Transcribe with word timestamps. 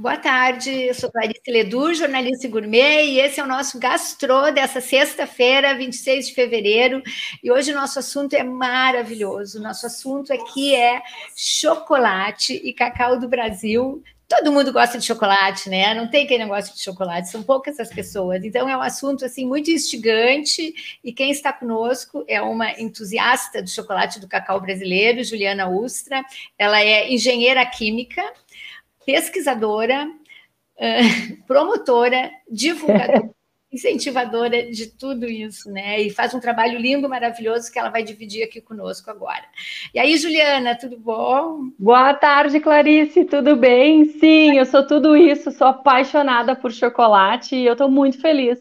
Boa 0.00 0.16
tarde, 0.16 0.70
eu 0.70 0.94
sou 0.94 1.10
Clarice 1.10 1.50
Ledu, 1.50 1.92
jornalista 1.92 2.46
gourmet, 2.46 3.04
e 3.04 3.18
esse 3.18 3.40
é 3.40 3.42
o 3.42 3.48
nosso 3.48 3.80
gastrô 3.80 4.48
dessa 4.52 4.80
sexta-feira, 4.80 5.74
26 5.74 6.28
de 6.28 6.34
fevereiro, 6.34 7.02
e 7.42 7.50
hoje 7.50 7.72
o 7.72 7.74
nosso 7.74 7.98
assunto 7.98 8.34
é 8.34 8.44
maravilhoso. 8.44 9.60
Nosso 9.60 9.86
assunto 9.86 10.32
aqui 10.32 10.72
é 10.72 11.02
chocolate 11.34 12.54
e 12.54 12.72
cacau 12.72 13.18
do 13.18 13.28
Brasil. 13.28 14.00
Todo 14.28 14.52
mundo 14.52 14.72
gosta 14.72 14.98
de 14.98 15.04
chocolate, 15.04 15.68
né? 15.68 15.92
Não 15.94 16.06
tem 16.06 16.28
quem 16.28 16.38
não 16.38 16.46
gosta 16.46 16.72
de 16.72 16.80
chocolate, 16.80 17.28
são 17.28 17.42
poucas 17.42 17.80
as 17.80 17.88
pessoas. 17.88 18.44
Então 18.44 18.68
é 18.68 18.76
um 18.76 18.82
assunto 18.82 19.24
assim 19.24 19.44
muito 19.44 19.68
instigante 19.68 21.00
e 21.02 21.12
quem 21.12 21.32
está 21.32 21.52
conosco 21.52 22.24
é 22.28 22.40
uma 22.40 22.70
entusiasta 22.80 23.60
do 23.60 23.68
chocolate 23.68 24.20
do 24.20 24.28
cacau 24.28 24.60
brasileiro, 24.60 25.24
Juliana 25.24 25.68
Ustra. 25.68 26.22
Ela 26.56 26.80
é 26.80 27.12
engenheira 27.12 27.66
química 27.66 28.22
pesquisadora, 29.08 30.06
promotora, 31.46 32.30
divulgadora, 32.46 33.30
incentivadora 33.72 34.70
de 34.70 34.86
tudo 34.98 35.24
isso, 35.24 35.70
né? 35.70 35.98
E 36.02 36.10
faz 36.10 36.34
um 36.34 36.40
trabalho 36.40 36.78
lindo, 36.78 37.08
maravilhoso 37.08 37.72
que 37.72 37.78
ela 37.78 37.88
vai 37.88 38.02
dividir 38.02 38.44
aqui 38.44 38.60
conosco 38.60 39.10
agora. 39.10 39.44
E 39.94 39.98
aí, 39.98 40.14
Juliana, 40.18 40.76
tudo 40.76 40.98
bom? 40.98 41.70
Boa 41.78 42.12
tarde, 42.12 42.60
Clarice, 42.60 43.24
tudo 43.24 43.56
bem? 43.56 44.04
Sim, 44.04 44.58
eu 44.58 44.66
sou 44.66 44.86
tudo 44.86 45.16
isso, 45.16 45.50
sou 45.52 45.68
apaixonada 45.68 46.54
por 46.54 46.70
chocolate 46.70 47.56
e 47.56 47.64
eu 47.64 47.72
estou 47.72 47.90
muito 47.90 48.20
feliz 48.20 48.58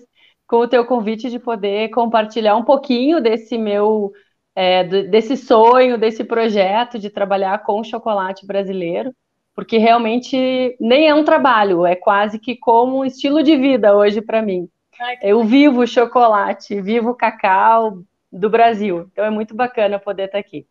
com 0.47 0.59
o 0.59 0.67
teu 0.67 0.85
convite 0.85 1.29
de 1.29 1.39
poder 1.39 1.89
compartilhar 1.89 2.55
um 2.55 2.63
pouquinho 2.63 3.19
desse 3.19 3.57
meu 3.57 4.13
é, 4.55 4.85
desse 4.85 5.35
sonho, 5.35 5.97
desse 5.97 6.23
projeto 6.23 6.97
de 6.97 7.09
trabalhar 7.09 7.63
com 7.63 7.83
chocolate 7.83 8.47
brasileiro 8.47 9.13
porque 9.57 9.79
realmente 9.79 10.77
nem 10.79 11.09
é 11.09 11.15
um 11.15 11.23
trabalho, 11.23 11.83
é 11.83 11.95
quase 11.95 12.37
que 12.37 12.55
como 12.55 12.99
um 12.99 13.05
estilo 13.05 13.41
de 13.41 13.57
vida 13.57 13.97
hoje 13.97 14.21
para 14.21 14.39
mim. 14.39 14.69
Ai, 14.99 15.17
eu 15.23 15.43
vivo 15.43 15.87
chocolate, 15.87 16.79
vivo 16.79 17.15
cacau 17.15 18.03
do 18.31 18.51
Brasil, 18.51 19.09
então 19.11 19.25
é 19.25 19.31
muito 19.31 19.55
bacana 19.55 19.97
poder 19.97 20.25
estar 20.25 20.37
aqui. 20.37 20.67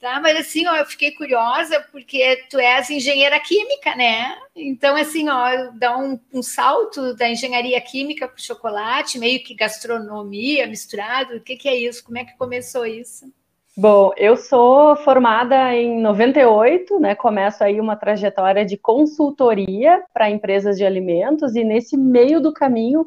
Tá, 0.00 0.18
mas 0.18 0.36
assim, 0.40 0.66
ó, 0.66 0.74
eu 0.74 0.86
fiquei 0.86 1.12
curiosa 1.12 1.86
porque 1.92 2.44
tu 2.50 2.58
és 2.58 2.90
engenheira 2.90 3.38
química, 3.38 3.94
né? 3.94 4.36
Então, 4.56 4.96
assim, 4.96 5.28
ó, 5.28 5.70
dá 5.74 5.96
um, 5.96 6.18
um 6.34 6.42
salto 6.42 7.14
da 7.14 7.28
engenharia 7.28 7.80
química 7.80 8.26
para 8.26 8.36
o 8.36 8.42
chocolate, 8.42 9.20
meio 9.20 9.44
que 9.44 9.54
gastronomia 9.54 10.66
misturado. 10.66 11.36
O 11.36 11.40
que, 11.40 11.54
que 11.54 11.68
é 11.68 11.76
isso? 11.76 12.02
Como 12.02 12.18
é 12.18 12.24
que 12.24 12.36
começou 12.36 12.84
isso? 12.84 13.32
Bom, 13.76 14.10
eu 14.16 14.36
sou 14.36 14.96
formada 14.96 15.74
em 15.74 16.00
98, 16.00 16.98
né? 16.98 17.14
Começo 17.14 17.62
aí 17.62 17.80
uma 17.80 17.96
trajetória 17.96 18.64
de 18.64 18.76
consultoria 18.76 20.04
para 20.12 20.28
empresas 20.28 20.76
de 20.76 20.84
alimentos 20.84 21.54
e 21.54 21.62
nesse 21.62 21.96
meio 21.96 22.40
do 22.40 22.52
caminho, 22.52 23.06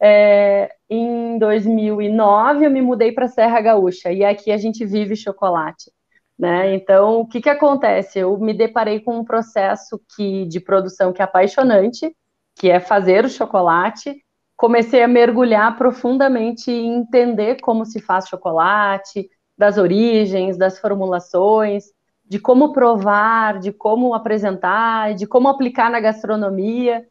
é, 0.00 0.74
em 0.88 1.38
2009, 1.38 2.64
eu 2.64 2.70
me 2.70 2.80
mudei 2.80 3.12
para 3.12 3.28
Serra 3.28 3.60
Gaúcha 3.60 4.10
e 4.10 4.24
aqui 4.24 4.50
a 4.50 4.56
gente 4.56 4.84
vive 4.86 5.14
chocolate. 5.14 5.92
Né? 6.38 6.74
Então, 6.74 7.20
o 7.20 7.28
que, 7.28 7.42
que 7.42 7.50
acontece? 7.50 8.18
Eu 8.18 8.38
me 8.38 8.54
deparei 8.54 9.00
com 9.00 9.18
um 9.18 9.24
processo 9.24 10.00
que, 10.16 10.46
de 10.46 10.58
produção 10.58 11.12
que 11.12 11.20
é 11.20 11.24
apaixonante, 11.26 12.16
que 12.56 12.70
é 12.70 12.80
fazer 12.80 13.26
o 13.26 13.28
chocolate. 13.28 14.16
Comecei 14.56 15.02
a 15.02 15.08
mergulhar 15.08 15.76
profundamente 15.76 16.70
em 16.70 16.96
entender 16.96 17.60
como 17.60 17.84
se 17.84 18.00
faz 18.00 18.26
chocolate, 18.26 19.28
das 19.60 19.76
origens, 19.76 20.56
das 20.56 20.78
formulações, 20.78 21.92
de 22.24 22.38
como 22.38 22.72
provar, 22.72 23.58
de 23.58 23.70
como 23.70 24.14
apresentar, 24.14 25.14
de 25.14 25.26
como 25.26 25.48
aplicar 25.48 25.90
na 25.90 26.00
gastronomia. 26.00 27.06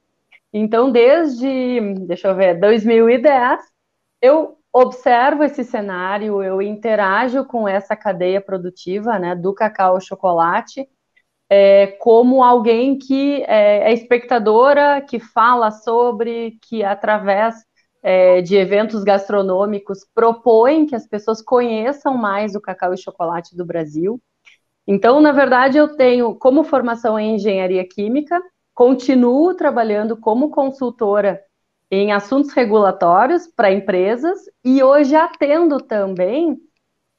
Então, 0.51 0.91
desde, 0.91 1.93
deixa 2.07 2.29
eu 2.29 2.35
ver, 2.35 2.59
2010, 2.59 3.61
eu 4.19 4.57
observo 4.73 5.43
esse 5.43 5.63
cenário, 5.63 6.41
eu 6.41 6.59
interajo 6.59 7.45
com 7.45 7.67
essa 7.67 7.95
cadeia 7.95 8.41
produtiva, 8.41 9.19
né, 9.19 9.35
do 9.35 9.53
cacau 9.53 9.93
ao 9.93 10.01
chocolate, 10.01 10.89
é, 11.47 11.85
como 11.99 12.43
alguém 12.43 12.97
que 12.97 13.43
é, 13.43 13.91
é 13.91 13.93
espectadora, 13.93 15.01
que 15.01 15.19
fala 15.19 15.69
sobre, 15.69 16.57
que 16.67 16.83
através 16.83 17.63
é, 18.01 18.41
de 18.41 18.55
eventos 18.55 19.03
gastronômicos 19.03 20.05
propõem 20.13 20.85
que 20.85 20.95
as 20.95 21.07
pessoas 21.07 21.41
conheçam 21.41 22.17
mais 22.17 22.55
o 22.55 22.61
cacau 22.61 22.93
e 22.93 22.97
chocolate 22.97 23.55
do 23.55 23.65
Brasil. 23.65 24.21
Então, 24.87 25.21
na 25.21 25.31
verdade, 25.31 25.77
eu 25.77 25.95
tenho 25.95 26.33
como 26.35 26.63
formação 26.63 27.19
em 27.19 27.35
engenharia 27.35 27.87
química, 27.87 28.41
continuo 28.73 29.53
trabalhando 29.53 30.17
como 30.17 30.49
consultora 30.49 31.41
em 31.91 32.11
assuntos 32.11 32.53
regulatórios 32.53 33.47
para 33.47 33.71
empresas 33.71 34.39
e 34.63 34.81
hoje 34.83 35.15
atendo 35.15 35.79
também 35.79 36.57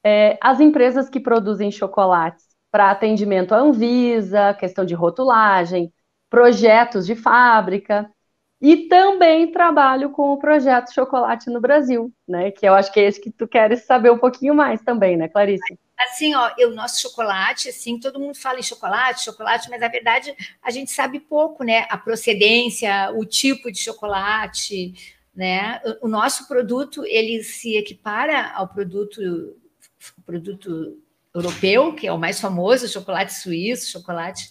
é, 0.04 0.38
as 0.40 0.60
empresas 0.60 1.08
que 1.08 1.20
produzem 1.20 1.70
chocolates 1.70 2.46
para 2.70 2.90
atendimento 2.90 3.52
à 3.52 3.58
Anvisa, 3.58 4.54
questão 4.54 4.84
de 4.84 4.94
rotulagem, 4.94 5.92
projetos 6.28 7.04
de 7.06 7.16
fábrica. 7.16 8.10
E 8.60 8.88
também 8.88 9.50
trabalho 9.50 10.10
com 10.10 10.32
o 10.32 10.36
projeto 10.36 10.92
Chocolate 10.92 11.48
no 11.48 11.60
Brasil, 11.60 12.12
né? 12.28 12.50
Que 12.50 12.68
eu 12.68 12.74
acho 12.74 12.92
que 12.92 13.00
é 13.00 13.04
esse 13.04 13.18
que 13.18 13.30
tu 13.30 13.48
queres 13.48 13.84
saber 13.84 14.10
um 14.10 14.18
pouquinho 14.18 14.54
mais 14.54 14.82
também, 14.82 15.16
né, 15.16 15.28
Clarice? 15.28 15.78
Assim, 15.98 16.34
ó, 16.34 16.50
o 16.66 16.74
nosso 16.74 17.00
chocolate, 17.00 17.70
assim, 17.70 17.98
todo 17.98 18.20
mundo 18.20 18.34
fala 18.34 18.58
em 18.58 18.62
chocolate, 18.62 19.24
chocolate, 19.24 19.68
mas 19.70 19.80
na 19.80 19.88
verdade 19.88 20.34
a 20.62 20.70
gente 20.70 20.90
sabe 20.90 21.20
pouco, 21.20 21.64
né? 21.64 21.86
A 21.88 21.96
procedência, 21.96 23.10
o 23.14 23.24
tipo 23.24 23.70
de 23.72 23.78
chocolate, 23.78 24.94
né? 25.34 25.80
O 26.02 26.08
nosso 26.08 26.46
produto, 26.46 27.04
ele 27.06 27.42
se 27.42 27.76
equipara 27.76 28.50
ao 28.54 28.68
produto, 28.68 29.56
produto 30.24 30.98
europeu, 31.34 31.94
que 31.94 32.06
é 32.06 32.12
o 32.12 32.18
mais 32.18 32.40
famoso, 32.40 32.88
chocolate 32.88 33.34
suíço, 33.34 33.90
chocolate 33.90 34.50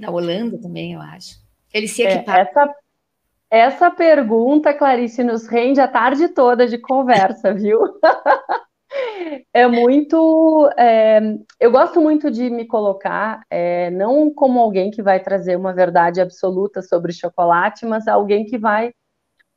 da 0.00 0.10
Holanda 0.10 0.58
também, 0.58 0.94
eu 0.94 1.00
acho. 1.00 1.41
Ele 1.72 1.88
se 1.88 2.02
equipar. 2.02 2.38
É, 2.38 2.40
essa, 2.42 2.74
essa 3.50 3.90
pergunta, 3.90 4.74
Clarice, 4.74 5.22
nos 5.22 5.46
rende 5.46 5.80
a 5.80 5.88
tarde 5.88 6.28
toda 6.28 6.66
de 6.66 6.78
conversa, 6.78 7.52
viu? 7.54 7.80
é 9.52 9.66
muito. 9.66 10.70
É, 10.76 11.20
eu 11.60 11.70
gosto 11.70 12.00
muito 12.00 12.30
de 12.30 12.50
me 12.50 12.66
colocar, 12.66 13.42
é, 13.50 13.90
não 13.90 14.32
como 14.32 14.60
alguém 14.60 14.90
que 14.90 15.02
vai 15.02 15.20
trazer 15.20 15.56
uma 15.56 15.72
verdade 15.72 16.20
absoluta 16.20 16.82
sobre 16.82 17.12
chocolate, 17.12 17.86
mas 17.86 18.08
alguém 18.08 18.44
que 18.44 18.58
vai 18.58 18.92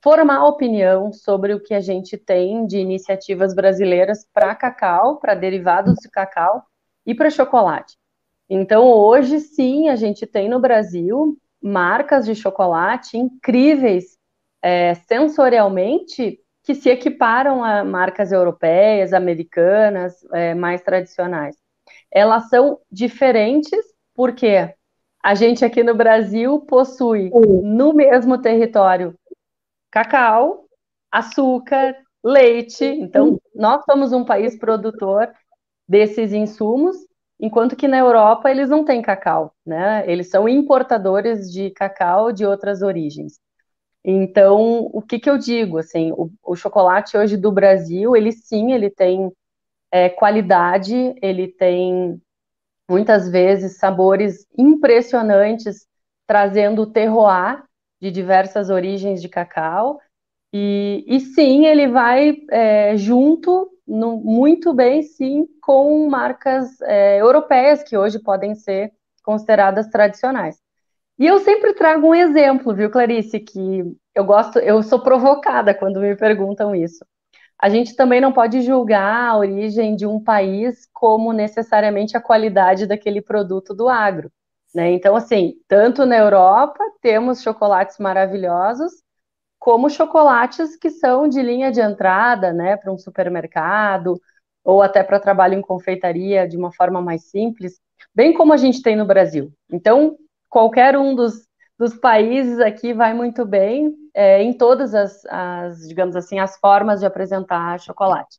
formar 0.05 0.45
opinião 0.45 1.11
sobre 1.11 1.53
o 1.53 1.59
que 1.59 1.73
a 1.73 1.79
gente 1.79 2.15
tem 2.15 2.67
de 2.67 2.77
iniciativas 2.77 3.55
brasileiras 3.55 4.27
para 4.31 4.53
cacau, 4.53 5.17
para 5.17 5.33
derivados 5.33 5.95
de 5.95 6.09
cacau 6.09 6.63
e 7.05 7.15
para 7.15 7.31
chocolate. 7.31 7.97
Então, 8.47 8.87
hoje, 8.87 9.39
sim, 9.39 9.89
a 9.89 9.95
gente 9.95 10.27
tem 10.27 10.47
no 10.47 10.59
Brasil 10.59 11.35
marcas 11.65 12.25
de 12.25 12.35
chocolate 12.35 13.17
incríveis 13.17 14.19
é, 14.61 14.93
sensorialmente 14.93 16.39
que 16.63 16.75
se 16.75 16.89
equiparam 16.89 17.63
a 17.63 17.83
marcas 17.83 18.31
europeias, 18.31 19.13
americanas, 19.13 20.23
é, 20.31 20.53
mais 20.53 20.81
tradicionais. 20.83 21.57
Elas 22.11 22.49
são 22.49 22.79
diferentes 22.91 23.79
porque 24.13 24.71
a 25.23 25.33
gente 25.33 25.65
aqui 25.65 25.81
no 25.81 25.95
Brasil 25.95 26.59
possui 26.61 27.31
no 27.63 27.93
mesmo 27.93 28.39
território 28.39 29.15
cacau, 29.89 30.67
açúcar, 31.11 31.95
leite. 32.23 32.85
Então, 32.85 33.39
nós 33.55 33.83
somos 33.85 34.13
um 34.13 34.23
país 34.23 34.55
produtor 34.55 35.31
desses 35.87 36.31
insumos 36.31 36.95
enquanto 37.39 37.75
que 37.75 37.87
na 37.87 37.97
Europa 37.97 38.49
eles 38.49 38.69
não 38.69 38.85
têm 38.85 39.01
cacau, 39.01 39.53
né? 39.65 40.03
Eles 40.09 40.29
são 40.29 40.47
importadores 40.47 41.51
de 41.51 41.69
cacau 41.71 42.31
de 42.31 42.45
outras 42.45 42.81
origens. 42.81 43.39
Então, 44.03 44.89
o 44.93 45.01
que, 45.01 45.19
que 45.19 45.29
eu 45.29 45.37
digo, 45.37 45.79
assim, 45.79 46.11
o, 46.11 46.31
o 46.43 46.55
chocolate 46.55 47.17
hoje 47.17 47.37
do 47.37 47.51
Brasil, 47.51 48.15
ele 48.15 48.31
sim, 48.31 48.71
ele 48.71 48.89
tem 48.89 49.31
é, 49.91 50.09
qualidade, 50.09 51.15
ele 51.21 51.47
tem 51.47 52.21
muitas 52.89 53.29
vezes 53.29 53.77
sabores 53.77 54.47
impressionantes, 54.57 55.87
trazendo 56.27 56.83
o 56.83 56.91
terroir 56.91 57.63
de 57.99 58.11
diversas 58.11 58.69
origens 58.69 59.21
de 59.21 59.29
cacau, 59.29 59.99
e, 60.53 61.03
e 61.07 61.19
sim, 61.19 61.65
ele 61.65 61.87
vai 61.87 62.37
é, 62.51 62.95
junto 62.95 63.69
no, 63.87 64.17
muito 64.17 64.73
bem, 64.73 65.01
sim, 65.03 65.47
com 65.61 66.07
marcas 66.09 66.81
é, 66.81 67.19
europeias 67.21 67.83
que 67.83 67.97
hoje 67.97 68.19
podem 68.19 68.55
ser 68.55 68.91
consideradas 69.23 69.87
tradicionais. 69.87 70.59
E 71.17 71.25
eu 71.25 71.39
sempre 71.39 71.73
trago 71.73 72.07
um 72.07 72.15
exemplo, 72.15 72.73
viu, 72.75 72.89
Clarice, 72.89 73.39
que 73.39 73.83
eu 74.13 74.25
gosto, 74.25 74.59
eu 74.59 74.83
sou 74.83 75.01
provocada 75.01 75.73
quando 75.73 75.99
me 76.01 76.15
perguntam 76.15 76.75
isso. 76.75 77.05
A 77.61 77.69
gente 77.69 77.95
também 77.95 78.19
não 78.19 78.33
pode 78.33 78.61
julgar 78.61 79.29
a 79.29 79.37
origem 79.37 79.95
de 79.95 80.05
um 80.05 80.21
país 80.21 80.87
como 80.93 81.31
necessariamente 81.31 82.17
a 82.17 82.21
qualidade 82.21 82.85
daquele 82.85 83.21
produto 83.21 83.73
do 83.73 83.87
agro. 83.87 84.29
Né? 84.73 84.91
Então, 84.91 85.15
assim, 85.15 85.53
tanto 85.69 86.05
na 86.05 86.17
Europa 86.17 86.83
temos 87.01 87.41
chocolates 87.41 87.97
maravilhosos, 87.97 88.91
como 89.65 89.89
chocolates 89.89 90.75
que 90.75 90.91
são 90.91 91.27
de 91.27 91.41
linha 91.41 91.71
de 91.71 91.81
entrada, 91.81 92.53
né, 92.53 92.77
para 92.77 92.93
um 92.93 92.99
supermercado, 92.99 94.21
ou 94.63 94.83
até 94.83 95.01
para 95.01 95.19
trabalho 95.19 95.55
em 95.55 95.61
confeitaria 95.61 96.47
de 96.47 96.55
uma 96.55 96.71
forma 96.71 97.01
mais 97.01 97.31
simples, 97.31 97.81
bem 98.13 98.31
como 98.31 98.53
a 98.53 98.57
gente 98.57 98.83
tem 98.83 98.95
no 98.95 99.07
Brasil. 99.07 99.51
Então, 99.67 100.17
qualquer 100.47 100.95
um 100.95 101.15
dos, 101.15 101.47
dos 101.79 101.95
países 101.95 102.59
aqui 102.59 102.93
vai 102.93 103.15
muito 103.15 103.43
bem 103.43 103.91
é, 104.13 104.39
em 104.43 104.53
todas 104.55 104.93
as, 104.93 105.25
as, 105.25 105.87
digamos 105.87 106.15
assim, 106.15 106.37
as 106.37 106.59
formas 106.59 106.99
de 106.99 107.07
apresentar 107.07 107.79
chocolate. 107.79 108.37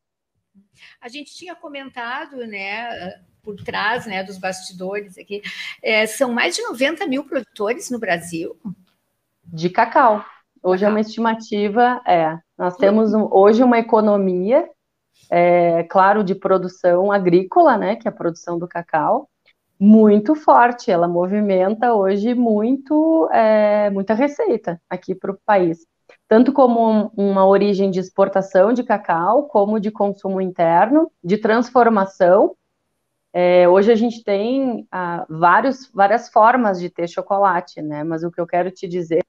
A 1.00 1.08
gente 1.08 1.34
tinha 1.34 1.56
comentado, 1.56 2.36
né, 2.46 3.20
por 3.42 3.56
trás, 3.64 4.06
né, 4.06 4.22
dos 4.22 4.38
bastidores 4.38 5.18
aqui, 5.18 5.42
é, 5.82 6.06
são 6.06 6.32
mais 6.32 6.54
de 6.54 6.62
90 6.62 7.04
mil 7.08 7.24
produtores 7.24 7.90
no 7.90 7.98
Brasil. 7.98 8.56
De 9.44 9.68
cacau. 9.68 10.24
Hoje 10.68 10.84
é 10.84 10.88
uma 10.88 10.98
estimativa, 10.98 12.02
é, 12.04 12.36
nós 12.58 12.76
temos 12.76 13.14
um, 13.14 13.28
hoje 13.30 13.62
uma 13.62 13.78
economia, 13.78 14.68
é, 15.30 15.84
claro, 15.84 16.24
de 16.24 16.34
produção 16.34 17.12
agrícola, 17.12 17.78
né, 17.78 17.94
que 17.94 18.08
é 18.08 18.10
a 18.10 18.14
produção 18.14 18.58
do 18.58 18.66
cacau, 18.66 19.30
muito 19.78 20.34
forte. 20.34 20.90
Ela 20.90 21.06
movimenta 21.06 21.94
hoje 21.94 22.34
muito, 22.34 23.30
é, 23.32 23.90
muita 23.90 24.12
receita 24.12 24.82
aqui 24.90 25.14
para 25.14 25.30
o 25.30 25.38
país 25.46 25.86
tanto 26.28 26.52
como 26.52 27.12
uma 27.16 27.46
origem 27.46 27.88
de 27.88 28.00
exportação 28.00 28.72
de 28.72 28.82
cacau, 28.82 29.44
como 29.44 29.78
de 29.78 29.92
consumo 29.92 30.40
interno, 30.40 31.08
de 31.22 31.38
transformação. 31.38 32.56
É, 33.32 33.68
hoje 33.68 33.92
a 33.92 33.94
gente 33.94 34.24
tem 34.24 34.84
ah, 34.90 35.24
vários, 35.28 35.88
várias 35.94 36.28
formas 36.28 36.80
de 36.80 36.90
ter 36.90 37.06
chocolate, 37.06 37.80
né? 37.80 38.02
Mas 38.02 38.24
o 38.24 38.32
que 38.32 38.40
eu 38.40 38.46
quero 38.46 38.72
te 38.72 38.88
dizer 38.88 39.24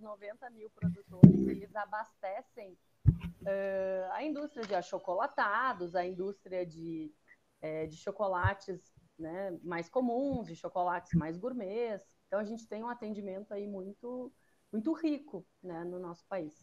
esses 0.00 0.02
90 0.02 0.50
mil 0.50 0.70
produtores, 0.70 1.46
eles 1.46 1.76
abastecem 1.76 2.76
uh, 3.06 4.12
a 4.12 4.24
indústria 4.24 4.66
de 4.66 4.74
achocolatados, 4.74 5.94
a 5.94 6.04
indústria 6.04 6.64
de, 6.64 7.12
é, 7.60 7.86
de 7.86 7.96
chocolates 7.96 8.80
né, 9.18 9.56
mais 9.62 9.88
comuns, 9.88 10.46
de 10.46 10.56
chocolates 10.56 11.12
mais 11.14 11.36
gourmets. 11.36 12.06
Então 12.26 12.40
a 12.40 12.44
gente 12.44 12.66
tem 12.66 12.82
um 12.82 12.88
atendimento 12.88 13.52
aí 13.52 13.66
muito 13.66 14.32
muito 14.72 14.92
rico 14.92 15.44
né, 15.60 15.82
no 15.82 15.98
nosso 15.98 16.24
país. 16.28 16.54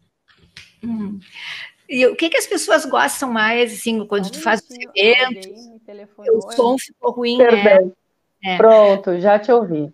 Hum. 0.81 1.19
E 1.89 2.07
o 2.07 2.15
que, 2.15 2.29
que 2.29 2.37
as 2.37 2.47
pessoas 2.47 2.85
gostam 2.85 3.29
mais, 3.29 3.73
assim, 3.73 4.05
quando 4.07 4.31
tu 4.31 4.41
faz 4.41 4.61
os 4.61 4.77
eventos? 4.95 5.45
O 6.29 6.51
som 6.51 6.77
ficou 6.77 7.11
ruim, 7.11 7.37
né? 7.37 7.91
É. 8.45 8.55
Pronto, 8.55 9.19
já 9.19 9.37
te 9.37 9.51
ouvi. 9.51 9.93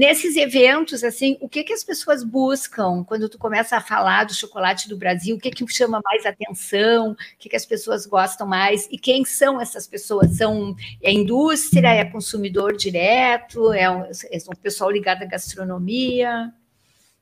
Nesses 0.00 0.34
eventos, 0.34 1.04
assim, 1.04 1.36
o 1.42 1.46
que, 1.46 1.62
que 1.62 1.74
as 1.74 1.84
pessoas 1.84 2.24
buscam 2.24 3.04
quando 3.04 3.28
tu 3.28 3.36
começa 3.36 3.76
a 3.76 3.82
falar 3.82 4.24
do 4.24 4.32
chocolate 4.32 4.88
do 4.88 4.96
Brasil? 4.96 5.36
O 5.36 5.38
que, 5.38 5.50
que 5.50 5.68
chama 5.68 6.00
mais 6.02 6.24
atenção? 6.24 7.10
O 7.10 7.16
que, 7.38 7.50
que 7.50 7.56
as 7.56 7.66
pessoas 7.66 8.06
gostam 8.06 8.46
mais? 8.46 8.88
E 8.90 8.96
quem 8.96 9.26
são 9.26 9.60
essas 9.60 9.86
pessoas? 9.86 10.38
São 10.38 10.74
é 11.02 11.12
indústria? 11.12 11.88
É 11.88 12.06
consumidor 12.06 12.74
direto? 12.74 13.74
É 13.74 13.90
um, 13.90 14.04
é 14.04 14.38
um 14.48 14.56
pessoal 14.62 14.90
ligado 14.90 15.22
à 15.22 15.26
gastronomia? 15.26 16.50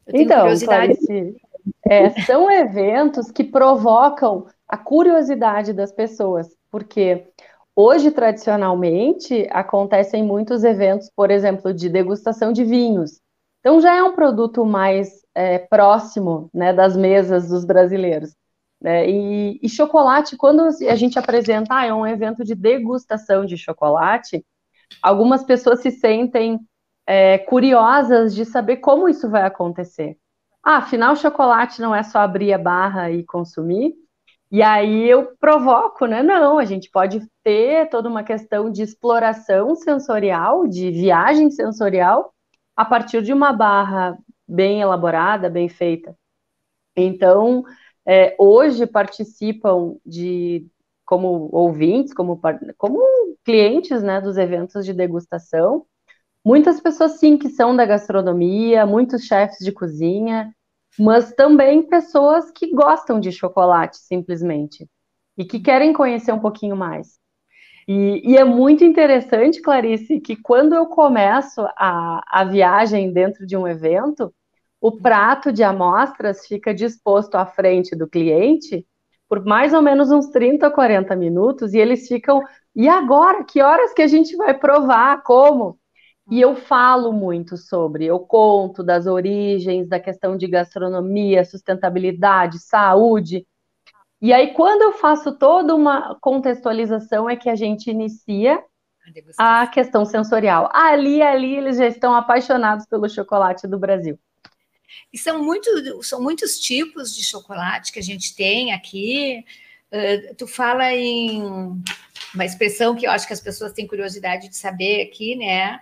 então, 0.06 0.46
Clarice, 0.64 1.34
é, 1.84 2.10
são 2.22 2.48
eventos 2.48 3.28
que 3.32 3.42
provocam 3.42 4.46
a 4.69 4.76
curiosidade 4.76 5.72
das 5.72 5.90
pessoas, 5.90 6.46
porque 6.70 7.26
hoje, 7.80 8.10
tradicionalmente, 8.10 9.46
acontecem 9.52 10.25
muitos 10.25 10.64
eventos, 10.64 11.08
por 11.14 11.30
exemplo, 11.30 11.72
de 11.72 11.88
degustação 11.88 12.52
de 12.52 12.64
vinhos. 12.64 13.20
Então, 13.60 13.80
já 13.80 13.94
é 13.94 14.02
um 14.02 14.16
produto 14.16 14.66
mais 14.66 15.25
é, 15.32 15.60
próximo 15.60 16.50
né, 16.52 16.72
das 16.72 16.96
mesas 16.96 17.48
dos 17.48 17.64
brasileiros. 17.64 18.34
Né? 18.82 19.08
E, 19.08 19.60
e, 19.62 19.69
chocolate, 19.69 20.36
quando 20.36 20.62
a 20.62 20.94
gente 20.96 21.20
apresenta, 21.20 21.76
ah, 21.76 21.86
é 21.86 21.94
um 21.94 22.04
evento 22.04 22.42
de 22.42 22.56
degustação 22.56 23.46
de 23.46 23.56
chocolate, 23.56 24.44
algumas 25.00 25.44
pessoas 25.44 25.80
se 25.80 25.92
sentem 25.92 26.58
é, 27.06 27.38
curiosas 27.38 28.34
de 28.34 28.44
saber 28.44 28.78
como 28.78 29.08
isso 29.08 29.30
vai 29.30 29.42
acontecer. 29.42 30.16
Ah, 30.64 30.78
afinal, 30.78 31.14
chocolate 31.14 31.80
não 31.80 31.94
é 31.94 32.02
só 32.02 32.19
abrir 32.19 32.52
a 32.52 32.58
barra 32.58 33.08
e 33.08 33.22
consumir. 33.22 33.94
E 34.50 34.62
aí 34.62 35.08
eu 35.08 35.36
provoco, 35.38 36.06
né? 36.06 36.22
Não, 36.22 36.58
a 36.58 36.64
gente 36.64 36.90
pode 36.90 37.20
ter 37.44 37.88
toda 37.90 38.08
uma 38.08 38.24
questão 38.24 38.70
de 38.70 38.82
exploração 38.82 39.74
sensorial, 39.74 40.66
de 40.66 40.90
viagem 40.90 41.50
sensorial, 41.50 42.32
a 42.74 42.84
partir 42.84 43.22
de 43.22 43.32
uma 43.32 43.52
barra 43.52 44.16
bem 44.46 44.80
elaborada, 44.80 45.50
bem 45.50 45.68
feita. 45.68 46.16
Então, 46.96 47.64
é, 48.06 48.34
hoje 48.38 48.86
participam 48.86 49.96
de 50.04 50.66
como 51.06 51.48
ouvintes, 51.52 52.14
como, 52.14 52.40
como 52.76 53.00
clientes 53.44 54.02
né, 54.02 54.20
dos 54.20 54.36
eventos 54.36 54.84
de 54.84 54.92
degustação, 54.94 55.86
Muitas 56.44 56.80
pessoas, 56.80 57.18
sim, 57.18 57.36
que 57.36 57.48
são 57.50 57.76
da 57.76 57.84
gastronomia, 57.84 58.86
muitos 58.86 59.24
chefes 59.24 59.58
de 59.58 59.72
cozinha, 59.72 60.54
mas 60.98 61.32
também 61.32 61.82
pessoas 61.82 62.50
que 62.50 62.72
gostam 62.72 63.20
de 63.20 63.30
chocolate, 63.32 63.98
simplesmente, 63.98 64.88
e 65.36 65.44
que 65.44 65.60
querem 65.60 65.92
conhecer 65.92 66.32
um 66.32 66.40
pouquinho 66.40 66.76
mais. 66.76 67.18
E, 67.86 68.32
e 68.32 68.36
é 68.36 68.44
muito 68.44 68.84
interessante, 68.84 69.62
Clarice, 69.62 70.20
que 70.20 70.36
quando 70.36 70.74
eu 70.74 70.86
começo 70.86 71.60
a, 71.76 72.20
a 72.26 72.44
viagem 72.44 73.12
dentro 73.12 73.46
de 73.46 73.56
um 73.56 73.66
evento, 73.66 74.34
o 74.80 74.92
prato 74.92 75.52
de 75.52 75.62
amostras 75.62 76.46
fica 76.46 76.74
disposto 76.74 77.36
à 77.36 77.46
frente 77.46 77.96
do 77.96 78.06
cliente 78.06 78.86
por 79.28 79.44
mais 79.44 79.74
ou 79.74 79.82
menos 79.82 80.10
uns 80.10 80.28
30 80.28 80.66
ou 80.66 80.72
40 80.72 81.14
minutos 81.14 81.74
e 81.74 81.78
eles 81.78 82.08
ficam. 82.08 82.42
E 82.74 82.88
agora? 82.88 83.44
Que 83.44 83.60
horas 83.60 83.92
que 83.92 84.02
a 84.02 84.06
gente 84.06 84.34
vai 84.36 84.54
provar? 84.54 85.22
Como? 85.22 85.78
E 86.30 86.40
eu 86.40 86.54
falo 86.54 87.12
muito 87.12 87.56
sobre, 87.56 88.04
eu 88.04 88.19
conto 88.20 88.82
das 88.82 89.06
origens, 89.06 89.88
da 89.88 89.98
questão 89.98 90.36
de 90.36 90.46
gastronomia, 90.46 91.44
sustentabilidade, 91.44 92.58
saúde. 92.58 93.46
E 94.20 94.32
aí, 94.32 94.52
quando 94.52 94.82
eu 94.82 94.92
faço 94.92 95.32
toda 95.38 95.75
uma 95.75 96.19
contextualização, 96.20 97.30
é 97.30 97.36
que 97.36 97.48
a 97.48 97.54
gente 97.54 97.90
inicia 97.90 98.62
a 99.38 99.66
questão 99.66 100.04
sensorial. 100.04 100.69
Ali, 100.72 101.22
ali, 101.22 101.56
eles 101.56 101.78
já 101.78 101.86
estão 101.86 102.14
apaixonados 102.14 102.84
pelo 102.84 103.08
chocolate 103.08 103.66
do 103.66 103.78
Brasil. 103.78 104.19
E 105.12 105.16
são, 105.16 105.42
muito, 105.42 106.02
são 106.02 106.20
muitos 106.20 106.58
tipos 106.58 107.14
de 107.14 107.23
chocolate 107.23 107.90
que 107.92 107.99
a 107.99 108.02
gente 108.02 108.35
tem 108.35 108.73
aqui. 108.73 109.44
Uh, 109.90 110.35
tu 110.35 110.47
fala 110.47 110.92
em 110.92 111.42
uma 112.35 112.44
expressão 112.44 112.94
que 112.94 113.06
eu 113.06 113.11
acho 113.11 113.26
que 113.26 113.32
as 113.32 113.40
pessoas 113.40 113.73
têm 113.73 113.87
curiosidade 113.87 114.49
de 114.49 114.56
saber 114.56 115.02
aqui, 115.02 115.35
né? 115.37 115.80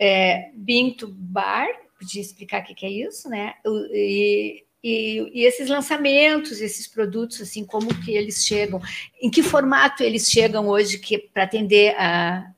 É, 0.00 0.50
Binto 0.54 1.06
Bar, 1.06 1.68
podia 1.98 2.22
explicar 2.22 2.62
o 2.62 2.64
que, 2.64 2.74
que 2.74 2.86
é 2.86 2.90
isso, 2.90 3.28
né? 3.28 3.52
E, 3.92 4.64
e, 4.82 5.30
e, 5.34 5.44
esses 5.44 5.68
lançamentos, 5.68 6.62
esses 6.62 6.88
produtos, 6.88 7.42
assim, 7.42 7.66
como 7.66 7.94
que 8.02 8.12
eles 8.12 8.42
chegam, 8.42 8.80
em 9.20 9.30
que 9.30 9.42
formato 9.42 10.02
eles 10.02 10.30
chegam 10.30 10.66
hoje 10.66 10.98
que 10.98 11.18
para 11.18 11.42
atender 11.42 11.94
a, 11.98 12.50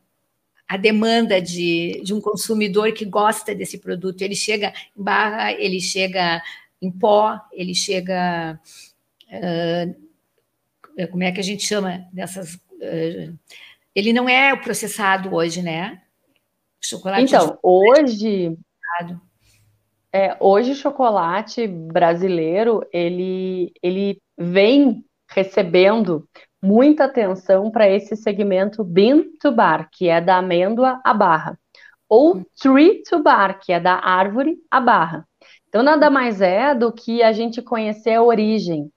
a 0.68 0.76
demanda 0.76 1.42
de, 1.42 2.00
de 2.04 2.14
um 2.14 2.20
consumidor 2.20 2.92
que 2.92 3.04
gosta 3.04 3.52
desse 3.52 3.76
produto. 3.76 4.22
Ele 4.22 4.36
chega 4.36 4.72
em 4.96 5.02
barra, 5.02 5.52
ele 5.52 5.80
chega 5.80 6.40
em 6.80 6.92
pó, 6.92 7.40
ele 7.52 7.74
chega. 7.74 8.60
Uh, 9.28 10.12
como 11.10 11.22
é 11.24 11.32
que 11.32 11.40
a 11.40 11.44
gente 11.44 11.66
chama 11.66 12.06
dessas. 12.12 12.54
Uh, 12.54 13.36
ele 13.94 14.12
não 14.12 14.28
é 14.28 14.54
processado 14.56 15.34
hoje, 15.34 15.60
né? 15.60 16.00
Chocolate 16.84 17.22
então, 17.22 17.58
hoje. 17.62 18.56
É, 20.12 20.36
hoje 20.40 20.72
o 20.72 20.76
chocolate 20.76 21.66
brasileiro 21.66 22.86
ele, 22.92 23.72
ele 23.82 24.20
vem 24.36 25.02
recebendo 25.30 26.28
muita 26.62 27.04
atenção 27.04 27.70
para 27.70 27.88
esse 27.88 28.14
segmento 28.14 28.84
bean 28.84 29.24
to 29.40 29.50
bar, 29.50 29.88
que 29.90 30.08
é 30.08 30.20
da 30.20 30.36
amêndoa 30.36 31.00
à 31.02 31.14
barra, 31.14 31.58
ou 32.08 32.36
hum. 32.36 32.44
tree 32.60 33.02
to 33.08 33.22
bar, 33.22 33.58
que 33.58 33.72
é 33.72 33.80
da 33.80 33.94
árvore 33.94 34.58
à 34.70 34.78
barra. 34.80 35.26
Então 35.68 35.82
nada 35.82 36.10
mais 36.10 36.42
é 36.42 36.74
do 36.74 36.92
que 36.92 37.22
a 37.22 37.32
gente 37.32 37.62
conhecer 37.62 38.14
a 38.14 38.22
origem. 38.22 38.90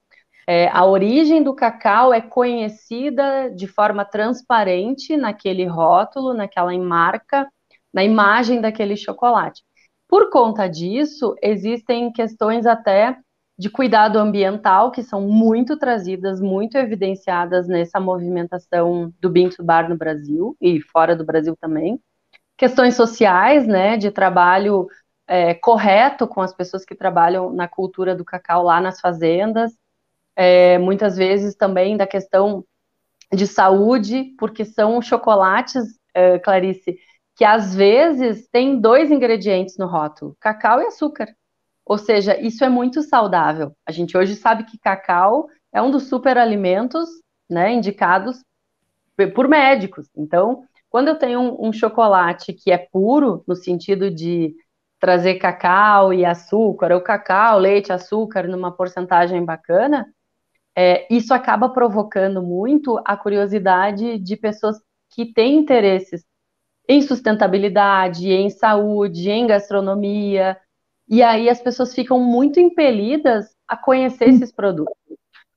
É, 0.46 0.68
a 0.68 0.84
origem 0.84 1.42
do 1.42 1.54
cacau 1.54 2.12
é 2.12 2.20
conhecida 2.20 3.50
de 3.50 3.66
forma 3.66 4.04
transparente 4.04 5.16
naquele 5.16 5.64
rótulo, 5.64 6.34
naquela 6.34 6.76
marca 6.78 7.48
na 7.92 8.04
imagem 8.04 8.60
daquele 8.60 8.96
chocolate. 8.96 9.62
Por 10.08 10.30
conta 10.30 10.68
disso, 10.68 11.34
existem 11.42 12.12
questões 12.12 12.66
até 12.66 13.16
de 13.58 13.70
cuidado 13.70 14.18
ambiental 14.18 14.90
que 14.92 15.02
são 15.02 15.22
muito 15.22 15.78
trazidas, 15.78 16.40
muito 16.40 16.76
evidenciadas 16.76 17.66
nessa 17.66 17.98
movimentação 17.98 19.12
do 19.20 19.30
Bean 19.30 19.48
to 19.48 19.64
Bar 19.64 19.88
no 19.88 19.96
Brasil 19.96 20.56
e 20.60 20.80
fora 20.80 21.16
do 21.16 21.24
Brasil 21.24 21.56
também. 21.60 21.98
questões 22.56 22.94
sociais, 22.96 23.66
né, 23.66 23.96
de 23.96 24.10
trabalho 24.10 24.88
é, 25.26 25.54
correto 25.54 26.26
com 26.26 26.40
as 26.40 26.54
pessoas 26.54 26.84
que 26.84 26.94
trabalham 26.94 27.52
na 27.52 27.68
cultura 27.68 28.14
do 28.14 28.24
cacau 28.24 28.62
lá 28.62 28.80
nas 28.80 29.00
fazendas, 29.00 29.72
é, 30.36 30.78
muitas 30.78 31.16
vezes 31.16 31.54
também 31.56 31.96
da 31.96 32.06
questão 32.06 32.64
de 33.32 33.46
saúde, 33.46 34.34
porque 34.38 34.64
são 34.64 35.00
chocolates, 35.02 35.98
é, 36.14 36.38
Clarice, 36.38 36.98
que 37.36 37.44
às 37.44 37.74
vezes 37.74 38.48
tem 38.48 38.80
dois 38.80 39.10
ingredientes 39.10 39.76
no 39.76 39.86
rótulo, 39.86 40.34
cacau 40.40 40.80
e 40.80 40.86
açúcar. 40.86 41.28
Ou 41.84 41.98
seja, 41.98 42.40
isso 42.40 42.64
é 42.64 42.68
muito 42.68 43.02
saudável. 43.02 43.76
A 43.86 43.92
gente 43.92 44.16
hoje 44.16 44.34
sabe 44.34 44.64
que 44.64 44.78
cacau 44.78 45.46
é 45.72 45.80
um 45.80 45.90
dos 45.90 46.08
superalimentos, 46.08 47.08
né, 47.48 47.72
indicados 47.72 48.42
por 49.34 49.48
médicos. 49.48 50.08
Então, 50.16 50.64
quando 50.88 51.08
eu 51.08 51.18
tenho 51.18 51.40
um, 51.40 51.68
um 51.68 51.72
chocolate 51.72 52.54
que 52.54 52.72
é 52.72 52.78
puro, 52.78 53.44
no 53.46 53.54
sentido 53.54 54.10
de 54.10 54.54
trazer 54.98 55.34
cacau 55.34 56.14
e 56.14 56.24
açúcar, 56.24 56.90
ou 56.92 57.02
cacau, 57.02 57.58
leite, 57.58 57.92
açúcar 57.92 58.48
numa 58.48 58.72
porcentagem 58.72 59.44
bacana, 59.44 60.06
é, 60.74 61.06
isso 61.14 61.34
acaba 61.34 61.68
provocando 61.68 62.42
muito 62.42 63.00
a 63.04 63.16
curiosidade 63.16 64.18
de 64.18 64.36
pessoas 64.36 64.76
que 65.10 65.32
têm 65.32 65.58
interesses 65.58 66.24
em 66.88 67.02
sustentabilidade, 67.02 68.30
em 68.30 68.48
saúde, 68.50 69.30
em 69.30 69.46
gastronomia, 69.46 70.56
e 71.08 71.22
aí 71.22 71.48
as 71.48 71.60
pessoas 71.60 71.94
ficam 71.94 72.18
muito 72.20 72.58
impelidas 72.58 73.54
a 73.66 73.76
conhecer 73.76 74.28
esses 74.28 74.52
produtos. 74.52 74.94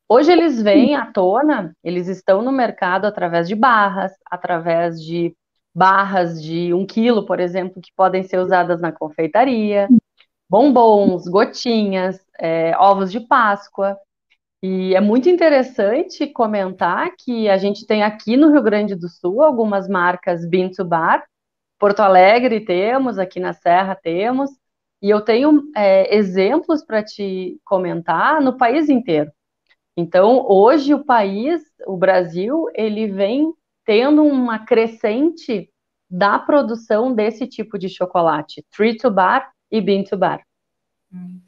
Hoje 0.07 0.31
eles 0.31 0.62
vêm 0.62 0.95
à 0.95 1.05
tona, 1.12 1.75
eles 1.83 2.07
estão 2.07 2.41
no 2.41 2.51
mercado 2.51 3.05
através 3.05 3.48
de 3.48 3.55
barras, 3.55 4.12
através 4.25 5.00
de 5.03 5.36
barras 5.74 6.41
de 6.41 6.74
um 6.74 6.86
quilo, 6.86 7.25
por 7.25 7.39
exemplo, 7.39 7.81
que 7.81 7.91
podem 7.95 8.24
ser 8.24 8.39
usadas 8.39 8.81
na 8.81 8.91
confeitaria, 8.91 9.88
bombons, 10.50 11.27
gotinhas, 11.27 12.19
é, 12.39 12.75
ovos 12.77 13.12
de 13.12 13.19
Páscoa. 13.19 13.98
E 14.61 14.93
é 14.93 14.99
muito 14.99 15.29
interessante 15.29 16.27
comentar 16.27 17.11
que 17.17 17.47
a 17.47 17.57
gente 17.57 17.85
tem 17.85 18.03
aqui 18.03 18.35
no 18.35 18.51
Rio 18.51 18.61
Grande 18.61 18.93
do 18.93 19.07
Sul 19.07 19.41
algumas 19.41 19.87
marcas 19.87 20.45
Bean 20.45 20.69
to 20.69 20.83
Bar, 20.83 21.23
Porto 21.79 22.01
Alegre 22.01 22.59
temos, 22.59 23.17
aqui 23.17 23.39
na 23.39 23.53
Serra 23.53 23.95
temos, 23.95 24.51
e 25.01 25.09
eu 25.09 25.21
tenho 25.21 25.63
é, 25.75 26.13
exemplos 26.13 26.83
para 26.83 27.01
te 27.01 27.57
comentar 27.63 28.41
no 28.41 28.57
país 28.57 28.89
inteiro. 28.89 29.31
Então, 29.95 30.45
hoje 30.45 30.93
o 30.93 31.05
país, 31.05 31.61
o 31.87 31.95
Brasil, 31.95 32.65
ele 32.75 33.07
vem 33.07 33.53
tendo 33.85 34.23
uma 34.23 34.59
crescente 34.59 35.69
da 36.09 36.37
produção 36.37 37.13
desse 37.13 37.47
tipo 37.47 37.77
de 37.77 37.87
chocolate, 37.87 38.65
tree 38.71 38.97
to 38.97 39.09
bar 39.09 39.51
e 39.71 39.79
bean 39.79 40.03
to 40.03 40.17
bar. 40.17 40.43
Hum. 41.13 41.39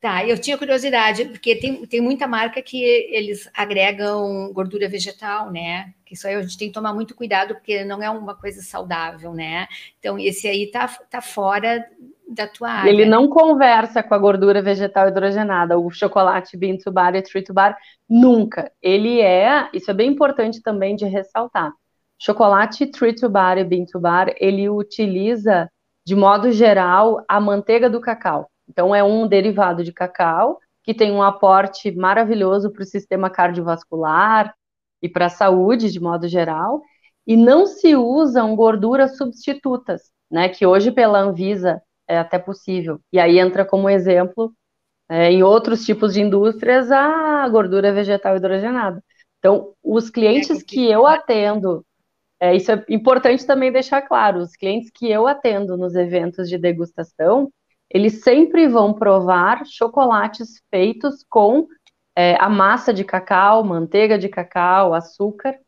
Tá, 0.00 0.24
eu 0.24 0.40
tinha 0.40 0.56
curiosidade, 0.56 1.24
porque 1.24 1.56
tem, 1.56 1.84
tem 1.84 2.00
muita 2.00 2.28
marca 2.28 2.62
que 2.62 2.80
eles 2.80 3.50
agregam 3.52 4.52
gordura 4.52 4.88
vegetal, 4.88 5.50
né? 5.50 5.92
Que 6.06 6.14
isso 6.14 6.28
aí 6.28 6.36
a 6.36 6.42
gente 6.42 6.56
tem 6.56 6.68
que 6.68 6.74
tomar 6.74 6.94
muito 6.94 7.16
cuidado, 7.16 7.54
porque 7.54 7.84
não 7.84 8.00
é 8.00 8.08
uma 8.08 8.36
coisa 8.36 8.62
saudável, 8.62 9.34
né? 9.34 9.66
Então, 9.98 10.16
esse 10.16 10.46
aí 10.46 10.70
tá, 10.70 10.86
tá 11.10 11.20
fora 11.20 11.84
da 12.28 12.46
tua 12.46 12.70
área. 12.70 12.90
Ele 12.90 13.06
não 13.06 13.28
conversa 13.28 14.00
com 14.00 14.14
a 14.14 14.18
gordura 14.18 14.62
vegetal 14.62 15.08
hidrogenada, 15.08 15.76
o 15.76 15.90
chocolate 15.90 16.56
bean 16.56 16.76
to 16.76 16.92
bar 16.92 17.16
e 17.16 17.22
tree 17.22 17.42
to 17.42 17.52
bar, 17.52 17.76
nunca. 18.08 18.70
Ele 18.80 19.20
é, 19.20 19.68
isso 19.72 19.90
é 19.90 19.94
bem 19.94 20.10
importante 20.12 20.62
também 20.62 20.94
de 20.94 21.06
ressaltar. 21.06 21.72
Chocolate 22.20 22.86
tree 22.86 23.16
to 23.16 23.28
bar 23.28 23.58
e 23.58 23.64
bean 23.64 23.84
to 23.84 23.98
bar, 23.98 24.32
ele 24.38 24.68
utiliza, 24.68 25.68
de 26.06 26.14
modo 26.14 26.52
geral, 26.52 27.24
a 27.26 27.40
manteiga 27.40 27.90
do 27.90 28.00
cacau. 28.00 28.48
Então, 28.68 28.94
é 28.94 29.02
um 29.02 29.26
derivado 29.26 29.82
de 29.82 29.92
cacau 29.92 30.58
que 30.82 30.94
tem 30.94 31.12
um 31.12 31.22
aporte 31.22 31.90
maravilhoso 31.92 32.70
para 32.70 32.82
o 32.82 32.86
sistema 32.86 33.28
cardiovascular 33.28 34.54
e 35.02 35.08
para 35.08 35.26
a 35.26 35.30
saúde, 35.30 35.90
de 35.90 36.00
modo 36.00 36.26
geral. 36.28 36.82
E 37.26 37.36
não 37.36 37.66
se 37.66 37.94
usam 37.94 38.56
gorduras 38.56 39.16
substitutas, 39.16 40.10
né? 40.30 40.48
Que 40.48 40.66
hoje, 40.66 40.90
pela 40.90 41.20
Anvisa, 41.20 41.82
é 42.08 42.18
até 42.18 42.38
possível. 42.38 43.00
E 43.12 43.20
aí 43.20 43.38
entra 43.38 43.64
como 43.64 43.88
exemplo, 43.88 44.52
é, 45.08 45.30
em 45.30 45.42
outros 45.42 45.84
tipos 45.84 46.14
de 46.14 46.22
indústrias, 46.22 46.90
a 46.90 47.48
gordura 47.48 47.92
vegetal 47.92 48.36
hidrogenada. 48.36 49.02
Então, 49.38 49.74
os 49.82 50.10
clientes 50.10 50.62
que 50.62 50.90
eu 50.90 51.06
atendo, 51.06 51.84
é, 52.40 52.54
isso 52.56 52.72
é 52.72 52.84
importante 52.88 53.46
também 53.46 53.70
deixar 53.72 54.02
claro, 54.02 54.40
os 54.40 54.56
clientes 54.56 54.90
que 54.90 55.10
eu 55.10 55.26
atendo 55.26 55.76
nos 55.76 55.94
eventos 55.94 56.48
de 56.48 56.58
degustação, 56.58 57.50
eles 57.90 58.22
sempre 58.22 58.68
vão 58.68 58.92
provar 58.92 59.64
chocolates 59.66 60.60
feitos 60.70 61.24
com 61.28 61.66
é, 62.16 62.36
a 62.40 62.48
massa 62.48 62.92
de 62.92 63.04
cacau, 63.04 63.64
manteiga 63.64 64.18
de 64.18 64.28
cacau, 64.28 64.92
açúcar. 64.92 65.58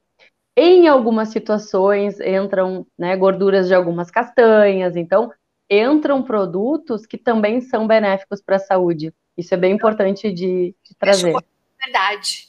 Em 0.56 0.88
algumas 0.88 1.28
situações 1.28 2.20
entram 2.20 2.86
né, 2.98 3.16
gorduras 3.16 3.68
de 3.68 3.74
algumas 3.74 4.10
castanhas, 4.10 4.96
então 4.96 5.32
entram 5.70 6.22
produtos 6.22 7.06
que 7.06 7.16
também 7.16 7.60
são 7.60 7.86
benéficos 7.86 8.42
para 8.42 8.56
a 8.56 8.60
saúde. 8.60 9.14
Isso 9.36 9.54
é 9.54 9.56
bem 9.56 9.72
importante 9.72 10.30
de, 10.32 10.74
de 10.84 10.94
trazer. 10.98 11.28
É 11.28 11.32
chocolate 11.32 11.46
de 11.48 11.84
verdade. 11.84 12.48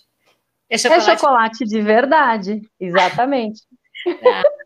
É 0.69 0.77
chocolate, 0.77 1.09
é 1.09 1.17
chocolate 1.17 1.65
de 1.65 1.81
verdade, 1.81 2.61
exatamente. 2.79 3.61
Ah. 4.03 4.60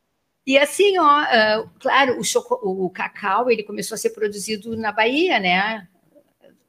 E 0.46 0.58
assim, 0.58 0.98
ó, 1.00 1.22
uh, 1.24 1.70
claro, 1.80 2.20
o, 2.20 2.24
choco, 2.24 2.60
o 2.64 2.90
cacau 2.90 3.50
ele 3.50 3.64
começou 3.64 3.96
a 3.96 3.98
ser 3.98 4.12
produzido 4.12 4.78
na 4.78 4.92
Bahia, 4.92 5.40
né? 5.40 5.88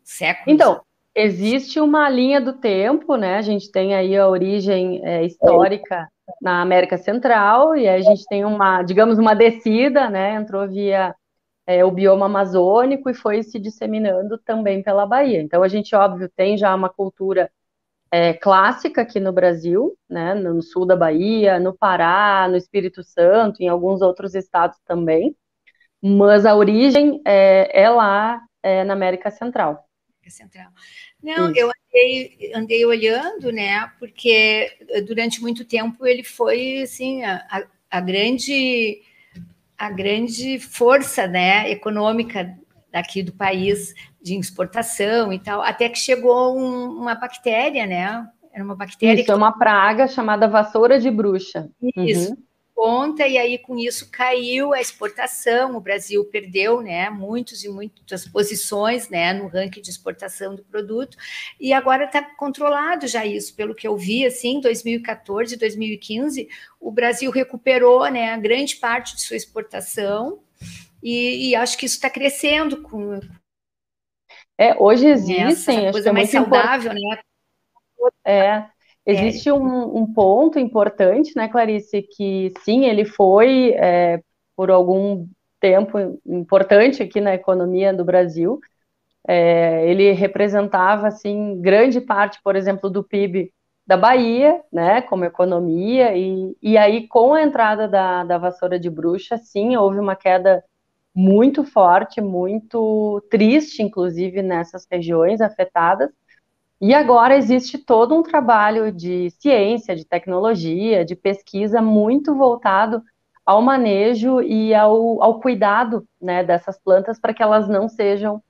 Séculos. 0.03 0.55
Então, 0.55 0.81
existe 1.15 1.79
uma 1.79 2.09
linha 2.09 2.41
do 2.41 2.55
tempo, 2.55 3.17
né? 3.17 3.37
A 3.37 3.43
gente 3.43 3.71
tem 3.71 3.95
aí 3.95 4.17
a 4.17 4.29
origem 4.29 5.01
é, 5.05 5.25
histórica 5.25 6.09
na 6.41 6.63
América 6.63 6.97
Central 6.97 7.77
e 7.77 7.87
a 7.87 8.01
gente 8.01 8.25
tem 8.27 8.45
uma, 8.45 8.83
digamos, 8.83 9.19
uma 9.19 9.35
descida, 9.35 10.09
né? 10.09 10.35
Entrou 10.35 10.67
via 10.67 11.15
é, 11.67 11.85
o 11.85 11.91
bioma 11.91 12.27
amazônico 12.27 13.11
e 13.11 13.15
foi 13.15 13.43
se 13.43 13.59
disseminando 13.59 14.39
também 14.39 14.83
pela 14.83 15.05
Bahia. 15.05 15.43
Então 15.43 15.63
a 15.63 15.69
gente, 15.69 15.95
óbvio, 15.95 16.31
tem 16.35 16.57
já 16.57 16.75
uma 16.75 16.89
cultura 16.89 17.51
é, 18.11 18.33
clássica 18.35 19.03
aqui 19.03 19.19
no 19.21 19.33
Brasil, 19.33 19.97
né, 20.09 20.35
no 20.35 20.63
sul 20.63 20.87
da 20.87 20.97
Bahia, 20.97 21.59
no 21.59 21.77
Pará, 21.77 22.47
no 22.49 22.57
Espírito 22.57 23.03
Santo, 23.03 23.63
em 23.63 23.69
alguns 23.69 24.01
outros 24.03 24.35
estados 24.35 24.79
também, 24.85 25.37
mas 26.01 26.47
a 26.47 26.55
origem 26.55 27.21
é, 27.27 27.83
é 27.83 27.89
lá 27.89 28.41
é, 28.63 28.85
na 28.85 28.93
América 28.93 29.31
Central. 29.31 29.85
Central. 30.29 30.73
Não, 31.23 31.53
Isso. 31.53 31.61
eu 31.61 31.71
andei, 31.71 32.53
andei 32.53 32.85
olhando, 32.85 33.53
né, 33.53 33.89
porque 33.99 34.73
durante 35.07 35.41
muito 35.41 35.65
tempo 35.65 36.05
ele 36.05 36.25
foi, 36.25 36.83
assim, 36.83 37.23
a, 37.23 37.65
a 37.89 38.01
grande 38.01 39.03
a 39.79 39.91
grande 39.91 40.59
força 40.59 41.27
né, 41.27 41.71
econômica 41.71 42.59
daqui 42.91 43.23
do 43.23 43.33
país 43.33 43.95
de 44.27 44.39
exportação 44.39 45.33
e 45.33 45.39
tal, 45.39 45.63
até 45.63 45.89
que 45.89 45.99
chegou 45.99 46.59
um, 46.59 46.99
uma 46.99 47.15
bactéria, 47.15 47.87
né? 47.87 48.27
Era 48.53 48.65
uma 48.65 48.75
bactéria. 48.75 49.15
Isso, 49.15 49.25
que... 49.25 49.31
é 49.31 49.35
uma 49.35 49.57
praga 49.57 50.09
chamada 50.09 50.49
vassoura 50.49 50.99
de 50.99 51.11
bruxa. 51.11 51.69
Isso. 51.97 52.31
Uhum 52.31 52.47
conta, 52.77 53.27
e 53.27 53.39
aí 53.39 53.57
com 53.57 53.79
isso 53.79 54.11
caiu 54.11 54.75
a 54.75 54.81
exportação, 54.83 55.75
o 55.75 55.81
Brasil 55.81 56.23
perdeu 56.27 56.83
né, 56.83 57.09
muitos 57.09 57.65
e 57.65 57.71
muitas 57.71 58.29
posições 58.29 59.09
né, 59.09 59.33
no 59.33 59.47
ranking 59.47 59.81
de 59.81 59.89
exportação 59.89 60.55
do 60.55 60.63
produto, 60.63 61.17
e 61.59 61.73
agora 61.73 62.05
está 62.05 62.23
controlado 62.37 63.07
já 63.07 63.25
isso, 63.25 63.57
pelo 63.57 63.75
que 63.75 63.89
eu 63.89 63.97
vi, 63.97 64.27
assim, 64.27 64.61
2014, 64.61 65.57
2015, 65.57 66.47
o 66.79 66.93
Brasil 66.93 67.31
recuperou 67.31 68.11
né, 68.11 68.37
grande 68.37 68.77
parte 68.77 69.17
de 69.17 69.23
sua 69.23 69.37
exportação, 69.37 70.41
e, 71.03 71.49
e 71.49 71.57
acho 71.57 71.79
que 71.79 71.87
isso 71.87 71.95
está 71.95 72.11
crescendo 72.11 72.83
com. 72.83 73.21
É, 74.59 74.75
hoje 74.83 75.07
existem. 75.07 75.87
Essa 75.87 75.93
coisa 75.93 76.13
mais 76.13 76.31
saudável, 76.31 76.93
né? 76.93 77.19
É, 78.25 78.65
Existe 79.07 79.53
um, 79.53 79.99
um, 79.99 80.13
ponto 80.13 80.59
importante, 80.59 81.33
né, 81.37 81.47
Clarice, 81.47 82.03
que 82.03 82.53
sim, 82.65 82.87
ele 82.87 83.05
foi 83.05 83.73
é, 83.77 84.21
por 84.57 84.69
algum 84.69 85.29
tempo 85.61 86.21
importante 86.27 87.05
aqui 87.05 87.21
na 87.21 87.33
economia 87.33 87.95
do 87.95 88.05
Brasil. 88.05 88.59
É, 89.29 89.89
ele 89.89 90.11
representava 90.11 91.07
assim 91.07 91.61
grande 91.61 92.01
parte, 92.01 92.41
por 92.43 92.57
exemplo, 92.57 92.91
do 92.91 93.05
PIB 93.05 93.53
da 93.87 93.97
Bahia, 93.97 94.61
né, 94.73 95.01
como 95.03 95.25
economia, 95.25 96.17
e, 96.17 96.57
e 96.61 96.77
aí 96.77 97.07
com 97.07 97.33
a 97.33 97.43
entrada 97.43 97.87
da, 97.87 98.25
da 98.25 98.39
vassoura 98.39 98.81
de 98.81 98.91
bruxa, 98.91 99.39
sim, 99.39 99.77
houve 99.77 100.01
uma 100.01 100.17
queda 100.17 100.65
muito 101.17 101.65
forte, 101.65 102.21
muito 102.21 103.25
triste, 103.31 103.83
inclusive 103.83 104.43
nessas 104.43 104.87
regiões 104.91 105.41
afetadas. 105.41 106.11
E 106.79 106.93
agora 106.93 107.35
existe 107.35 107.79
todo 107.79 108.15
um 108.15 108.23
trabalho 108.23 108.93
de 108.93 109.31
ciência, 109.31 109.97
de 109.97 110.05
tecnologia, 110.05 111.07
de 111.07 111.17
pesquisa 111.17 111.81
muito 111.81 112.35
voltado 112.35 113.03
ao 113.47 113.63
manejo 113.63 114.43
e 114.43 114.75
ao, 114.75 115.23
ao 115.23 115.41
cuidado 115.41 116.07
né, 116.21 116.45
dessas 116.45 116.79
plantas 116.79 117.19
para 117.19 117.33
que 117.33 117.43
elas 117.43 117.67
não 117.67 117.89
sejam 117.89 118.43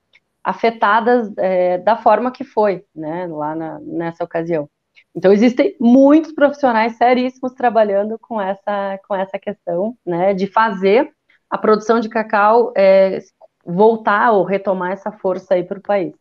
afetadas 0.42 1.32
é, 1.38 1.78
da 1.78 1.96
forma 1.96 2.32
que 2.32 2.42
foi, 2.42 2.84
né, 2.92 3.28
lá 3.28 3.54
na, 3.54 3.78
nessa 3.80 4.24
ocasião. 4.24 4.68
Então, 5.14 5.32
existem 5.32 5.76
muitos 5.80 6.32
profissionais 6.32 6.96
seríssimos 6.96 7.52
trabalhando 7.52 8.18
com 8.18 8.40
essa, 8.40 8.98
com 9.06 9.14
essa 9.14 9.38
questão, 9.38 9.96
né, 10.04 10.34
de 10.34 10.46
fazer 10.48 11.15
a 11.50 11.58
produção 11.58 12.00
de 12.00 12.08
cacau 12.08 12.72
é, 12.76 13.18
voltar 13.64 14.32
ou 14.32 14.44
retomar 14.44 14.92
essa 14.92 15.10
força 15.10 15.54
aí 15.54 15.64
para 15.64 15.78
o 15.78 15.82
país. 15.82 16.14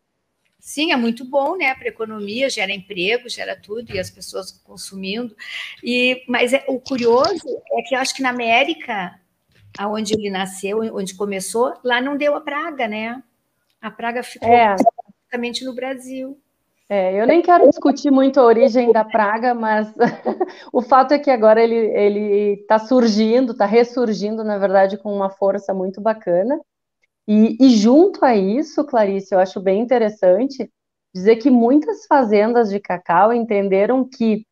Sim, 0.59 0.91
é 0.91 0.95
muito 0.95 1.23
bom, 1.23 1.55
né, 1.55 1.75
para 1.75 1.85
a 1.85 1.89
economia, 1.89 2.49
gera 2.49 2.71
emprego, 2.71 3.29
gera 3.29 3.55
tudo, 3.55 3.93
e 3.93 3.99
as 3.99 4.09
pessoas 4.09 4.51
consumindo. 4.51 5.35
E, 5.83 6.23
mas 6.27 6.53
é, 6.53 6.65
o 6.67 6.79
curioso 6.79 7.61
é 7.71 7.83
que 7.83 7.93
eu 7.93 7.99
acho 7.99 8.15
que 8.15 8.23
na 8.23 8.29
América, 8.29 9.19
onde 9.81 10.15
ele 10.15 10.31
nasceu, 10.31 10.79
onde 10.95 11.13
começou, 11.13 11.75
lá 11.83 12.01
não 12.01 12.17
deu 12.17 12.35
a 12.35 12.41
praga, 12.41 12.87
né? 12.87 13.21
A 13.79 13.91
praga 13.91 14.23
ficou 14.23 14.49
é. 14.49 14.75
praticamente 14.75 15.63
no 15.63 15.75
Brasil. 15.75 16.41
É, 16.87 17.19
eu 17.19 17.25
nem 17.25 17.41
quero 17.41 17.67
discutir 17.67 18.11
muito 18.11 18.39
a 18.39 18.43
origem 18.43 18.91
da 18.91 19.03
praga, 19.03 19.55
mas 19.55 19.91
o 20.71 20.83
fato 20.83 21.13
é 21.13 21.19
que 21.19 21.31
agora 21.31 21.61
ele 21.61 22.59
está 22.61 22.77
surgindo, 22.77 23.53
está 23.53 23.65
ressurgindo, 23.65 24.43
na 24.43 24.57
verdade, 24.59 24.97
com 24.97 25.11
uma 25.11 25.31
força 25.31 25.73
muito 25.73 25.99
bacana. 25.99 26.59
E, 27.27 27.57
e, 27.59 27.69
junto 27.69 28.23
a 28.23 28.35
isso, 28.35 28.83
Clarice, 28.85 29.33
eu 29.33 29.39
acho 29.39 29.59
bem 29.59 29.81
interessante 29.81 30.71
dizer 31.13 31.37
que 31.37 31.49
muitas 31.49 32.05
fazendas 32.05 32.69
de 32.69 32.79
cacau 32.79 33.33
entenderam 33.33 34.07
que 34.07 34.45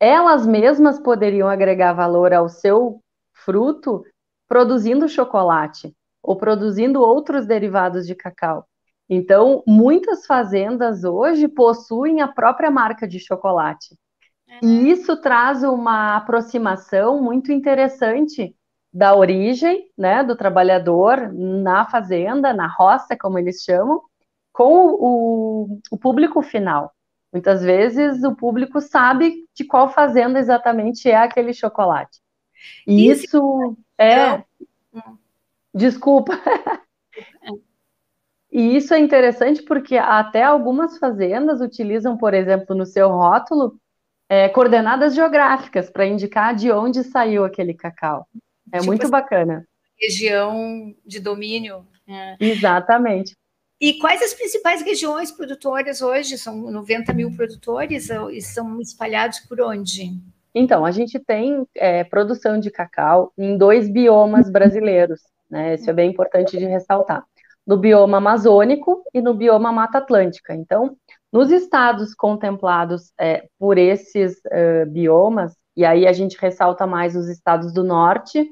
elas 0.00 0.46
mesmas 0.46 0.98
poderiam 0.98 1.48
agregar 1.48 1.92
valor 1.92 2.32
ao 2.32 2.48
seu 2.48 3.00
fruto 3.34 4.02
produzindo 4.48 5.08
chocolate 5.08 5.92
ou 6.22 6.36
produzindo 6.36 7.02
outros 7.02 7.46
derivados 7.46 8.06
de 8.06 8.14
cacau. 8.14 8.66
Então, 9.08 9.62
muitas 9.66 10.26
fazendas 10.26 11.04
hoje 11.04 11.46
possuem 11.46 12.20
a 12.20 12.28
própria 12.28 12.70
marca 12.70 13.06
de 13.06 13.20
chocolate. 13.20 13.96
Uhum. 14.48 14.68
E 14.68 14.90
isso 14.90 15.20
traz 15.20 15.62
uma 15.62 16.16
aproximação 16.16 17.22
muito 17.22 17.52
interessante 17.52 18.54
da 18.92 19.14
origem, 19.14 19.90
né, 19.96 20.24
do 20.24 20.34
trabalhador 20.34 21.32
na 21.32 21.84
fazenda, 21.84 22.52
na 22.52 22.66
roça, 22.66 23.16
como 23.16 23.38
eles 23.38 23.62
chamam, 23.62 24.00
com 24.52 24.86
o, 24.88 25.80
o 25.90 25.98
público 25.98 26.40
final. 26.42 26.92
Muitas 27.30 27.62
vezes 27.62 28.24
o 28.24 28.34
público 28.34 28.80
sabe 28.80 29.44
de 29.54 29.64
qual 29.64 29.90
fazenda 29.90 30.38
exatamente 30.38 31.10
é 31.10 31.16
aquele 31.16 31.52
chocolate. 31.52 32.20
E 32.86 33.10
isso, 33.10 33.24
isso 33.24 33.76
é. 33.98 34.42
Desculpa. 35.74 36.32
E 38.56 38.74
isso 38.74 38.94
é 38.94 38.98
interessante 38.98 39.62
porque 39.62 39.98
até 39.98 40.42
algumas 40.42 40.96
fazendas 40.96 41.60
utilizam, 41.60 42.16
por 42.16 42.32
exemplo, 42.32 42.74
no 42.74 42.86
seu 42.86 43.10
rótulo, 43.10 43.78
é, 44.30 44.48
coordenadas 44.48 45.14
geográficas 45.14 45.90
para 45.90 46.06
indicar 46.06 46.54
de 46.54 46.72
onde 46.72 47.04
saiu 47.04 47.44
aquele 47.44 47.74
cacau. 47.74 48.26
É 48.72 48.78
tipo 48.78 48.86
muito 48.86 49.02
assim, 49.02 49.10
bacana. 49.10 49.68
Região 50.00 50.94
de 51.04 51.20
domínio. 51.20 51.86
É. 52.08 52.34
Exatamente. 52.40 53.36
E 53.78 53.98
quais 53.98 54.22
as 54.22 54.32
principais 54.32 54.80
regiões 54.80 55.30
produtoras 55.30 56.00
hoje? 56.00 56.38
São 56.38 56.56
90 56.56 57.12
mil 57.12 57.30
produtores 57.36 58.08
e 58.08 58.40
são 58.40 58.80
espalhados 58.80 59.40
por 59.40 59.60
onde? 59.60 60.18
Então, 60.54 60.86
a 60.86 60.90
gente 60.90 61.18
tem 61.18 61.66
é, 61.74 62.04
produção 62.04 62.58
de 62.58 62.70
cacau 62.70 63.34
em 63.36 63.58
dois 63.58 63.86
biomas 63.86 64.48
brasileiros, 64.48 65.20
né? 65.50 65.74
Isso 65.74 65.90
é 65.90 65.92
bem 65.92 66.10
importante 66.10 66.56
de 66.56 66.64
ressaltar. 66.64 67.22
No 67.66 67.76
bioma 67.76 68.18
amazônico 68.18 69.02
e 69.12 69.20
no 69.20 69.34
bioma 69.34 69.72
Mata 69.72 69.98
Atlântica. 69.98 70.54
Então, 70.54 70.96
nos 71.32 71.50
estados 71.50 72.14
contemplados 72.14 73.12
é, 73.18 73.48
por 73.58 73.76
esses 73.76 74.36
uh, 74.46 74.86
biomas, 74.88 75.56
e 75.76 75.84
aí 75.84 76.06
a 76.06 76.12
gente 76.12 76.38
ressalta 76.38 76.86
mais 76.86 77.16
os 77.16 77.28
estados 77.28 77.72
do 77.72 77.84
norte, 77.84 78.48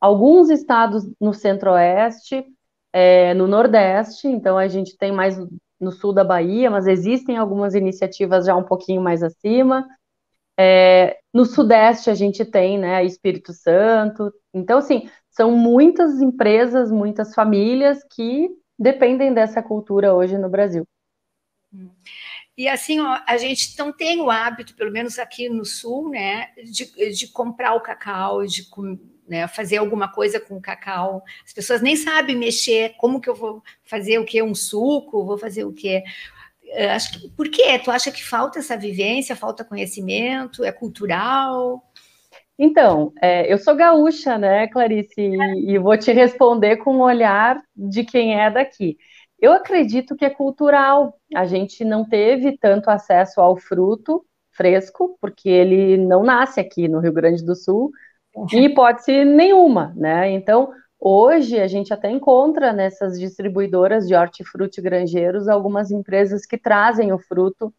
alguns 0.00 0.50
estados 0.50 1.04
no 1.20 1.34
centro-oeste, 1.34 2.44
é, 2.92 3.34
no 3.34 3.46
nordeste, 3.46 4.28
então 4.28 4.56
a 4.56 4.68
gente 4.68 4.96
tem 4.96 5.12
mais 5.12 5.36
no 5.80 5.90
sul 5.90 6.12
da 6.12 6.22
Bahia, 6.22 6.70
mas 6.70 6.86
existem 6.86 7.36
algumas 7.36 7.74
iniciativas 7.74 8.46
já 8.46 8.54
um 8.54 8.62
pouquinho 8.62 9.00
mais 9.00 9.22
acima. 9.22 9.86
É, 10.58 11.18
no 11.32 11.46
sudeste 11.46 12.10
a 12.10 12.14
gente 12.14 12.44
tem, 12.44 12.78
né, 12.78 13.04
Espírito 13.04 13.52
Santo. 13.52 14.32
Então, 14.52 14.78
assim, 14.78 15.08
são 15.30 15.52
muitas 15.52 16.20
empresas, 16.20 16.90
muitas 16.90 17.34
famílias 17.34 18.04
que 18.10 18.50
dependem 18.78 19.32
dessa 19.32 19.62
cultura 19.62 20.14
hoje 20.14 20.36
no 20.36 20.48
Brasil. 20.48 20.86
E 22.56 22.68
assim, 22.68 23.00
ó, 23.00 23.20
a 23.26 23.38
gente 23.38 23.78
não 23.78 23.92
tem 23.92 24.20
o 24.20 24.30
hábito, 24.30 24.74
pelo 24.74 24.90
menos 24.90 25.18
aqui 25.18 25.48
no 25.48 25.64
sul, 25.64 26.10
né, 26.10 26.48
de, 26.64 27.14
de 27.14 27.28
comprar 27.28 27.74
o 27.74 27.80
cacau, 27.80 28.44
de 28.44 28.68
né, 29.26 29.46
fazer 29.48 29.76
alguma 29.78 30.12
coisa 30.12 30.40
com 30.40 30.60
cacau. 30.60 31.22
As 31.44 31.52
pessoas 31.52 31.80
nem 31.80 31.96
sabem 31.96 32.36
mexer, 32.36 32.96
como 32.98 33.20
que 33.20 33.30
eu 33.30 33.34
vou 33.34 33.62
fazer 33.84 34.18
o 34.18 34.24
que? 34.24 34.42
Um 34.42 34.54
suco? 34.54 35.24
Vou 35.24 35.38
fazer 35.38 35.64
o 35.64 35.72
quê? 35.72 36.02
Eh, 36.64 36.90
acho 36.90 37.12
que, 37.12 37.28
por 37.30 37.48
quê? 37.48 37.78
Tu 37.78 37.90
acha 37.90 38.10
que 38.10 38.22
falta 38.22 38.58
essa 38.58 38.76
vivência, 38.76 39.36
falta 39.36 39.64
conhecimento, 39.64 40.64
é 40.64 40.72
cultural? 40.72 41.89
Então, 42.62 43.10
é, 43.22 43.50
eu 43.50 43.56
sou 43.56 43.74
gaúcha, 43.74 44.36
né, 44.36 44.68
Clarice, 44.68 45.18
e, 45.18 45.72
e 45.72 45.78
vou 45.78 45.96
te 45.96 46.12
responder 46.12 46.76
com 46.76 46.94
um 46.94 47.00
olhar 47.00 47.56
de 47.74 48.04
quem 48.04 48.38
é 48.38 48.50
daqui. 48.50 48.98
Eu 49.40 49.52
acredito 49.52 50.14
que 50.14 50.26
é 50.26 50.30
cultural. 50.30 51.18
A 51.34 51.46
gente 51.46 51.82
não 51.86 52.06
teve 52.06 52.58
tanto 52.58 52.90
acesso 52.90 53.40
ao 53.40 53.56
fruto 53.56 54.22
fresco, 54.52 55.16
porque 55.22 55.48
ele 55.48 55.96
não 55.96 56.22
nasce 56.22 56.60
aqui 56.60 56.86
no 56.86 57.00
Rio 57.00 57.14
Grande 57.14 57.42
do 57.42 57.56
Sul, 57.56 57.90
em 58.52 58.66
hipótese 58.66 59.24
nenhuma, 59.24 59.94
né? 59.96 60.30
Então, 60.30 60.70
hoje 60.98 61.58
a 61.58 61.66
gente 61.66 61.94
até 61.94 62.10
encontra 62.10 62.74
nessas 62.74 63.18
distribuidoras 63.18 64.06
de 64.06 64.14
hortifruti 64.14 64.82
granjeiros 64.82 65.48
algumas 65.48 65.90
empresas 65.90 66.44
que 66.44 66.58
trazem 66.58 67.10
o 67.10 67.18
fruto 67.18 67.72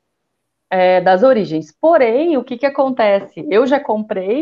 é, 0.71 1.01
das 1.01 1.21
origens. 1.21 1.71
Porém, 1.79 2.37
o 2.37 2.43
que, 2.43 2.57
que 2.57 2.65
acontece? 2.65 3.45
Eu 3.51 3.67
já 3.67 3.79
comprei 3.79 4.41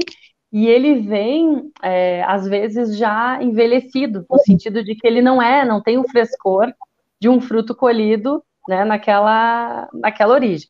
e 0.52 0.68
ele 0.68 1.02
vem, 1.02 1.72
é, 1.82 2.24
às 2.24 2.48
vezes, 2.48 2.98
já 2.98 3.42
envelhecido, 3.42 4.26
no 4.30 4.40
sentido 4.40 4.84
de 4.84 4.96
que 4.96 5.06
ele 5.06 5.22
não 5.22 5.42
é, 5.42 5.64
não 5.64 5.82
tem 5.82 5.98
o 5.98 6.08
frescor 6.10 6.74
de 7.20 7.30
um 7.30 7.40
fruto 7.40 7.76
colhido 7.76 8.44
né, 8.68 8.84
naquela, 8.84 9.88
naquela 9.94 10.34
origem. 10.34 10.68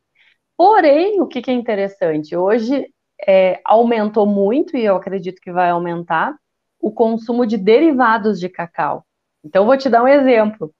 Porém, 0.56 1.20
o 1.22 1.26
que, 1.26 1.40
que 1.40 1.50
é 1.50 1.54
interessante? 1.54 2.36
Hoje 2.36 2.86
é, 3.26 3.60
aumentou 3.64 4.26
muito, 4.26 4.76
e 4.76 4.84
eu 4.84 4.96
acredito 4.96 5.40
que 5.40 5.50
vai 5.50 5.70
aumentar, 5.70 6.36
o 6.78 6.90
consumo 6.90 7.46
de 7.46 7.56
derivados 7.56 8.38
de 8.38 8.48
cacau. 8.48 9.04
Então, 9.42 9.64
vou 9.64 9.76
te 9.76 9.88
dar 9.88 10.02
um 10.02 10.08
exemplo. 10.08 10.72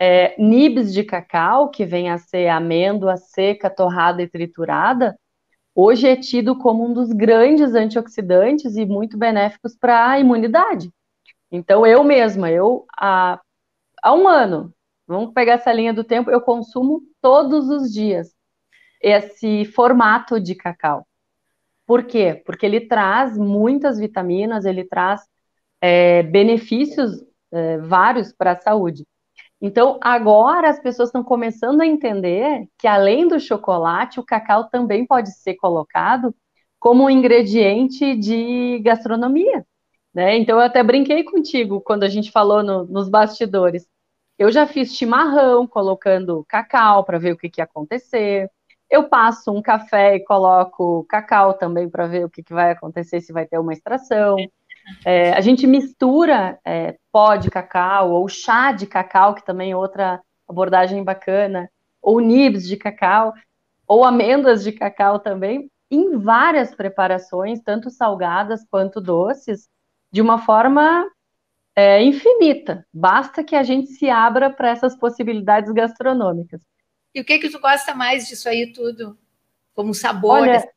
É, 0.00 0.34
nibs 0.40 0.94
de 0.94 1.02
cacau, 1.04 1.70
que 1.70 1.84
vem 1.84 2.08
a 2.08 2.18
ser 2.18 2.48
amêndoa 2.48 3.16
seca, 3.16 3.68
torrada 3.68 4.22
e 4.22 4.28
triturada, 4.28 5.18
hoje 5.80 6.08
é 6.08 6.16
tido 6.16 6.58
como 6.58 6.84
um 6.84 6.92
dos 6.92 7.12
grandes 7.12 7.72
antioxidantes 7.72 8.74
e 8.76 8.84
muito 8.84 9.16
benéficos 9.16 9.76
para 9.76 10.10
a 10.10 10.18
imunidade. 10.18 10.92
Então, 11.52 11.86
eu 11.86 12.02
mesma, 12.02 12.50
eu 12.50 12.84
há, 12.98 13.40
há 14.02 14.12
um 14.12 14.26
ano, 14.26 14.74
vamos 15.06 15.32
pegar 15.32 15.52
essa 15.52 15.72
linha 15.72 15.94
do 15.94 16.02
tempo, 16.02 16.32
eu 16.32 16.40
consumo 16.40 17.02
todos 17.22 17.68
os 17.68 17.92
dias 17.92 18.34
esse 19.00 19.64
formato 19.66 20.40
de 20.40 20.56
cacau. 20.56 21.06
Por 21.86 22.02
quê? 22.02 22.42
Porque 22.44 22.66
ele 22.66 22.80
traz 22.80 23.38
muitas 23.38 24.00
vitaminas, 24.00 24.64
ele 24.64 24.84
traz 24.84 25.22
é, 25.80 26.24
benefícios 26.24 27.24
é, 27.52 27.78
vários 27.78 28.32
para 28.32 28.52
a 28.52 28.60
saúde. 28.60 29.06
Então, 29.60 29.98
agora 30.00 30.68
as 30.70 30.78
pessoas 30.80 31.08
estão 31.08 31.24
começando 31.24 31.80
a 31.80 31.86
entender 31.86 32.68
que, 32.78 32.86
além 32.86 33.26
do 33.26 33.40
chocolate, 33.40 34.20
o 34.20 34.24
cacau 34.24 34.68
também 34.68 35.04
pode 35.04 35.32
ser 35.32 35.56
colocado 35.56 36.34
como 36.78 37.04
um 37.04 37.10
ingrediente 37.10 38.14
de 38.16 38.78
gastronomia. 38.80 39.66
Né? 40.14 40.36
Então, 40.38 40.58
eu 40.58 40.64
até 40.64 40.82
brinquei 40.82 41.24
contigo 41.24 41.80
quando 41.80 42.04
a 42.04 42.08
gente 42.08 42.30
falou 42.30 42.62
no, 42.62 42.84
nos 42.84 43.08
bastidores. 43.08 43.86
Eu 44.38 44.52
já 44.52 44.66
fiz 44.66 44.94
chimarrão 44.94 45.66
colocando 45.66 46.44
cacau 46.48 47.04
para 47.04 47.18
ver 47.18 47.32
o 47.32 47.36
que, 47.36 47.50
que 47.50 47.60
ia 47.60 47.64
acontecer. 47.64 48.48
Eu 48.88 49.08
passo 49.08 49.52
um 49.52 49.60
café 49.60 50.16
e 50.16 50.24
coloco 50.24 51.04
cacau 51.08 51.54
também 51.54 51.90
para 51.90 52.06
ver 52.06 52.24
o 52.24 52.30
que, 52.30 52.42
que, 52.42 52.54
vai 52.54 52.70
acontecer, 52.70 53.20
se 53.20 53.32
vai 53.32 53.46
ter 53.46 53.58
uma 53.58 53.72
extração. 53.72 54.36
É, 55.04 55.32
a 55.32 55.40
gente 55.40 55.66
mistura 55.66 56.58
é, 56.64 56.96
pó 57.12 57.36
de 57.36 57.50
cacau 57.50 58.12
ou 58.12 58.28
chá 58.28 58.72
de 58.72 58.86
cacau, 58.86 59.34
que 59.34 59.44
também 59.44 59.72
é 59.72 59.76
outra 59.76 60.20
abordagem 60.48 61.02
bacana, 61.04 61.70
ou 62.00 62.20
nibs 62.20 62.66
de 62.66 62.76
cacau, 62.76 63.34
ou 63.86 64.04
amêndoas 64.04 64.62
de 64.62 64.72
cacau 64.72 65.18
também, 65.18 65.70
em 65.90 66.18
várias 66.18 66.74
preparações, 66.74 67.60
tanto 67.62 67.90
salgadas 67.90 68.64
quanto 68.70 69.00
doces, 69.00 69.68
de 70.12 70.20
uma 70.20 70.38
forma 70.38 71.10
é, 71.74 72.02
infinita. 72.02 72.86
Basta 72.92 73.42
que 73.42 73.56
a 73.56 73.62
gente 73.62 73.90
se 73.92 74.10
abra 74.10 74.50
para 74.50 74.70
essas 74.70 74.96
possibilidades 74.96 75.72
gastronômicas. 75.72 76.60
E 77.14 77.20
o 77.20 77.24
que 77.24 77.38
que 77.38 77.48
tu 77.48 77.58
gosta 77.58 77.94
mais 77.94 78.26
disso 78.26 78.48
aí 78.48 78.72
tudo? 78.72 79.18
Como 79.74 79.94
sabor? 79.94 80.42
Olha, 80.42 80.68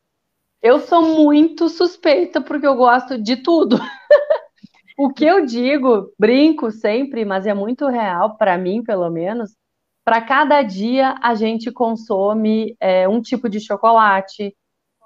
eu 0.61 0.79
sou 0.79 1.01
muito 1.01 1.69
suspeita 1.69 2.39
porque 2.41 2.67
eu 2.67 2.75
gosto 2.75 3.17
de 3.17 3.37
tudo. 3.37 3.77
o 4.97 5.11
que 5.11 5.25
eu 5.25 5.45
digo, 5.45 6.13
brinco 6.19 6.71
sempre, 6.71 7.25
mas 7.25 7.47
é 7.47 7.53
muito 7.53 7.87
real 7.87 8.37
para 8.37 8.57
mim, 8.57 8.83
pelo 8.83 9.09
menos. 9.09 9.55
Para 10.03 10.21
cada 10.21 10.61
dia 10.61 11.15
a 11.21 11.35
gente 11.35 11.71
consome 11.71 12.75
é, 12.79 13.07
um 13.07 13.21
tipo 13.21 13.49
de 13.49 13.59
chocolate, 13.59 14.55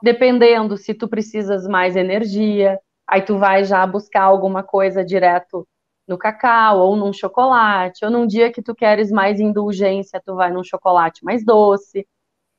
dependendo 0.01 0.77
se 0.77 0.93
tu 0.93 1.07
precisas 1.07 1.67
mais 1.67 1.95
energia, 1.95 2.79
aí 3.07 3.21
tu 3.21 3.37
vai 3.37 3.63
já 3.63 3.85
buscar 3.87 4.23
alguma 4.23 4.63
coisa 4.63 5.03
direto 5.03 5.67
no 6.07 6.17
cacau 6.17 6.79
ou 6.79 6.95
num 6.95 7.11
chocolate, 7.11 8.05
ou 8.05 8.11
num 8.11 8.27
dia 8.27 8.51
que 8.51 8.61
tu 8.61 8.75
queres 8.75 9.11
mais 9.11 9.39
indulgência, 9.39 10.21
tu 10.23 10.35
vai 10.35 10.51
num 10.51 10.63
chocolate 10.63 11.23
mais 11.23 11.43
doce. 11.43 12.07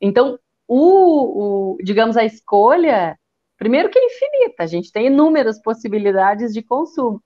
Então, 0.00 0.38
o, 0.68 1.74
o, 1.74 1.79
digamos, 1.83 2.16
a 2.16 2.24
escolha, 2.24 3.18
primeiro 3.57 3.88
que 3.88 3.98
é 3.98 4.05
infinita, 4.05 4.62
a 4.62 4.66
gente 4.66 4.90
tem 4.92 5.07
inúmeras 5.07 5.61
possibilidades 5.61 6.52
de 6.52 6.62
consumo. 6.62 7.22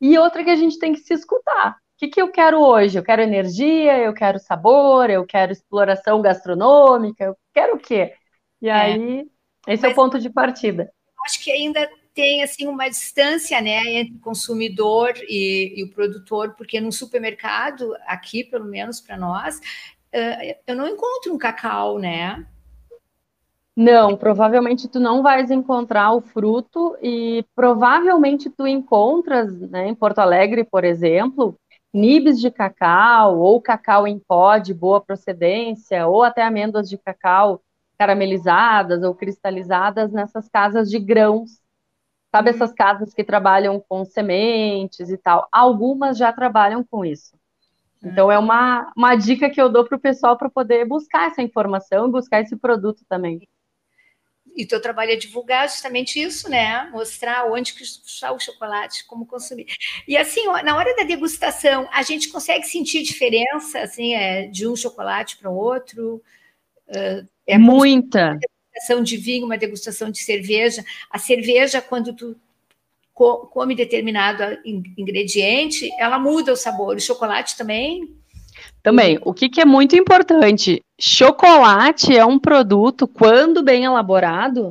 E 0.00 0.18
outra 0.18 0.44
que 0.44 0.50
a 0.50 0.56
gente 0.56 0.78
tem 0.78 0.92
que 0.92 1.00
se 1.00 1.14
escutar. 1.14 1.72
O 1.72 1.98
que, 1.98 2.08
que 2.08 2.20
eu 2.20 2.30
quero 2.30 2.60
hoje? 2.60 2.98
Eu 2.98 3.04
quero 3.04 3.22
energia, 3.22 3.98
eu 3.98 4.12
quero 4.12 4.38
sabor, 4.38 5.08
eu 5.08 5.24
quero 5.24 5.52
exploração 5.52 6.20
gastronômica, 6.20 7.24
eu 7.24 7.36
quero 7.52 7.76
o 7.76 7.78
quê? 7.78 8.14
E 8.60 8.68
é. 8.68 8.72
aí, 8.72 9.30
esse 9.66 9.82
Mas, 9.82 9.84
é 9.84 9.88
o 9.88 9.94
ponto 9.94 10.18
de 10.18 10.28
partida. 10.28 10.92
Acho 11.24 11.42
que 11.42 11.50
ainda 11.50 11.88
tem 12.12 12.42
assim 12.42 12.66
uma 12.66 12.88
distância 12.88 13.60
né, 13.60 14.00
entre 14.00 14.16
o 14.16 14.20
consumidor 14.20 15.14
e, 15.28 15.74
e 15.76 15.84
o 15.84 15.90
produtor, 15.90 16.54
porque 16.54 16.80
no 16.80 16.92
supermercado, 16.92 17.94
aqui 18.06 18.44
pelo 18.44 18.66
menos 18.66 19.00
para 19.00 19.16
nós, 19.16 19.60
eu 20.66 20.76
não 20.76 20.86
encontro 20.86 21.34
um 21.34 21.38
cacau, 21.38 21.98
né? 21.98 22.46
Não, 23.76 24.16
provavelmente 24.16 24.88
tu 24.88 25.00
não 25.00 25.20
vais 25.22 25.50
encontrar 25.50 26.12
o 26.12 26.20
fruto 26.20 26.96
e 27.02 27.44
provavelmente 27.56 28.48
tu 28.48 28.66
encontras, 28.68 29.52
né, 29.68 29.88
em 29.88 29.94
Porto 29.94 30.20
Alegre, 30.20 30.62
por 30.62 30.84
exemplo, 30.84 31.58
nibs 31.92 32.40
de 32.40 32.52
cacau 32.52 33.38
ou 33.38 33.60
cacau 33.60 34.06
em 34.06 34.18
pó 34.18 34.58
de 34.58 34.72
boa 34.72 35.00
procedência 35.00 36.06
ou 36.06 36.22
até 36.22 36.42
amêndoas 36.44 36.88
de 36.88 36.96
cacau 36.96 37.62
caramelizadas 37.98 39.02
ou 39.02 39.14
cristalizadas 39.14 40.12
nessas 40.12 40.48
casas 40.48 40.88
de 40.88 41.00
grãos. 41.00 41.60
Sabe 42.30 42.50
essas 42.50 42.72
casas 42.72 43.12
que 43.14 43.24
trabalham 43.24 43.82
com 43.88 44.04
sementes 44.04 45.10
e 45.10 45.16
tal? 45.16 45.48
Algumas 45.52 46.16
já 46.18 46.32
trabalham 46.32 46.84
com 46.84 47.04
isso. 47.04 47.36
Então 48.04 48.30
é 48.30 48.38
uma, 48.38 48.92
uma 48.96 49.16
dica 49.16 49.50
que 49.50 49.60
eu 49.60 49.68
dou 49.68 49.84
para 49.84 49.96
o 49.96 50.00
pessoal 50.00 50.38
para 50.38 50.50
poder 50.50 50.84
buscar 50.86 51.28
essa 51.28 51.42
informação 51.42 52.08
e 52.08 52.12
buscar 52.12 52.40
esse 52.40 52.56
produto 52.56 53.02
também 53.08 53.40
e 54.54 54.64
teu 54.64 54.80
trabalho 54.80 55.12
é 55.12 55.16
divulgar 55.16 55.68
justamente 55.68 56.20
isso, 56.20 56.48
né? 56.48 56.88
Mostrar 56.92 57.50
onde 57.50 57.74
que 57.74 57.82
está 57.82 58.32
o 58.32 58.38
chocolate, 58.38 59.04
como 59.06 59.26
consumir. 59.26 59.66
E 60.06 60.16
assim, 60.16 60.44
na 60.62 60.76
hora 60.76 60.94
da 60.96 61.02
degustação, 61.02 61.88
a 61.92 62.02
gente 62.02 62.28
consegue 62.28 62.64
sentir 62.64 63.02
diferença, 63.02 63.80
assim, 63.80 64.14
é, 64.14 64.46
de 64.46 64.66
um 64.66 64.76
chocolate 64.76 65.36
para 65.36 65.50
o 65.50 65.56
outro? 65.56 66.22
É 67.46 67.58
muita. 67.58 68.30
Uma 68.30 68.38
degustação 68.38 69.02
de 69.02 69.16
vinho, 69.16 69.46
uma 69.46 69.58
degustação 69.58 70.10
de 70.10 70.18
cerveja. 70.18 70.84
A 71.10 71.18
cerveja, 71.18 71.80
quando 71.80 72.14
tu 72.14 72.36
come 73.12 73.74
determinado 73.74 74.42
ingrediente, 74.64 75.88
ela 75.98 76.18
muda 76.18 76.52
o 76.52 76.56
sabor. 76.56 76.96
O 76.96 77.00
chocolate 77.00 77.56
também? 77.56 78.16
Também, 78.84 79.18
o 79.24 79.32
que, 79.32 79.48
que, 79.48 79.62
é 79.62 79.64
muito 79.64 79.96
importante, 79.96 80.84
chocolate 81.00 82.14
é 82.14 82.22
um 82.22 82.38
produto, 82.38 83.08
quando 83.08 83.62
bem 83.62 83.84
elaborado, 83.84 84.68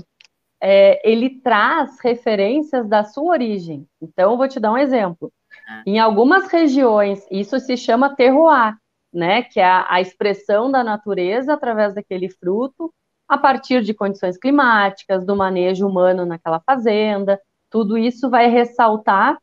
é, 0.62 1.02
ele 1.04 1.42
traz 1.42 2.00
referências 2.00 2.88
da 2.88 3.04
sua 3.04 3.32
origem. 3.32 3.88
Então, 4.00 4.34
eu 4.34 4.38
vou 4.38 4.48
te 4.48 4.60
dar 4.60 4.72
um 4.72 4.78
exemplo. 4.78 5.32
Ah. 5.68 5.82
Em 5.88 5.98
algumas 5.98 6.48
regiões, 6.48 7.26
isso 7.32 7.60
se 7.60 7.76
chama 7.76 8.16
terroir, 8.16 8.78
né, 9.12 9.42
que 9.42 9.60
é 9.60 9.66
a, 9.66 9.88
a 9.90 10.00
expressão 10.00 10.70
da 10.70 10.84
natureza 10.84 11.52
através 11.52 11.96
daquele 11.96 12.30
fruto, 12.30 12.94
a 13.28 13.36
partir 13.36 13.82
de 13.82 13.96
condições 13.96 14.38
climáticas, 14.38 15.26
do 15.26 15.36
manejo 15.36 15.88
humano 15.88 16.24
naquela 16.24 16.60
fazenda, 16.60 17.42
tudo 17.68 17.98
isso 17.98 18.30
vai 18.30 18.48
ressaltar 18.48 19.40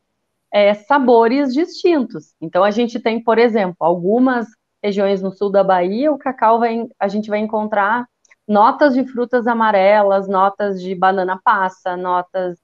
é, 0.52 0.74
sabores 0.74 1.52
distintos. 1.52 2.36
Então, 2.40 2.62
a 2.62 2.70
gente 2.70 3.00
tem, 3.00 3.20
por 3.20 3.36
exemplo, 3.36 3.76
algumas 3.80 4.46
regiões 4.82 5.22
no 5.22 5.32
sul 5.32 5.50
da 5.50 5.62
Bahia, 5.62 6.12
o 6.12 6.18
cacau 6.18 6.58
vai, 6.58 6.86
a 6.98 7.08
gente 7.08 7.28
vai 7.28 7.38
encontrar 7.38 8.06
notas 8.46 8.94
de 8.94 9.04
frutas 9.04 9.46
amarelas, 9.46 10.26
notas 10.26 10.80
de 10.80 10.94
banana 10.94 11.40
passa, 11.42 11.96
notas. 11.96 12.58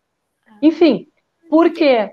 Enfim, 0.61 1.07
por 1.49 1.73
quê? 1.73 2.13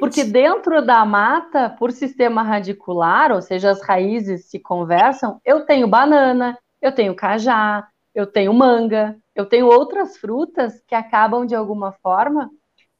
Porque 0.00 0.24
dentro 0.24 0.84
da 0.84 1.04
mata, 1.04 1.70
por 1.70 1.92
sistema 1.92 2.42
radicular, 2.42 3.32
ou 3.32 3.40
seja, 3.40 3.70
as 3.70 3.82
raízes 3.82 4.46
se 4.46 4.58
conversam, 4.58 5.40
eu 5.44 5.64
tenho 5.64 5.86
banana, 5.86 6.58
eu 6.82 6.92
tenho 6.92 7.14
cajá, 7.14 7.86
eu 8.14 8.26
tenho 8.26 8.52
manga, 8.52 9.16
eu 9.34 9.46
tenho 9.46 9.66
outras 9.66 10.16
frutas 10.16 10.82
que 10.86 10.94
acabam, 10.94 11.46
de 11.46 11.54
alguma 11.54 11.92
forma, 11.92 12.50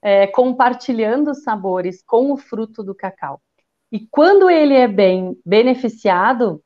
é, 0.02 0.26
compartilhando 0.26 1.34
sabores 1.34 2.02
com 2.02 2.32
o 2.32 2.36
fruto 2.36 2.82
do 2.82 2.94
cacau. 2.94 3.40
E 3.94 4.08
quando 4.10 4.50
ele 4.50 4.74
é 4.74 4.88
bem 4.88 5.40
beneficiado 5.46 6.60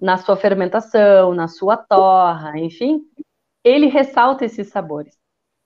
na 0.00 0.16
sua 0.16 0.34
fermentação, 0.36 1.32
na 1.32 1.46
sua 1.46 1.76
torra, 1.76 2.58
enfim, 2.58 3.02
ele 3.62 3.86
ressalta 3.86 4.44
esses 4.44 4.68
sabores. 4.70 5.16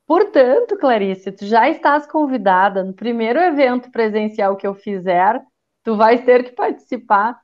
Portanto, 0.06 0.76
Clarice, 0.76 1.32
tu 1.32 1.46
já 1.46 1.70
estás 1.70 2.06
convidada 2.06 2.84
no 2.84 2.92
primeiro 2.92 3.40
evento 3.40 3.90
presencial 3.90 4.56
que 4.56 4.66
eu 4.66 4.74
fizer, 4.74 5.42
tu 5.82 5.96
vais 5.96 6.22
ter 6.22 6.44
que 6.44 6.52
participar. 6.52 7.40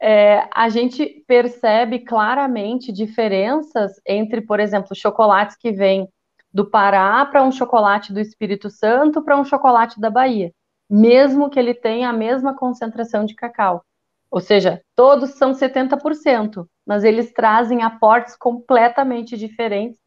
É, 0.00 0.48
a 0.52 0.68
gente 0.68 1.24
percebe 1.24 2.00
claramente 2.00 2.90
diferenças 2.90 4.00
entre, 4.04 4.40
por 4.40 4.58
exemplo, 4.58 4.96
chocolates 4.96 5.56
que 5.56 5.70
vêm 5.70 6.08
do 6.52 6.68
Pará 6.68 7.24
para 7.24 7.44
um 7.44 7.52
chocolate 7.52 8.12
do 8.12 8.18
Espírito 8.18 8.68
Santo 8.68 9.22
para 9.22 9.38
um 9.38 9.44
chocolate 9.44 10.00
da 10.00 10.10
Bahia 10.10 10.52
mesmo 10.88 11.50
que 11.50 11.58
ele 11.58 11.74
tenha 11.74 12.08
a 12.08 12.12
mesma 12.12 12.56
concentração 12.56 13.24
de 13.24 13.34
cacau. 13.34 13.84
Ou 14.30 14.40
seja, 14.40 14.82
todos 14.96 15.30
são 15.30 15.52
70%, 15.52 16.66
mas 16.86 17.04
eles 17.04 17.32
trazem 17.32 17.82
aportes 17.82 18.36
completamente 18.36 19.36
diferentes 19.36 19.98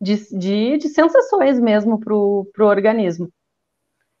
de, 0.00 0.16
de, 0.36 0.78
de 0.78 0.88
sensações 0.88 1.60
mesmo 1.60 2.00
para 2.00 2.14
o 2.14 2.46
organismo. 2.58 3.30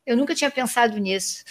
Eu 0.06 0.16
nunca 0.16 0.34
tinha 0.34 0.50
pensado 0.50 0.98
nisso. 0.98 1.44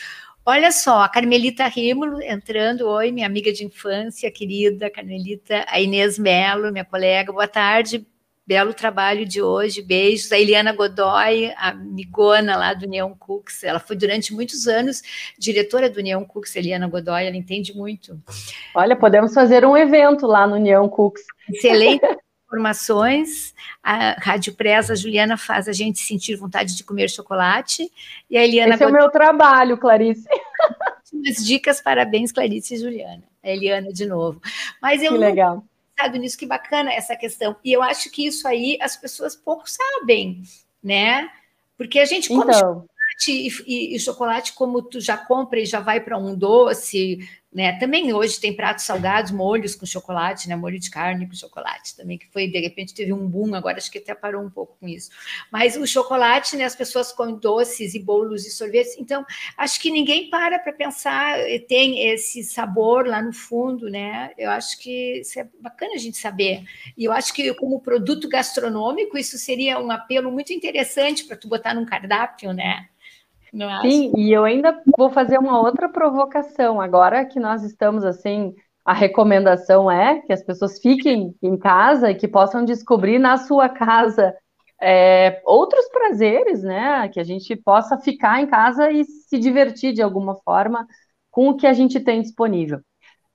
Olha 0.46 0.72
só, 0.72 1.02
a 1.04 1.10
Carmelita 1.10 1.68
Rímulo 1.68 2.22
entrando. 2.22 2.88
Oi, 2.88 3.12
minha 3.12 3.28
amiga 3.28 3.52
de 3.52 3.66
infância, 3.66 4.32
querida 4.32 4.90
Carmelita, 4.90 5.66
a 5.68 5.80
Inês 5.80 6.18
Melo, 6.18 6.72
minha 6.72 6.86
colega. 6.86 7.32
Boa 7.32 7.48
tarde, 7.48 8.08
belo 8.50 8.74
trabalho 8.74 9.28
de 9.28 9.44
hoje, 9.44 9.80
beijos. 9.80 10.32
A 10.32 10.40
Eliana 10.40 10.74
Godoy, 10.74 11.54
a 11.56 11.70
amigona 11.70 12.58
lá 12.58 12.74
do 12.74 12.88
Neon 12.88 13.14
Cooks, 13.14 13.64
ela 13.64 13.80
foi 13.80 13.96
durante 13.96 14.34
muitos 14.34 14.68
anos 14.68 15.04
diretora 15.38 15.88
do 15.88 16.02
Neon 16.02 16.26
Cooks, 16.26 16.56
Eliana 16.56 16.88
Godoy, 16.88 17.28
ela 17.28 17.38
entende 17.38 17.78
muito. 17.78 18.20
Olha, 18.74 18.96
podemos 18.96 19.36
fazer 19.36 19.64
um 19.64 19.78
evento 19.78 20.26
lá 20.26 20.48
no 20.48 20.58
Neon 20.58 20.90
Cooks. 20.90 21.22
Excelente 21.48 22.02
informações. 22.50 23.54
A 23.84 24.16
Rádio 24.20 24.56
Presa, 24.56 24.94
a 24.94 24.96
Juliana 24.96 25.38
faz 25.38 25.68
a 25.68 25.72
gente 25.72 26.00
sentir 26.00 26.36
vontade 26.36 26.76
de 26.76 26.84
comer 26.84 27.08
chocolate. 27.08 27.88
E 28.28 28.36
a 28.36 28.44
Eliana 28.44 28.74
Esse 28.74 28.84
Godoy... 28.84 28.98
é 28.98 29.00
o 29.00 29.04
meu 29.04 29.12
trabalho, 29.12 29.78
Clarice. 29.78 30.26
As 31.30 31.46
dicas, 31.46 31.82
parabéns, 31.82 32.32
Clarice 32.32 32.74
e 32.74 32.80
Juliana. 32.80 33.24
A 33.44 33.50
Eliana 33.52 33.94
de 33.94 34.08
novo. 34.08 34.42
Mas 34.82 35.04
eu 35.04 35.12
que 35.12 35.18
legal 35.20 35.64
pensado 36.00 36.18
nisso, 36.18 36.38
que 36.38 36.46
bacana 36.46 36.94
essa 36.94 37.16
questão. 37.16 37.56
E 37.64 37.72
eu 37.72 37.84
acho 37.84 38.10
que 38.10 38.26
isso 38.26 38.48
aí 38.48 38.78
as 38.82 38.96
pessoas 38.96 39.36
pouco 39.36 39.70
sabem, 39.70 40.42
né? 40.82 41.30
Porque 41.78 42.00
a 42.00 42.06
gente 42.06 42.30
come 42.30 42.44
então. 42.44 42.54
chocolate 42.54 42.88
e, 43.30 43.50
e, 43.68 43.96
e, 43.96 44.00
chocolate, 44.00 44.54
como 44.54 44.82
tu 44.82 45.00
já 45.00 45.18
compra 45.18 45.60
e 45.60 45.66
já 45.66 45.80
vai 45.80 46.00
para 46.00 46.18
um 46.18 46.36
doce, 46.36 47.20
né? 47.52 47.80
Também 47.80 48.14
hoje 48.14 48.40
tem 48.40 48.56
pratos 48.56 48.86
salgados, 48.86 49.32
molhos 49.32 49.76
com 49.76 49.86
chocolate, 49.86 50.48
né? 50.48 50.56
Molho 50.56 50.80
de 50.80 50.90
carne 50.92 51.28
com 51.28 51.34
chocolate 51.34 51.96
também, 51.96 52.18
que 52.18 52.28
foi, 52.28 52.48
de 52.48 52.60
repente, 52.60 52.94
teve 52.94 53.12
um 53.12 53.28
boom, 53.28 53.56
agora 53.56 53.78
acho 53.78 53.90
que 53.90 53.98
até 53.98 54.14
parou 54.14 54.44
um 54.44 54.50
pouco 54.52 54.78
com 54.80 54.88
isso. 54.88 55.10
Mas 55.52 55.76
o 55.76 55.88
chocolate, 55.88 56.56
né? 56.56 56.66
As 56.66 56.76
pessoas 56.76 57.12
comem 57.12 57.40
doces 57.40 57.96
e 57.96 58.00
bolos 58.00 58.46
e 58.46 58.52
sorvetes, 58.52 58.96
então 59.00 59.26
acho 59.58 59.82
que 59.82 59.90
ninguém 59.90 60.30
para 60.30 60.60
para 60.60 60.72
pensar, 60.74 61.38
tem 61.68 62.08
esse 62.08 62.44
sabor 62.44 63.08
lá 63.08 63.22
no 63.22 63.34
fundo, 63.34 63.90
né? 63.90 64.32
Eu 64.38 64.52
acho 64.52 64.78
que 64.80 65.22
isso 65.22 65.40
é 65.40 65.48
bacana 65.60 65.96
a 65.96 65.98
gente 65.98 66.18
saber. 66.18 66.64
E 66.96 67.06
eu 67.06 67.12
acho 67.12 67.34
que, 67.34 67.52
como 67.56 67.82
produto 67.82 68.30
gastronômico, 68.30 69.18
isso 69.18 69.38
seria 69.40 69.80
um 69.80 69.90
apelo 69.90 70.32
muito 70.32 70.54
interessante 70.54 71.26
para 71.26 71.36
tu 71.36 71.48
botar 71.48 71.74
num 71.74 71.86
cardápio, 71.86 72.54
né? 72.54 72.88
Sim, 73.82 74.12
e 74.18 74.32
eu 74.32 74.44
ainda 74.44 74.82
vou 74.98 75.10
fazer 75.10 75.38
uma 75.38 75.60
outra 75.60 75.90
provocação. 75.90 76.80
Agora 76.80 77.26
que 77.26 77.40
nós 77.40 77.64
estamos 77.64 78.04
assim, 78.04 78.54
a 78.86 78.94
recomendação 78.94 79.90
é 79.90 80.22
que 80.22 80.34
as 80.34 80.44
pessoas 80.44 80.80
fiquem 80.80 81.36
em 81.42 81.58
casa 81.58 82.12
e 82.12 82.16
que 82.16 82.28
possam 82.28 82.64
descobrir 82.64 83.20
na 83.20 83.38
sua 83.38 83.70
casa 83.70 84.36
é, 84.82 85.42
outros 85.46 85.88
prazeres, 85.90 86.64
né? 86.64 87.10
Que 87.10 87.20
a 87.20 87.24
gente 87.24 87.56
possa 87.56 87.98
ficar 87.98 88.42
em 88.42 88.48
casa 88.48 88.92
e 88.92 89.04
se 89.04 89.38
divertir 89.38 89.94
de 89.94 90.02
alguma 90.02 90.36
forma 90.36 90.88
com 91.32 91.50
o 91.50 91.56
que 91.56 91.68
a 91.68 91.74
gente 91.74 92.00
tem 92.00 92.22
disponível. 92.22 92.80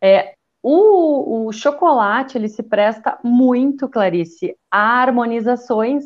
É, 0.03 0.35
o, 0.63 1.47
o 1.47 1.53
chocolate 1.53 2.39
ele 2.39 2.49
se 2.49 2.63
presta 2.63 3.19
muito, 3.23 3.89
Clarice, 3.89 4.57
a 4.71 5.03
harmonizações 5.03 6.05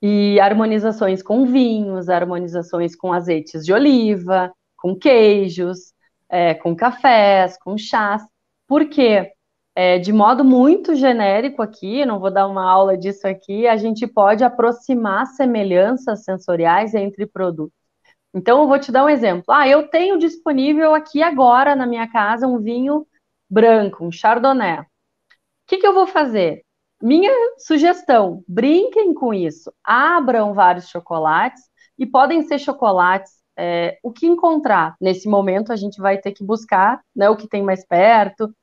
e 0.00 0.38
harmonizações 0.40 1.22
com 1.22 1.46
vinhos, 1.46 2.08
harmonizações 2.08 2.94
com 2.94 3.12
azeites 3.12 3.64
de 3.64 3.72
oliva, 3.72 4.52
com 4.76 4.94
queijos, 4.96 5.92
é, 6.28 6.54
com 6.54 6.74
cafés, 6.76 7.58
com 7.58 7.76
chás. 7.76 8.22
Por 8.66 8.86
quê? 8.88 9.32
É, 9.74 9.98
de 9.98 10.12
modo 10.12 10.44
muito 10.44 10.94
genérico 10.94 11.62
aqui, 11.62 12.04
não 12.04 12.18
vou 12.18 12.32
dar 12.32 12.48
uma 12.48 12.68
aula 12.68 12.96
disso 12.96 13.26
aqui, 13.28 13.66
a 13.66 13.76
gente 13.76 14.06
pode 14.06 14.42
aproximar 14.42 15.26
semelhanças 15.26 16.24
sensoriais 16.24 16.94
entre 16.94 17.26
produtos. 17.26 17.78
Então, 18.34 18.62
eu 18.62 18.68
vou 18.68 18.78
te 18.78 18.92
dar 18.92 19.04
um 19.04 19.08
exemplo. 19.08 19.44
Ah, 19.48 19.68
eu 19.68 19.88
tenho 19.88 20.18
disponível 20.18 20.94
aqui 20.94 21.22
agora 21.22 21.74
na 21.74 21.86
minha 21.86 22.10
casa 22.10 22.46
um 22.46 22.58
vinho 22.58 23.06
branco, 23.48 24.04
um 24.04 24.12
chardonnay. 24.12 24.80
O 24.80 24.86
que, 25.66 25.78
que 25.78 25.86
eu 25.86 25.94
vou 25.94 26.06
fazer? 26.06 26.62
Minha 27.00 27.32
sugestão: 27.58 28.42
brinquem 28.46 29.14
com 29.14 29.32
isso, 29.32 29.72
abram 29.84 30.54
vários 30.54 30.88
chocolates 30.88 31.62
e 31.98 32.06
podem 32.06 32.42
ser 32.42 32.58
chocolates. 32.58 33.38
É, 33.60 33.98
o 34.04 34.12
que 34.12 34.24
encontrar 34.26 34.94
nesse 35.00 35.28
momento 35.28 35.72
a 35.72 35.76
gente 35.76 36.00
vai 36.00 36.16
ter 36.18 36.32
que 36.32 36.44
buscar, 36.44 37.00
né? 37.14 37.28
O 37.28 37.36
que 37.36 37.48
tem 37.48 37.62
mais 37.62 37.84
perto. 37.84 38.54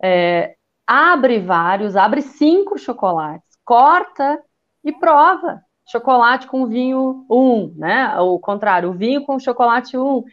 É, 0.00 0.54
abre 0.86 1.40
vários, 1.40 1.96
abre 1.96 2.22
cinco 2.22 2.78
chocolates, 2.78 3.48
corta 3.64 4.40
e 4.84 4.92
prova. 4.92 5.60
Chocolate 5.88 6.48
com 6.48 6.66
vinho 6.66 7.24
1, 7.30 7.36
um, 7.36 7.74
né? 7.76 8.18
O 8.18 8.38
contrário, 8.40 8.90
o 8.90 8.94
vinho 8.94 9.24
com 9.24 9.38
chocolate 9.38 9.96
1. 9.96 10.18
Um, 10.18 10.24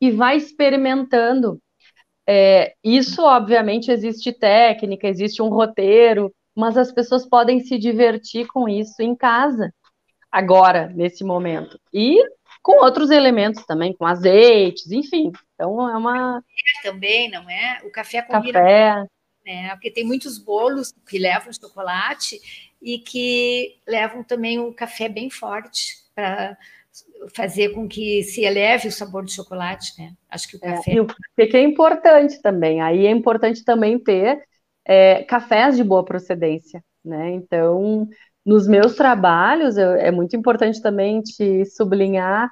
e 0.00 0.10
vai 0.10 0.36
experimentando. 0.36 1.60
É, 2.26 2.74
isso, 2.82 3.22
obviamente, 3.22 3.90
existe 3.90 4.32
técnica, 4.32 5.08
existe 5.08 5.42
um 5.42 5.48
roteiro, 5.48 6.32
mas 6.54 6.76
as 6.76 6.92
pessoas 6.92 7.26
podem 7.26 7.60
se 7.60 7.78
divertir 7.78 8.46
com 8.48 8.68
isso 8.68 9.02
em 9.02 9.14
casa, 9.14 9.72
agora, 10.30 10.88
nesse 10.88 11.24
momento. 11.24 11.80
E 11.92 12.18
com 12.62 12.82
outros 12.82 13.10
elementos 13.10 13.64
também, 13.64 13.94
com 13.94 14.06
azeites, 14.06 14.90
enfim. 14.90 15.32
Então 15.54 15.88
é 15.88 15.96
uma. 15.96 16.42
Também, 16.82 17.30
não 17.30 17.48
é? 17.48 17.80
O 17.84 17.90
café 17.90 18.22
combina. 18.22 18.60
Café. 18.60 19.06
Né? 19.44 19.70
Porque 19.70 19.90
tem 19.90 20.04
muitos 20.04 20.38
bolos 20.38 20.92
que 21.08 21.18
levam 21.18 21.52
chocolate 21.52 22.38
e 22.80 22.98
que 22.98 23.80
levam 23.86 24.22
também 24.22 24.58
um 24.58 24.72
café 24.72 25.08
bem 25.08 25.30
forte 25.30 25.96
para 26.14 26.56
fazer 27.34 27.70
com 27.70 27.88
que 27.88 28.22
se 28.22 28.42
eleve 28.42 28.88
o 28.88 28.92
sabor 28.92 29.24
do 29.24 29.30
chocolate, 29.30 29.92
né? 29.98 30.12
Acho 30.28 30.48
que 30.48 30.56
o 30.56 30.60
é, 30.62 30.76
café. 30.76 30.90
É, 30.90 30.94
e 30.94 31.00
o 31.00 31.06
que 31.06 31.56
é 31.56 31.62
importante 31.62 32.40
também. 32.42 32.80
Aí 32.80 33.06
é 33.06 33.10
importante 33.10 33.64
também 33.64 33.98
ter 33.98 34.42
é, 34.90 35.22
cafés 35.22 35.76
de 35.76 35.84
boa 35.84 36.04
procedência, 36.04 36.82
né? 37.04 37.30
Então, 37.30 38.08
nos 38.44 38.66
meus 38.66 38.96
trabalhos, 38.96 39.76
eu, 39.76 39.92
é 39.92 40.10
muito 40.10 40.34
importante 40.34 40.82
também 40.82 41.22
te 41.22 41.64
sublinhar, 41.64 42.50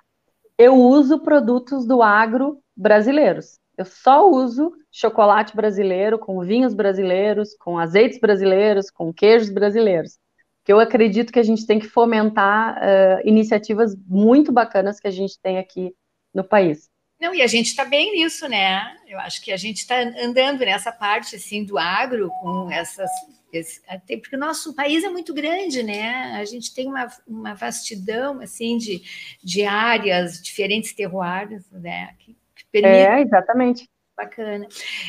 eu 0.56 0.76
uso 0.76 1.18
produtos 1.18 1.84
do 1.84 2.00
agro 2.00 2.60
brasileiros. 2.76 3.58
Eu 3.76 3.84
só 3.84 4.30
uso 4.30 4.72
chocolate 4.88 5.56
brasileiro, 5.56 6.16
com 6.16 6.40
vinhos 6.40 6.74
brasileiros, 6.74 7.56
com 7.58 7.76
azeites 7.76 8.20
brasileiros, 8.20 8.88
com 8.88 9.12
queijos 9.12 9.50
brasileiros. 9.50 10.16
Que 10.64 10.72
eu 10.72 10.78
acredito 10.78 11.32
que 11.32 11.40
a 11.40 11.44
gente 11.44 11.66
tem 11.66 11.80
que 11.80 11.88
fomentar 11.88 12.76
uh, 12.76 13.28
iniciativas 13.28 13.96
muito 14.06 14.52
bacanas 14.52 15.00
que 15.00 15.08
a 15.08 15.12
gente 15.12 15.36
tem 15.42 15.58
aqui 15.58 15.92
no 16.32 16.44
país. 16.44 16.88
Não, 17.20 17.34
e 17.34 17.42
a 17.42 17.46
gente 17.46 17.66
está 17.66 17.84
bem 17.84 18.12
nisso, 18.12 18.48
né? 18.48 18.96
Eu 19.06 19.18
acho 19.18 19.42
que 19.42 19.50
a 19.50 19.56
gente 19.56 19.78
está 19.78 19.96
andando 20.00 20.60
nessa 20.60 20.92
parte 20.92 21.34
assim 21.36 21.64
do 21.64 21.76
agro 21.76 22.30
com 22.40 22.70
essas. 22.70 23.10
Esse, 23.52 23.80
porque 24.20 24.36
o 24.36 24.38
nosso 24.38 24.74
país 24.74 25.02
é 25.02 25.08
muito 25.08 25.32
grande, 25.32 25.82
né? 25.82 26.36
A 26.38 26.44
gente 26.44 26.74
tem 26.74 26.86
uma, 26.86 27.08
uma 27.26 27.54
vastidão 27.54 28.40
assim 28.40 28.76
de, 28.76 29.02
de 29.42 29.64
áreas, 29.64 30.40
diferentes 30.42 30.92
terroirs, 30.92 31.64
né? 31.72 32.14
Que, 32.18 32.36
que 32.54 32.64
permite... 32.70 32.94
É, 32.94 33.20
exatamente. 33.22 33.88
Bacana. 34.14 34.66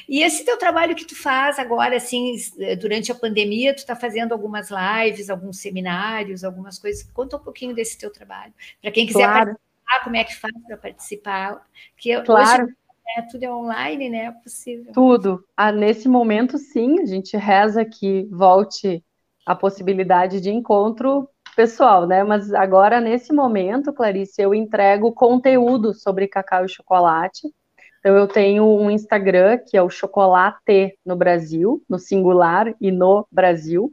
E 0.08 0.24
esse 0.24 0.46
teu 0.46 0.56
trabalho 0.56 0.96
que 0.96 1.06
tu 1.06 1.16
faz 1.16 1.60
agora, 1.60 1.98
assim, 1.98 2.36
durante 2.80 3.12
a 3.12 3.16
pandemia, 3.16 3.74
tu 3.74 3.80
está 3.80 3.96
fazendo 3.96 4.34
algumas 4.34 4.70
lives, 4.70 5.30
alguns 5.30 5.60
seminários, 5.60 6.44
algumas 6.44 6.78
coisas. 6.80 7.04
Conta 7.12 7.38
um 7.38 7.44
pouquinho 7.44 7.74
desse 7.74 7.98
teu 7.98 8.12
trabalho. 8.12 8.54
Para 8.80 8.92
quem 8.92 9.08
quiser 9.08 9.24
claro 9.24 9.46
participar, 9.48 9.69
como 10.04 10.16
é 10.16 10.24
que 10.24 10.36
faz 10.36 10.54
para 10.68 10.78
participar? 10.78 11.66
Que 11.98 12.22
claro. 12.22 12.64
hoje 12.64 12.74
é, 13.18 13.22
tudo 13.24 13.44
é 13.44 13.52
online, 13.52 14.10
né? 14.10 14.26
É 14.26 14.32
possível. 14.32 14.94
Tudo. 14.94 15.44
Ah, 15.58 15.72
nesse 15.72 16.08
momento, 16.08 16.58
sim, 16.58 17.00
a 17.00 17.06
gente 17.06 17.36
reza 17.36 17.84
que 17.84 18.28
volte 18.32 19.04
a 19.46 19.56
possibilidade 19.56 20.40
de 20.40 20.52
encontro 20.52 21.28
pessoal, 21.56 22.06
né? 22.06 22.24
Mas 22.24 22.54
agora, 22.54 23.02
nesse 23.02 23.34
momento, 23.34 23.92
Clarice, 23.92 24.42
eu 24.42 24.54
entrego 24.54 25.12
conteúdo 25.12 25.94
sobre 25.94 26.28
cacau 26.28 26.66
e 26.66 26.70
chocolate. 26.70 27.54
Então, 28.00 28.16
eu 28.16 28.28
tenho 28.28 28.64
um 28.64 28.90
Instagram 28.90 29.58
que 29.58 29.76
é 29.76 29.82
o 29.82 29.90
Chocolate 29.90 30.98
no 31.06 31.16
Brasil, 31.16 31.84
no 31.90 32.00
singular 32.00 32.74
e 32.80 32.92
no 32.92 33.28
Brasil. 33.30 33.92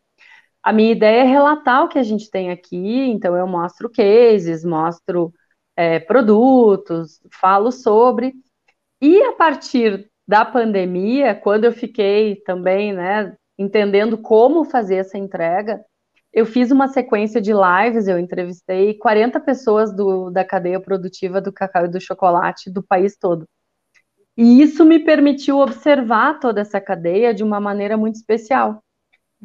A 0.62 0.72
minha 0.72 0.92
ideia 0.92 1.22
é 1.22 1.24
relatar 1.24 1.84
o 1.84 1.88
que 1.88 1.98
a 1.98 2.02
gente 2.02 2.30
tem 2.30 2.50
aqui, 2.50 3.10
então 3.10 3.36
eu 3.36 3.46
mostro 3.46 3.90
cases, 3.90 4.64
mostro 4.64 5.32
é, 5.76 6.00
produtos, 6.00 7.20
falo 7.30 7.70
sobre. 7.70 8.34
E 9.00 9.22
a 9.22 9.32
partir 9.32 10.10
da 10.26 10.44
pandemia, 10.44 11.34
quando 11.34 11.64
eu 11.64 11.72
fiquei 11.72 12.36
também, 12.36 12.92
né, 12.92 13.36
entendendo 13.58 14.18
como 14.18 14.64
fazer 14.64 14.96
essa 14.96 15.18
entrega, 15.18 15.84
eu 16.32 16.44
fiz 16.44 16.70
uma 16.70 16.88
sequência 16.88 17.40
de 17.40 17.52
lives, 17.52 18.08
eu 18.08 18.18
entrevistei 18.18 18.94
40 18.94 19.38
pessoas 19.40 19.94
do, 19.94 20.30
da 20.30 20.44
cadeia 20.44 20.80
produtiva 20.80 21.40
do 21.40 21.52
cacau 21.52 21.86
e 21.86 21.88
do 21.90 22.00
chocolate 22.00 22.70
do 22.70 22.82
país 22.82 23.16
todo. 23.16 23.46
E 24.36 24.60
isso 24.60 24.84
me 24.84 24.98
permitiu 24.98 25.58
observar 25.58 26.38
toda 26.38 26.60
essa 26.60 26.78
cadeia 26.78 27.32
de 27.32 27.42
uma 27.42 27.58
maneira 27.58 27.96
muito 27.96 28.16
especial. 28.16 28.82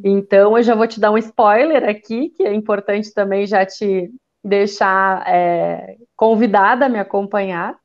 Então, 0.03 0.57
eu 0.57 0.63
já 0.63 0.75
vou 0.75 0.87
te 0.87 0.99
dar 0.99 1.11
um 1.11 1.17
spoiler 1.17 1.87
aqui, 1.87 2.29
que 2.29 2.43
é 2.43 2.53
importante 2.53 3.13
também 3.13 3.45
já 3.45 3.65
te 3.65 4.11
deixar 4.43 5.27
é, 5.27 5.97
convidada 6.15 6.85
a 6.85 6.89
me 6.89 6.99
acompanhar. 6.99 7.77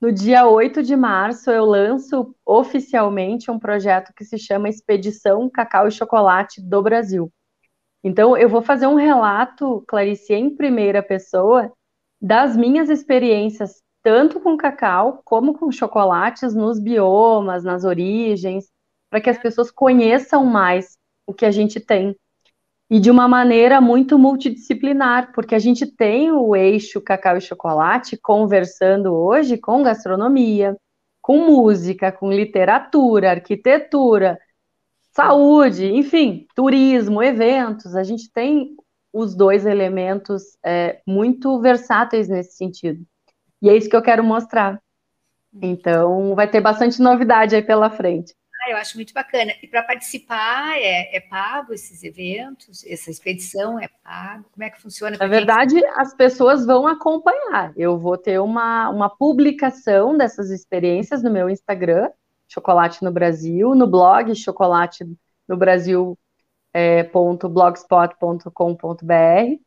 No 0.00 0.12
dia 0.12 0.46
8 0.46 0.82
de 0.82 0.94
março, 0.94 1.50
eu 1.50 1.64
lanço 1.64 2.34
oficialmente 2.44 3.50
um 3.50 3.58
projeto 3.58 4.12
que 4.14 4.24
se 4.24 4.38
chama 4.38 4.68
Expedição 4.68 5.48
Cacau 5.48 5.88
e 5.88 5.92
Chocolate 5.92 6.60
do 6.60 6.82
Brasil. 6.82 7.32
Então, 8.02 8.36
eu 8.36 8.48
vou 8.48 8.60
fazer 8.60 8.86
um 8.86 8.96
relato, 8.96 9.82
Clarice, 9.88 10.34
em 10.34 10.54
primeira 10.54 11.02
pessoa, 11.02 11.72
das 12.20 12.54
minhas 12.54 12.90
experiências, 12.90 13.82
tanto 14.02 14.40
com 14.40 14.58
cacau 14.58 15.22
como 15.24 15.54
com 15.54 15.72
chocolates, 15.72 16.54
nos 16.54 16.78
biomas, 16.78 17.64
nas 17.64 17.84
origens, 17.84 18.70
para 19.08 19.22
que 19.22 19.30
as 19.30 19.38
pessoas 19.38 19.70
conheçam 19.70 20.44
mais 20.44 20.98
o 21.26 21.32
que 21.32 21.46
a 21.46 21.50
gente 21.50 21.80
tem 21.80 22.14
e 22.90 23.00
de 23.00 23.10
uma 23.10 23.26
maneira 23.26 23.80
muito 23.80 24.18
multidisciplinar, 24.18 25.32
porque 25.32 25.54
a 25.54 25.58
gente 25.58 25.86
tem 25.86 26.30
o 26.30 26.54
eixo 26.54 27.00
cacau 27.00 27.36
e 27.36 27.40
chocolate 27.40 28.16
conversando 28.16 29.14
hoje 29.14 29.56
com 29.56 29.82
gastronomia, 29.82 30.76
com 31.22 31.38
música, 31.38 32.12
com 32.12 32.30
literatura, 32.30 33.30
arquitetura, 33.30 34.38
saúde, 35.12 35.86
enfim, 35.86 36.46
turismo, 36.54 37.22
eventos. 37.22 37.96
A 37.96 38.04
gente 38.04 38.30
tem 38.30 38.76
os 39.12 39.34
dois 39.34 39.64
elementos 39.64 40.58
é, 40.62 41.00
muito 41.06 41.58
versáteis 41.60 42.28
nesse 42.28 42.56
sentido. 42.56 43.02
E 43.62 43.70
é 43.70 43.76
isso 43.76 43.88
que 43.88 43.96
eu 43.96 44.02
quero 44.02 44.22
mostrar. 44.22 44.78
Então, 45.62 46.34
vai 46.34 46.50
ter 46.50 46.60
bastante 46.60 47.00
novidade 47.00 47.54
aí 47.54 47.62
pela 47.62 47.88
frente. 47.88 48.34
Ah, 48.64 48.70
eu 48.70 48.76
acho 48.78 48.96
muito 48.96 49.12
bacana. 49.12 49.52
E 49.62 49.66
para 49.66 49.82
participar, 49.82 50.78
é, 50.78 51.14
é, 51.14 51.20
pago 51.20 51.74
esses 51.74 52.02
eventos? 52.02 52.82
Essa 52.86 53.10
expedição 53.10 53.78
é 53.78 53.88
pago? 54.02 54.46
Como 54.52 54.64
é 54.64 54.70
que 54.70 54.80
funciona? 54.80 55.18
Na 55.18 55.26
verdade, 55.26 55.78
que... 55.78 55.86
as 55.86 56.14
pessoas 56.14 56.64
vão 56.64 56.86
acompanhar. 56.86 57.74
Eu 57.76 57.98
vou 57.98 58.16
ter 58.16 58.40
uma, 58.40 58.88
uma 58.88 59.10
publicação 59.10 60.16
dessas 60.16 60.50
experiências 60.50 61.22
no 61.22 61.30
meu 61.30 61.50
Instagram, 61.50 62.10
Chocolate 62.48 63.04
no 63.04 63.12
Brasil, 63.12 63.74
no 63.74 63.86
blog 63.86 64.34
chocolate 64.34 65.04
no 65.46 65.56
Brasil 65.56 66.18
é, 66.72 67.02
blogspot.com.br 67.02 69.60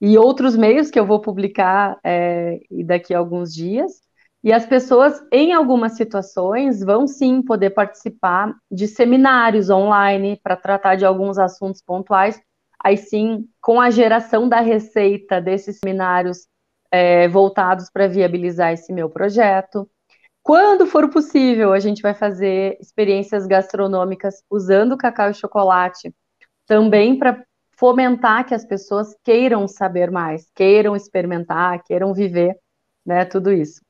e 0.00 0.18
outros 0.18 0.56
meios 0.56 0.90
que 0.90 0.98
eu 0.98 1.06
vou 1.06 1.20
publicar 1.20 1.96
é, 2.04 2.60
daqui 2.84 3.14
a 3.14 3.18
alguns 3.18 3.54
dias. 3.54 4.02
E 4.44 4.52
as 4.52 4.66
pessoas, 4.66 5.22
em 5.30 5.52
algumas 5.52 5.92
situações, 5.92 6.82
vão 6.82 7.06
sim 7.06 7.40
poder 7.42 7.70
participar 7.70 8.52
de 8.70 8.88
seminários 8.88 9.70
online 9.70 10.40
para 10.42 10.56
tratar 10.56 10.96
de 10.96 11.04
alguns 11.04 11.38
assuntos 11.38 11.80
pontuais. 11.80 12.40
Aí 12.82 12.96
sim, 12.96 13.48
com 13.60 13.80
a 13.80 13.88
geração 13.90 14.48
da 14.48 14.60
receita 14.60 15.40
desses 15.40 15.78
seminários 15.78 16.48
é, 16.90 17.28
voltados 17.28 17.88
para 17.88 18.08
viabilizar 18.08 18.72
esse 18.72 18.92
meu 18.92 19.08
projeto. 19.08 19.88
Quando 20.42 20.86
for 20.86 21.08
possível, 21.08 21.72
a 21.72 21.78
gente 21.78 22.02
vai 22.02 22.12
fazer 22.12 22.76
experiências 22.80 23.46
gastronômicas 23.46 24.42
usando 24.50 24.96
cacau 24.96 25.30
e 25.30 25.34
chocolate, 25.34 26.12
também 26.66 27.16
para 27.16 27.44
fomentar 27.76 28.44
que 28.44 28.54
as 28.54 28.64
pessoas 28.64 29.14
queiram 29.22 29.68
saber 29.68 30.10
mais, 30.10 30.50
queiram 30.52 30.96
experimentar, 30.96 31.80
queiram 31.84 32.12
viver, 32.12 32.58
né, 33.06 33.24
tudo 33.24 33.52
isso. 33.52 33.80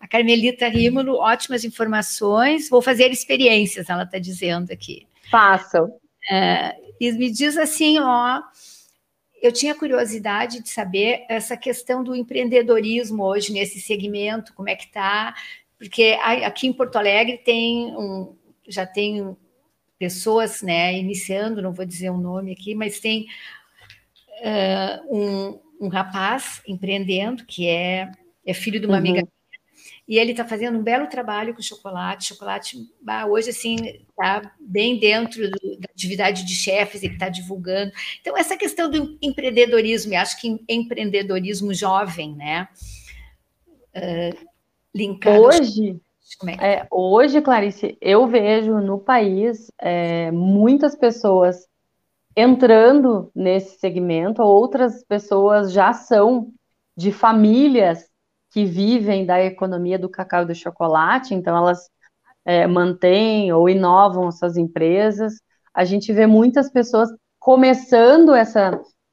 A 0.00 0.06
Carmelita 0.06 0.68
Rímulo, 0.68 1.16
ótimas 1.16 1.64
informações. 1.64 2.68
Vou 2.68 2.80
fazer 2.82 3.10
experiências, 3.10 3.88
ela 3.90 4.04
está 4.04 4.18
dizendo 4.18 4.70
aqui. 4.70 5.06
Façam. 5.30 5.92
É, 6.30 6.76
e 7.00 7.12
me 7.12 7.30
diz 7.30 7.56
assim, 7.56 7.98
ó, 7.98 8.40
eu 9.40 9.52
tinha 9.52 9.74
curiosidade 9.74 10.62
de 10.62 10.68
saber 10.68 11.24
essa 11.28 11.56
questão 11.56 12.02
do 12.02 12.14
empreendedorismo 12.14 13.24
hoje 13.24 13.52
nesse 13.52 13.80
segmento, 13.80 14.52
como 14.54 14.68
é 14.68 14.76
que 14.76 14.84
está, 14.84 15.34
porque 15.78 16.18
aqui 16.22 16.66
em 16.66 16.72
Porto 16.72 16.96
Alegre 16.96 17.38
tem 17.38 17.86
um, 17.96 18.36
já 18.66 18.84
tem 18.84 19.36
pessoas, 19.98 20.62
né, 20.62 20.96
iniciando, 20.98 21.62
não 21.62 21.72
vou 21.72 21.84
dizer 21.84 22.10
o 22.10 22.14
um 22.14 22.18
nome 22.18 22.52
aqui, 22.52 22.74
mas 22.74 23.00
tem 23.00 23.26
uh, 24.40 25.16
um, 25.16 25.60
um 25.80 25.88
rapaz 25.88 26.62
empreendendo 26.66 27.44
que 27.44 27.66
é, 27.68 28.10
é 28.44 28.54
filho 28.54 28.80
de 28.80 28.86
uma 28.86 28.94
uhum. 28.94 29.00
amiga 29.00 29.28
e 30.06 30.18
ele 30.18 30.30
está 30.30 30.44
fazendo 30.44 30.78
um 30.78 30.82
belo 30.82 31.06
trabalho 31.06 31.54
com 31.54 31.62
chocolate. 31.62 32.28
Chocolate, 32.28 32.76
hoje, 33.28 33.50
assim, 33.50 33.76
está 34.08 34.52
bem 34.58 34.98
dentro 34.98 35.50
do, 35.50 35.78
da 35.78 35.88
atividade 35.90 36.44
de 36.46 36.54
chefes, 36.54 37.02
ele 37.02 37.14
está 37.14 37.28
divulgando. 37.28 37.92
Então, 38.20 38.36
essa 38.36 38.56
questão 38.56 38.90
do 38.90 39.18
empreendedorismo, 39.20 40.14
eu 40.14 40.18
acho 40.18 40.40
que 40.40 40.64
empreendedorismo 40.68 41.74
jovem, 41.74 42.34
né? 42.34 42.68
Uh, 43.94 44.46
linkado. 44.94 45.42
Hoje, 45.42 46.00
é, 46.58 46.74
é 46.74 46.86
hoje, 46.90 47.40
Clarice, 47.40 47.96
eu 48.00 48.26
vejo 48.26 48.78
no 48.80 48.98
país 48.98 49.70
é, 49.78 50.30
muitas 50.30 50.94
pessoas 50.94 51.66
entrando 52.36 53.30
nesse 53.34 53.78
segmento, 53.78 54.42
outras 54.42 55.02
pessoas 55.02 55.72
já 55.72 55.92
são 55.92 56.52
de 56.96 57.10
famílias 57.10 58.07
que 58.58 58.64
vivem 58.64 59.24
da 59.24 59.40
economia 59.40 59.96
do 59.96 60.08
cacau 60.08 60.42
e 60.42 60.46
do 60.46 60.54
chocolate, 60.54 61.32
então 61.32 61.56
elas 61.56 61.88
é, 62.44 62.66
mantêm 62.66 63.52
ou 63.52 63.68
inovam 63.68 64.32
suas 64.32 64.56
empresas. 64.56 65.34
A 65.72 65.84
gente 65.84 66.12
vê 66.12 66.26
muitas 66.26 66.68
pessoas 66.68 67.08
começando 67.38 68.34
essa, 68.34 68.72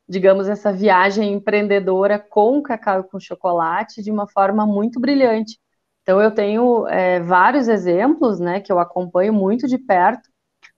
digamos, 0.10 0.50
essa 0.50 0.74
viagem 0.74 1.32
empreendedora 1.32 2.18
com 2.18 2.60
cacau 2.60 3.02
e 3.02 3.04
com 3.04 3.20
chocolate 3.20 4.02
de 4.02 4.10
uma 4.10 4.28
forma 4.28 4.66
muito 4.66 5.00
brilhante. 5.00 5.60
Então 6.02 6.20
eu 6.20 6.32
tenho 6.32 6.88
é, 6.88 7.20
vários 7.20 7.68
exemplos, 7.68 8.40
né, 8.40 8.62
que 8.62 8.72
eu 8.72 8.80
acompanho 8.80 9.32
muito 9.32 9.68
de 9.68 9.78
perto. 9.78 10.28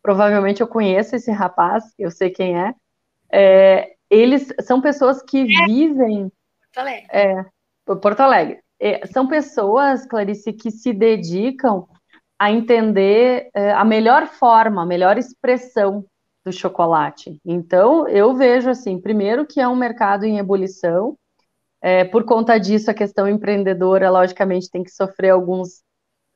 Provavelmente 0.02 0.60
eu 0.60 0.68
conheço 0.68 1.16
esse 1.16 1.32
rapaz, 1.32 1.86
eu 1.98 2.12
sei 2.12 2.32
quem 2.32 2.60
é. 2.60 2.74
é 3.32 3.94
eles 4.10 4.54
são 4.60 4.82
pessoas 4.82 5.22
que 5.22 5.40
é. 5.40 5.66
vivem. 5.66 6.30
É, 7.10 7.46
Porto 7.96 8.20
Alegre. 8.22 8.60
É, 8.80 9.06
são 9.08 9.28
pessoas, 9.28 10.06
Clarice, 10.06 10.54
que 10.54 10.70
se 10.70 10.94
dedicam 10.94 11.88
a 12.38 12.52
entender 12.52 13.50
é, 13.54 13.72
a 13.72 13.84
melhor 13.84 14.28
forma, 14.28 14.84
a 14.84 14.86
melhor 14.86 15.18
expressão 15.18 16.06
do 16.46 16.52
chocolate. 16.52 17.40
Então, 17.44 18.08
eu 18.08 18.36
vejo 18.36 18.70
assim, 18.70 19.00
primeiro 19.00 19.46
que 19.46 19.60
é 19.60 19.68
um 19.68 19.76
mercado 19.76 20.26
em 20.26 20.38
ebulição, 20.38 21.18
é, 21.82 22.04
por 22.04 22.24
conta 22.24 22.58
disso, 22.58 22.90
a 22.90 22.94
questão 22.94 23.28
empreendedora, 23.28 24.10
logicamente, 24.10 24.70
tem 24.70 24.84
que 24.84 24.92
sofrer 24.92 25.30
alguns 25.30 25.82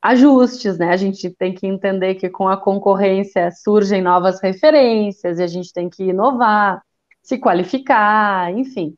ajustes, 0.00 0.78
né? 0.78 0.90
A 0.90 0.96
gente 0.96 1.30
tem 1.30 1.54
que 1.54 1.66
entender 1.66 2.16
que 2.16 2.28
com 2.28 2.48
a 2.48 2.56
concorrência 2.56 3.50
surgem 3.50 4.02
novas 4.02 4.40
referências 4.40 5.38
e 5.38 5.42
a 5.42 5.46
gente 5.46 5.72
tem 5.72 5.88
que 5.88 6.04
inovar, 6.04 6.82
se 7.22 7.38
qualificar, 7.38 8.52
enfim. 8.52 8.94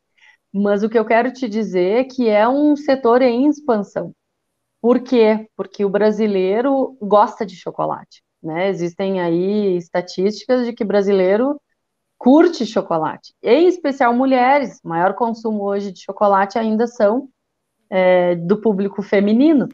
Mas 0.57 0.83
o 0.83 0.89
que 0.89 0.97
eu 0.97 1.03
quero 1.03 1.33
te 1.33 1.49
dizer 1.49 1.99
é 1.99 2.03
que 2.05 2.29
é 2.29 2.47
um 2.47 2.77
setor 2.77 3.21
em 3.21 3.47
expansão. 3.49 4.13
Por 4.81 5.01
quê? 5.01 5.49
Porque 5.53 5.83
o 5.83 5.89
brasileiro 5.89 6.97
gosta 7.01 7.45
de 7.45 7.57
chocolate. 7.57 8.23
Né? 8.41 8.69
Existem 8.69 9.19
aí 9.19 9.75
estatísticas 9.75 10.65
de 10.65 10.71
que 10.71 10.85
brasileiro 10.85 11.59
curte 12.17 12.65
chocolate, 12.65 13.33
em 13.43 13.67
especial 13.67 14.13
mulheres. 14.13 14.79
Maior 14.81 15.13
consumo 15.13 15.61
hoje 15.61 15.91
de 15.91 16.01
chocolate 16.01 16.57
ainda 16.57 16.87
são 16.87 17.27
é, 17.89 18.35
do 18.35 18.61
público 18.61 19.01
feminino. 19.01 19.67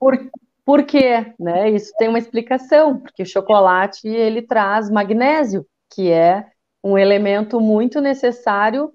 Por, 0.00 0.18
por 0.64 0.82
quê? 0.82 1.32
Né? 1.38 1.70
Isso 1.70 1.92
tem 1.96 2.08
uma 2.08 2.18
explicação, 2.18 2.98
porque 2.98 3.22
o 3.22 3.26
chocolate 3.26 4.08
ele 4.08 4.42
traz 4.42 4.90
magnésio, 4.90 5.64
que 5.94 6.10
é 6.10 6.44
um 6.82 6.98
elemento 6.98 7.60
muito 7.60 8.00
necessário 8.00 8.92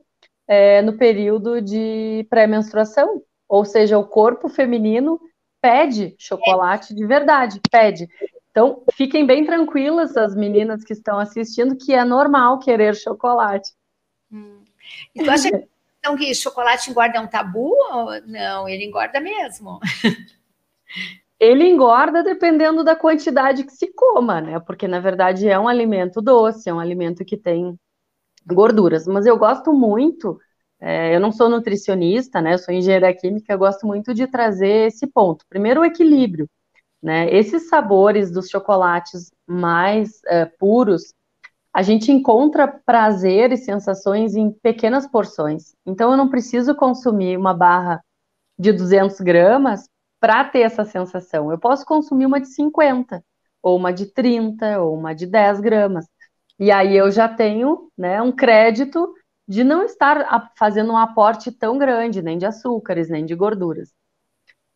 é, 0.54 0.82
no 0.84 0.94
período 0.94 1.60
de 1.60 2.26
pré-menstruação, 2.30 3.24
ou 3.50 3.66
seja, 3.66 3.98
o 3.98 4.06
corpo 4.06 4.48
feminino 4.48 5.20
pede 5.60 6.16
chocolate 6.20 6.94
de 6.94 7.06
verdade, 7.06 7.60
pede. 7.72 8.08
Então, 8.52 8.84
fiquem 8.94 9.26
bem 9.26 9.46
tranquilas, 9.46 10.16
as 10.16 10.36
meninas 10.36 10.84
que 10.84 10.94
estão 10.94 11.18
assistindo, 11.18 11.76
que 11.76 11.94
é 11.94 12.06
normal 12.06 12.60
querer 12.60 12.96
chocolate. 12.96 13.72
Hum. 14.32 14.64
E 15.16 15.24
tu 15.24 15.32
acha 15.32 15.50
que, 15.50 15.68
então, 15.98 16.16
que 16.16 16.36
chocolate 16.36 16.92
engorda 16.92 17.18
é 17.18 17.22
um 17.22 17.28
tabu? 17.28 17.76
Não, 18.28 18.70
ele 18.70 18.86
engorda 18.86 19.20
mesmo. 19.20 19.80
Ele 21.40 21.68
engorda 21.68 22.24
dependendo 22.24 22.86
da 22.86 22.96
quantidade 22.96 23.66
que 23.66 23.74
se 23.74 23.92
coma, 23.92 24.40
né? 24.40 24.62
Porque, 24.62 24.88
na 24.88 25.02
verdade, 25.02 25.50
é 25.50 25.60
um 25.60 25.68
alimento 25.68 26.22
doce, 26.22 26.70
é 26.70 26.74
um 26.74 26.80
alimento 26.80 27.26
que 27.26 27.36
tem 27.36 27.78
gorduras. 28.46 29.08
Mas 29.08 29.26
eu 29.26 29.38
gosto 29.38 29.74
muito, 29.74 30.40
é, 30.80 31.16
eu 31.16 31.20
não 31.20 31.32
sou 31.32 31.50
nutricionista, 31.50 32.42
né? 32.42 32.54
Eu 32.54 32.58
sou 32.60 32.74
engenheira 32.74 33.14
química, 33.14 33.54
eu 33.54 33.60
gosto 33.60 33.88
muito 33.88 34.14
de 34.14 34.28
trazer 34.28 34.88
esse 34.88 35.08
ponto. 35.08 35.46
Primeiro, 35.50 35.82
o 35.82 35.86
equilíbrio. 35.86 36.50
Né? 37.02 37.30
Esses 37.34 37.68
sabores 37.68 38.32
dos 38.32 38.50
chocolates 38.50 39.30
mais 39.46 40.22
é, 40.26 40.46
puros, 40.46 41.14
a 41.74 41.82
gente 41.82 42.12
encontra 42.12 42.68
prazer 42.68 43.52
e 43.52 43.58
sensações 43.58 44.36
em 44.36 44.52
pequenas 44.52 45.08
porções. 45.08 45.76
Então, 45.86 46.12
eu 46.12 46.18
não 46.18 46.30
preciso 46.30 46.76
consumir 46.76 47.38
uma 47.38 47.54
barra 47.54 48.02
de 48.58 48.72
200 48.72 49.20
gramas 49.20 49.90
para 50.20 50.46
ter 50.46 50.62
essa 50.62 50.86
sensação. 50.86 51.52
Eu 51.52 51.58
posso 51.58 51.86
consumir 51.86 52.26
uma 52.26 52.40
de 52.40 52.48
50, 52.48 53.22
ou 53.62 53.76
uma 53.78 53.92
de 53.92 54.06
30, 54.06 54.80
ou 54.80 54.98
uma 54.98 55.14
de 55.14 55.26
10 55.26 55.60
gramas. 55.60 56.06
E 56.60 56.72
aí 56.72 56.96
eu 56.96 57.12
já 57.12 57.28
tenho 57.28 57.90
né, 57.98 58.22
um 58.22 58.32
crédito 58.32 59.14
de 59.48 59.64
não 59.64 59.84
estar 59.84 60.52
fazendo 60.58 60.94
um 60.94 60.98
aporte 60.98 61.52
tão 61.52 61.78
grande, 61.78 62.22
nem 62.22 62.38
de 62.38 62.46
açúcares, 62.46 63.10
nem 63.10 63.26
de 63.26 63.36
gorduras. 63.36 63.92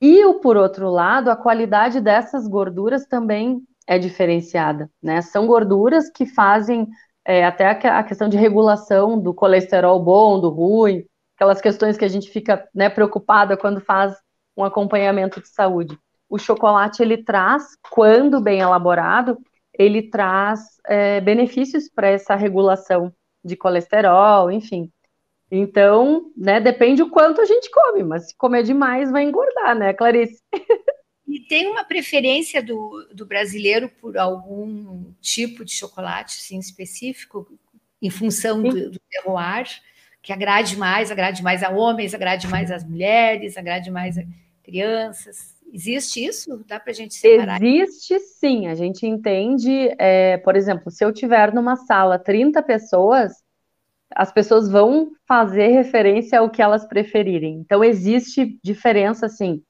E, 0.01 0.21
por 0.41 0.57
outro 0.57 0.89
lado, 0.89 1.31
a 1.31 1.35
qualidade 1.35 1.99
dessas 1.99 2.47
gorduras 2.47 3.05
também 3.07 3.61
é 3.87 3.97
diferenciada. 3.97 4.89
Né? 5.01 5.21
São 5.21 5.47
gorduras 5.47 6.09
que 6.09 6.25
fazem 6.25 6.87
é, 7.25 7.45
até 7.45 7.67
a 7.67 8.03
questão 8.03 8.29
de 8.29 8.37
regulação 8.37 9.19
do 9.19 9.33
colesterol 9.33 9.99
bom, 10.01 10.39
do 10.39 10.49
ruim, 10.49 11.05
aquelas 11.35 11.61
questões 11.61 11.97
que 11.97 12.05
a 12.05 12.09
gente 12.09 12.29
fica 12.29 12.67
né, 12.73 12.89
preocupada 12.89 13.57
quando 13.57 13.81
faz 13.81 14.15
um 14.55 14.63
acompanhamento 14.63 15.41
de 15.41 15.47
saúde. 15.47 15.97
O 16.29 16.37
chocolate 16.37 17.01
ele 17.01 17.23
traz, 17.23 17.63
quando 17.89 18.41
bem 18.41 18.59
elaborado, 18.59 19.37
ele 19.77 20.09
traz 20.09 20.59
é, 20.85 21.21
benefícios 21.21 21.89
para 21.89 22.09
essa 22.09 22.35
regulação 22.35 23.13
de 23.43 23.55
colesterol, 23.55 24.51
enfim. 24.51 24.91
Então, 25.49 26.31
né, 26.35 26.59
depende 26.59 27.01
o 27.01 27.09
quanto 27.09 27.39
a 27.39 27.45
gente 27.45 27.69
come, 27.71 28.03
mas 28.03 28.29
se 28.29 28.37
comer 28.37 28.63
demais 28.63 29.09
vai 29.09 29.23
engordar, 29.23 29.77
né, 29.77 29.93
Clarice? 29.93 30.41
E 31.27 31.41
tem 31.41 31.67
uma 31.67 31.83
preferência 31.83 32.63
do, 32.63 33.05
do 33.13 33.25
brasileiro 33.25 33.89
por 33.89 34.17
algum 34.17 35.11
tipo 35.19 35.65
de 35.65 35.73
chocolate 35.73 36.37
assim, 36.39 36.57
específico, 36.57 37.45
em 38.01 38.09
função 38.09 38.63
do, 38.63 38.91
do 38.91 38.99
terroir, 39.09 39.67
que 40.21 40.31
agrade 40.31 40.77
mais, 40.77 41.11
agrade 41.11 41.43
mais 41.43 41.63
a 41.63 41.69
homens, 41.69 42.13
agrade 42.13 42.47
mais 42.47 42.71
as 42.71 42.81
mulheres, 42.85 43.57
agrade 43.57 43.91
mais 43.91 44.17
a 44.17 44.23
crianças. 44.63 45.56
Existe 45.71 46.25
isso? 46.25 46.63
Dá 46.67 46.79
para 46.79 46.91
a 46.91 46.95
gente 46.95 47.13
separar? 47.13 47.61
Existe 47.61 48.19
sim, 48.19 48.67
a 48.67 48.75
gente 48.75 49.05
entende, 49.05 49.93
é, 49.99 50.37
por 50.37 50.55
exemplo, 50.55 50.89
se 50.89 51.03
eu 51.03 51.11
tiver 51.11 51.53
numa 51.53 51.75
sala 51.75 52.17
30 52.17 52.63
pessoas, 52.63 53.33
as 54.15 54.31
pessoas 54.31 54.69
vão 54.69 55.11
fazer 55.27 55.67
referência 55.67 56.39
ao 56.39 56.49
que 56.49 56.61
elas 56.61 56.87
preferirem. 56.87 57.55
Então, 57.55 57.83
existe 57.83 58.57
diferença, 58.63 59.25
assim. 59.25 59.61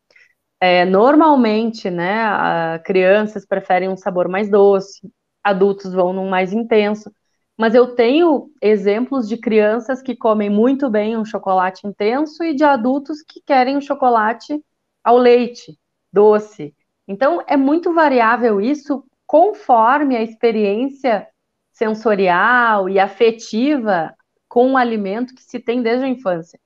É, 0.59 0.85
normalmente, 0.85 1.89
né, 1.89 2.79
crianças 2.85 3.45
preferem 3.45 3.89
um 3.89 3.97
sabor 3.97 4.27
mais 4.27 4.49
doce, 4.49 5.11
adultos 5.43 5.93
vão 5.93 6.13
num 6.13 6.29
mais 6.29 6.53
intenso. 6.53 7.11
Mas 7.57 7.73
eu 7.73 7.95
tenho 7.95 8.51
exemplos 8.61 9.27
de 9.27 9.35
crianças 9.35 10.01
que 10.01 10.15
comem 10.15 10.49
muito 10.49 10.89
bem 10.89 11.17
um 11.17 11.25
chocolate 11.25 11.87
intenso 11.87 12.43
e 12.43 12.53
de 12.53 12.63
adultos 12.63 13.23
que 13.23 13.41
querem 13.41 13.75
um 13.75 13.81
chocolate 13.81 14.63
ao 15.03 15.17
leite, 15.17 15.75
doce. 16.12 16.74
Então, 17.08 17.43
é 17.47 17.55
muito 17.55 17.93
variável 17.93 18.60
isso 18.60 19.03
conforme 19.26 20.16
a 20.16 20.22
experiência 20.22 21.28
sensorial 21.72 22.89
e 22.89 22.99
afetiva 22.99 24.14
com 24.47 24.74
o 24.74 24.78
alimento 24.78 25.36
que 25.36 25.43
se 25.43 25.60
tem 25.60 25.82
desde 25.82 26.05
a 26.05 26.10
infância. 26.10 26.60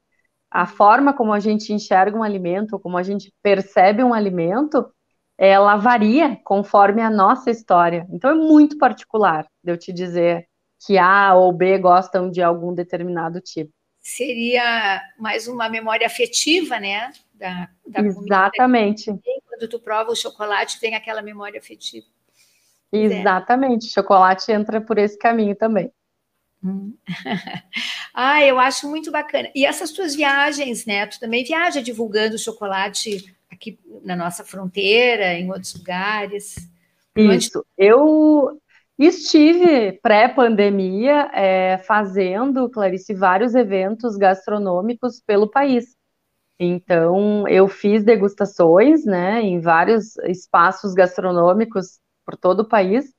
A 0.49 0.65
forma 0.65 1.13
como 1.13 1.33
a 1.33 1.39
gente 1.39 1.73
enxerga 1.73 2.17
um 2.17 2.23
alimento, 2.23 2.79
como 2.79 2.97
a 2.97 3.03
gente 3.03 3.33
percebe 3.41 4.03
um 4.03 4.13
alimento, 4.13 4.85
ela 5.37 5.75
varia 5.75 6.37
conforme 6.43 7.01
a 7.01 7.09
nossa 7.09 7.49
história. 7.49 8.05
Então 8.11 8.29
é 8.29 8.35
muito 8.35 8.77
particular 8.77 9.47
de 9.63 9.71
eu 9.71 9.77
te 9.77 9.91
dizer 9.91 10.45
que 10.85 10.97
A 10.97 11.33
ou 11.35 11.51
B 11.51 11.77
gostam 11.77 12.29
de 12.29 12.41
algum 12.41 12.73
determinado 12.73 13.39
tipo. 13.41 13.71
Seria 14.01 15.01
mais 15.17 15.47
uma 15.47 15.69
memória 15.69 16.07
afetiva, 16.07 16.79
né? 16.79 17.11
Da, 17.41 17.67
da 17.87 18.01
Exatamente. 18.01 19.05
Comida. 19.05 19.23
Quando 19.47 19.67
tu 19.67 19.79
prova 19.79 20.11
o 20.11 20.15
chocolate, 20.15 20.79
tem 20.79 20.93
aquela 20.93 21.23
memória 21.23 21.59
afetiva. 21.59 22.05
Exatamente. 22.93 23.87
É. 23.87 23.89
Chocolate 23.89 24.51
entra 24.51 24.79
por 24.79 24.99
esse 24.99 25.17
caminho 25.17 25.55
também. 25.55 25.91
Hum. 26.63 26.95
ah, 28.13 28.45
eu 28.45 28.59
acho 28.59 28.87
muito 28.87 29.11
bacana. 29.11 29.49
E 29.55 29.65
essas 29.65 29.91
tuas 29.91 30.13
viagens, 30.13 30.85
né? 30.85 31.07
Tu 31.07 31.19
também 31.19 31.43
viaja 31.43 31.81
divulgando 31.81 32.37
chocolate 32.37 33.35
aqui 33.51 33.79
na 34.03 34.15
nossa 34.15 34.43
fronteira, 34.43 35.33
em 35.33 35.49
outros 35.49 35.73
lugares. 35.73 36.55
Isso. 37.15 37.65
Eu 37.75 38.61
estive 38.99 39.93
pré-pandemia 39.93 41.31
é, 41.33 41.79
fazendo, 41.79 42.69
Clarice, 42.69 43.15
vários 43.15 43.55
eventos 43.55 44.15
gastronômicos 44.15 45.19
pelo 45.25 45.49
país. 45.49 45.99
Então, 46.63 47.47
eu 47.47 47.67
fiz 47.67 48.03
degustações, 48.03 49.03
né, 49.03 49.41
em 49.41 49.59
vários 49.59 50.15
espaços 50.19 50.93
gastronômicos 50.93 51.99
por 52.23 52.37
todo 52.37 52.59
o 52.59 52.67
país. 52.69 53.11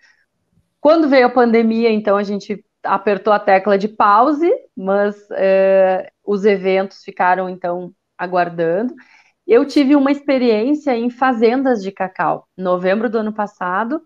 Quando 0.80 1.08
veio 1.08 1.26
a 1.26 1.30
pandemia, 1.30 1.90
então 1.90 2.16
a 2.16 2.22
gente 2.22 2.64
apertou 2.84 3.32
a 3.32 3.40
tecla 3.40 3.76
de 3.76 3.88
pause, 3.88 4.48
mas 4.76 5.16
é, 5.32 6.12
os 6.24 6.44
eventos 6.44 7.02
ficaram 7.02 7.48
então 7.48 7.92
aguardando. 8.16 8.94
Eu 9.44 9.66
tive 9.66 9.96
uma 9.96 10.12
experiência 10.12 10.96
em 10.96 11.10
fazendas 11.10 11.82
de 11.82 11.90
cacau, 11.90 12.46
novembro 12.56 13.10
do 13.10 13.18
ano 13.18 13.32
passado, 13.32 14.02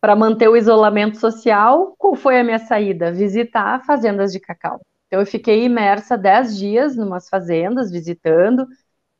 para 0.00 0.16
manter 0.16 0.48
o 0.48 0.56
isolamento 0.56 1.18
social. 1.18 1.94
Qual 1.98 2.16
foi 2.16 2.40
a 2.40 2.44
minha 2.44 2.58
saída? 2.58 3.12
Visitar 3.12 3.84
fazendas 3.84 4.32
de 4.32 4.40
cacau. 4.40 4.80
Então, 5.12 5.20
eu 5.20 5.26
fiquei 5.26 5.64
imersa 5.64 6.16
dez 6.16 6.56
dias 6.56 6.96
em 6.96 7.02
umas 7.02 7.28
fazendas, 7.28 7.90
visitando, 7.90 8.66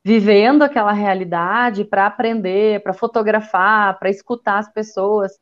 vivendo 0.03 0.63
aquela 0.63 0.93
realidade 0.93 1.85
para 1.85 2.07
aprender, 2.07 2.83
para 2.83 2.95
fotografar, 2.95 3.99
para 3.99 4.09
escutar 4.09 4.59
as 4.61 4.73
pessoas. 4.73 5.33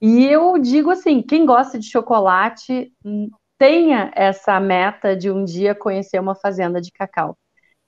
E 0.00 0.26
eu 0.26 0.58
digo 0.58 0.90
assim: 0.90 1.22
quem 1.22 1.46
gosta 1.46 1.78
de 1.78 1.90
chocolate, 1.90 2.92
hum, 3.04 3.30
tenha 3.58 4.12
essa 4.14 4.60
meta 4.60 5.16
de 5.16 5.30
um 5.30 5.44
dia 5.44 5.74
conhecer 5.74 6.20
uma 6.20 6.34
fazenda 6.34 6.80
de 6.80 6.92
cacau, 6.92 7.38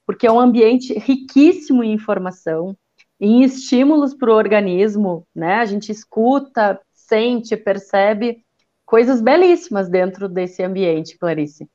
porque 0.07 0.27
é 0.27 0.33
um 0.33 0.41
ambiente 0.41 0.95
riquíssimo 0.99 1.85
em 1.85 1.93
informação, 1.93 2.77
em 3.21 3.43
estímulos 3.45 4.15
para 4.15 4.31
o 4.31 4.37
organismo, 4.37 5.27
né? 5.35 5.57
A 5.57 5.67
gente 5.67 5.93
escuta, 5.93 6.81
sente, 6.95 7.57
percebe 7.57 8.45
coisas 8.87 9.21
belíssimas 9.21 9.89
dentro 9.91 10.29
desse 10.29 10.63
ambiente, 10.63 11.19
Clarice. 11.19 11.69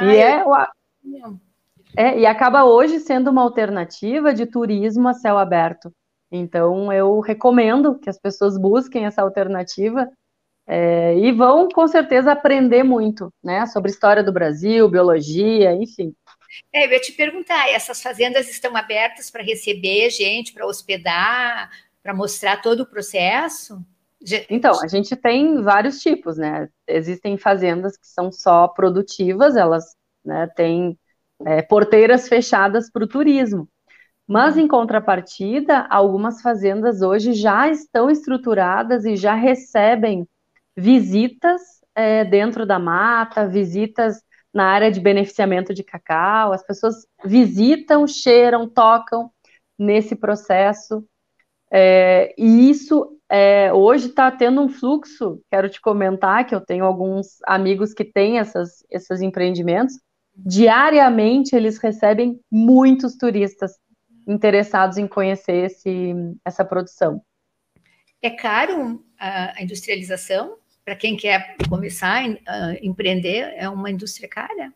E 0.00 0.16
é, 0.16 0.44
é, 1.96 2.18
e 2.20 2.26
acaba 2.26 2.64
hoje 2.64 3.00
sendo 3.00 3.30
uma 3.30 3.42
alternativa 3.42 4.32
de 4.32 4.46
turismo 4.46 5.08
a 5.08 5.14
céu 5.14 5.36
aberto. 5.38 5.92
Então, 6.30 6.92
eu 6.92 7.18
recomendo 7.20 7.98
que 7.98 8.08
as 8.08 8.18
pessoas 8.18 8.56
busquem 8.56 9.04
essa 9.04 9.22
alternativa 9.22 10.08
é, 10.66 11.16
e 11.18 11.32
vão, 11.32 11.68
com 11.68 11.88
certeza, 11.88 12.30
aprender 12.30 12.84
muito, 12.84 13.32
né, 13.42 13.66
sobre 13.66 13.90
história 13.90 14.22
do 14.22 14.32
Brasil, 14.32 14.88
biologia, 14.88 15.72
enfim. 15.72 16.14
É, 16.72 16.86
eu 16.86 16.90
ia 16.90 17.00
te 17.00 17.12
perguntar, 17.12 17.68
essas 17.68 18.00
fazendas 18.00 18.48
estão 18.48 18.76
abertas 18.76 19.30
para 19.30 19.42
receber 19.42 20.10
gente, 20.10 20.52
para 20.52 20.66
hospedar, 20.66 21.70
para 22.02 22.14
mostrar 22.14 22.62
todo 22.62 22.80
o 22.80 22.86
processo? 22.86 23.84
Então, 24.50 24.80
a 24.82 24.86
gente 24.86 25.16
tem 25.16 25.62
vários 25.62 26.00
tipos, 26.00 26.36
né? 26.36 26.68
Existem 26.86 27.38
fazendas 27.38 27.96
que 27.96 28.06
são 28.06 28.30
só 28.30 28.68
produtivas, 28.68 29.56
elas 29.56 29.96
né, 30.24 30.46
têm 30.48 30.98
é, 31.46 31.62
porteiras 31.62 32.28
fechadas 32.28 32.90
para 32.90 33.04
o 33.04 33.08
turismo. 33.08 33.68
Mas, 34.26 34.56
em 34.56 34.68
contrapartida, 34.68 35.86
algumas 35.90 36.40
fazendas 36.42 37.02
hoje 37.02 37.32
já 37.32 37.68
estão 37.68 38.10
estruturadas 38.10 39.04
e 39.04 39.16
já 39.16 39.34
recebem 39.34 40.28
visitas 40.76 41.60
é, 41.94 42.24
dentro 42.24 42.64
da 42.66 42.78
mata, 42.78 43.48
visitas 43.48 44.22
na 44.52 44.66
área 44.66 44.90
de 44.90 45.00
beneficiamento 45.00 45.74
de 45.74 45.82
cacau. 45.82 46.52
As 46.52 46.62
pessoas 46.62 47.06
visitam, 47.24 48.06
cheiram, 48.06 48.68
tocam 48.68 49.30
nesse 49.78 50.14
processo. 50.14 51.04
É, 51.72 52.34
e 52.38 52.70
isso 52.70 53.19
é, 53.30 53.72
hoje 53.72 54.08
está 54.08 54.28
tendo 54.28 54.60
um 54.60 54.68
fluxo. 54.68 55.40
Quero 55.48 55.68
te 55.68 55.80
comentar 55.80 56.44
que 56.44 56.54
eu 56.54 56.60
tenho 56.60 56.84
alguns 56.84 57.38
amigos 57.46 57.94
que 57.94 58.04
têm 58.04 58.38
essas, 58.38 58.84
esses 58.90 59.20
empreendimentos. 59.20 59.94
Diariamente 60.34 61.54
eles 61.54 61.78
recebem 61.78 62.40
muitos 62.50 63.16
turistas 63.16 63.72
interessados 64.26 64.98
em 64.98 65.06
conhecer 65.06 65.66
esse, 65.66 66.12
essa 66.44 66.64
produção. 66.64 67.22
É 68.20 68.30
caro 68.30 69.04
a 69.18 69.62
industrialização? 69.62 70.56
Para 70.84 70.96
quem 70.96 71.16
quer 71.16 71.56
começar 71.68 72.24
a 72.46 72.74
empreender, 72.82 73.54
é 73.56 73.68
uma 73.68 73.90
indústria 73.90 74.28
cara? 74.28 74.72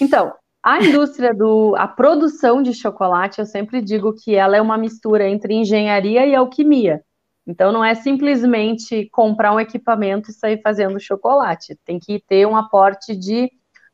Então, 0.00 0.32
a 0.62 0.82
indústria 0.82 1.34
do 1.34 1.76
a 1.76 1.86
produção 1.86 2.62
de 2.62 2.72
chocolate, 2.72 3.38
eu 3.38 3.46
sempre 3.46 3.82
digo 3.82 4.14
que 4.14 4.34
ela 4.34 4.56
é 4.56 4.60
uma 4.60 4.78
mistura 4.78 5.28
entre 5.28 5.54
engenharia 5.54 6.26
e 6.26 6.34
alquimia. 6.34 7.04
Então 7.46 7.70
não 7.70 7.84
é 7.84 7.94
simplesmente 7.94 9.08
comprar 9.10 9.52
um 9.52 9.60
equipamento 9.60 10.30
e 10.30 10.34
sair 10.34 10.60
fazendo 10.62 10.98
chocolate. 10.98 11.78
Tem 11.84 11.98
que 11.98 12.20
ter 12.20 12.46
um 12.46 12.56
aporte 12.56 13.14
de 13.16 13.50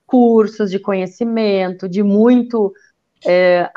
cursos, 0.07 0.71
de 0.71 0.79
conhecimento, 0.79 1.89
de 1.89 2.03
muito 2.03 2.73
é, 3.27 3.71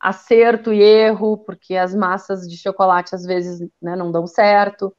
acerto 0.00 0.72
e 0.72 0.80
erro, 0.80 1.38
porque 1.38 1.76
as 1.76 1.94
massas 1.94 2.48
de 2.48 2.56
chocolate 2.56 3.14
às 3.14 3.24
vezes 3.24 3.60
né, 3.82 3.96
não 3.96 4.12
dão 4.12 4.26
certo, 4.26 4.94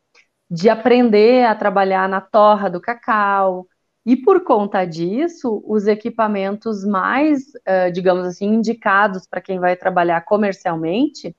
de 0.50 0.70
aprender 0.70 1.46
a 1.46 1.56
trabalhar 1.56 2.08
na 2.10 2.22
torra 2.22 2.70
do 2.70 2.82
cacau. 2.82 3.68
E 4.06 4.16
por 4.16 4.44
conta 4.44 4.86
disso, 4.86 5.62
os 5.66 5.88
equipamentos 5.88 6.86
mais, 6.86 7.42
uh, 7.68 7.92
digamos 7.92 8.26
assim, 8.26 8.46
indicados 8.46 9.28
para 9.28 9.42
quem 9.42 9.60
vai 9.60 9.76
trabalhar 9.76 10.22
comercialmente 10.22 11.36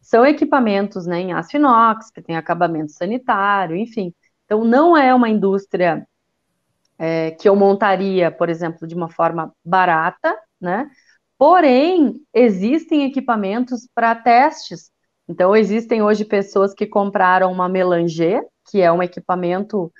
são 0.00 0.24
equipamentos 0.26 1.06
né, 1.06 1.20
em 1.20 1.32
aço 1.32 1.56
inox, 1.56 2.10
que 2.10 2.22
tem 2.22 2.36
acabamento 2.36 2.92
sanitário, 2.92 3.76
enfim. 3.76 4.14
Então, 4.44 4.64
não 4.64 4.96
é 4.96 5.14
uma 5.14 5.28
indústria 5.28 6.06
é, 6.98 7.30
que 7.32 7.48
eu 7.48 7.54
montaria, 7.56 8.30
por 8.30 8.48
exemplo, 8.48 8.86
de 8.86 8.94
uma 8.94 9.08
forma 9.08 9.52
barata, 9.64 10.36
né? 10.60 10.90
Porém, 11.38 12.20
existem 12.34 13.04
equipamentos 13.04 13.88
para 13.94 14.14
testes. 14.14 14.90
Então, 15.28 15.56
existem 15.56 16.02
hoje 16.02 16.24
pessoas 16.24 16.74
que 16.74 16.86
compraram 16.86 17.50
uma 17.50 17.68
melanger, 17.68 18.42
que 18.70 18.80
é 18.82 18.92
um 18.92 19.02
equipamento 19.02 19.92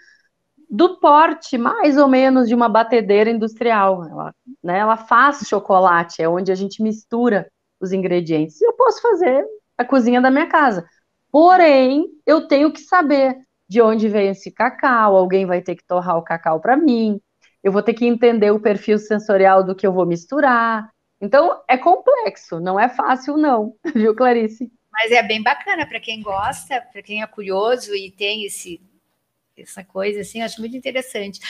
do 0.68 1.01
porte 1.01 1.57
mais 1.57 1.96
ou 1.96 2.07
menos 2.07 2.48
de 2.48 2.55
uma 2.55 2.68
batedeira 2.68 3.30
industrial. 3.30 4.05
Ela, 4.05 4.34
né, 4.62 4.78
ela 4.78 4.96
faz 4.96 5.40
chocolate, 5.46 6.22
é 6.22 6.28
onde 6.28 6.53
a 6.53 6.55
gente 6.55 6.82
mistura 6.82 7.51
os 7.80 7.92
ingredientes. 7.92 8.61
E 8.61 8.64
eu 8.64 8.72
posso 8.74 9.01
fazer 9.01 9.46
a 9.81 9.85
cozinha 9.85 10.20
da 10.20 10.31
minha 10.31 10.47
casa. 10.47 10.87
Porém, 11.31 12.07
eu 12.26 12.47
tenho 12.47 12.72
que 12.72 12.81
saber 12.81 13.37
de 13.68 13.81
onde 13.81 14.09
vem 14.09 14.28
esse 14.28 14.51
cacau, 14.51 15.16
alguém 15.16 15.47
vai 15.47 15.62
ter 15.62 15.76
que 15.76 15.85
torrar 15.85 16.16
o 16.16 16.22
cacau 16.22 16.61
para 16.61 16.76
mim, 16.76 17.20
eu 17.62 17.70
vou 17.70 17.83
ter 17.83 17.95
que 17.95 18.05
entender 18.05 18.51
o 18.51 18.61
perfil 18.61 18.99
sensorial 18.99 19.62
do 19.62 19.74
que 19.74 19.87
eu 19.87 19.93
vou 19.93 20.05
misturar, 20.05 20.91
então, 21.20 21.62
é 21.68 21.76
complexo, 21.76 22.59
não 22.59 22.81
é 22.81 22.89
fácil, 22.89 23.37
não, 23.37 23.74
viu, 23.95 24.14
Clarice? 24.14 24.72
Mas 24.91 25.12
é 25.12 25.22
bem 25.22 25.43
bacana 25.43 25.87
para 25.87 26.01
quem 26.01 26.22
gosta, 26.22 26.81
para 26.81 27.03
quem 27.03 27.22
é 27.22 27.26
curioso 27.26 27.95
e 27.95 28.11
tem 28.11 28.45
esse, 28.45 28.81
essa 29.57 29.85
coisa 29.85 30.20
assim, 30.20 30.41
acho 30.41 30.61
muito 30.61 30.76
interessante. 30.76 31.41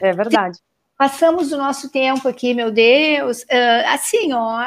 É 0.00 0.12
verdade. 0.12 0.58
Passamos 0.96 1.52
o 1.52 1.56
nosso 1.56 1.92
tempo 1.92 2.26
aqui, 2.26 2.54
meu 2.54 2.72
Deus. 2.72 3.42
Uh, 3.42 3.86
assim, 3.86 4.32
ó, 4.32 4.64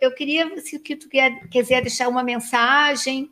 eu 0.00 0.14
queria 0.14 0.60
se 0.60 0.78
que 0.78 0.96
tu 0.96 1.08
quiser 1.50 1.80
deixar 1.82 2.08
uma 2.08 2.22
mensagem 2.22 3.30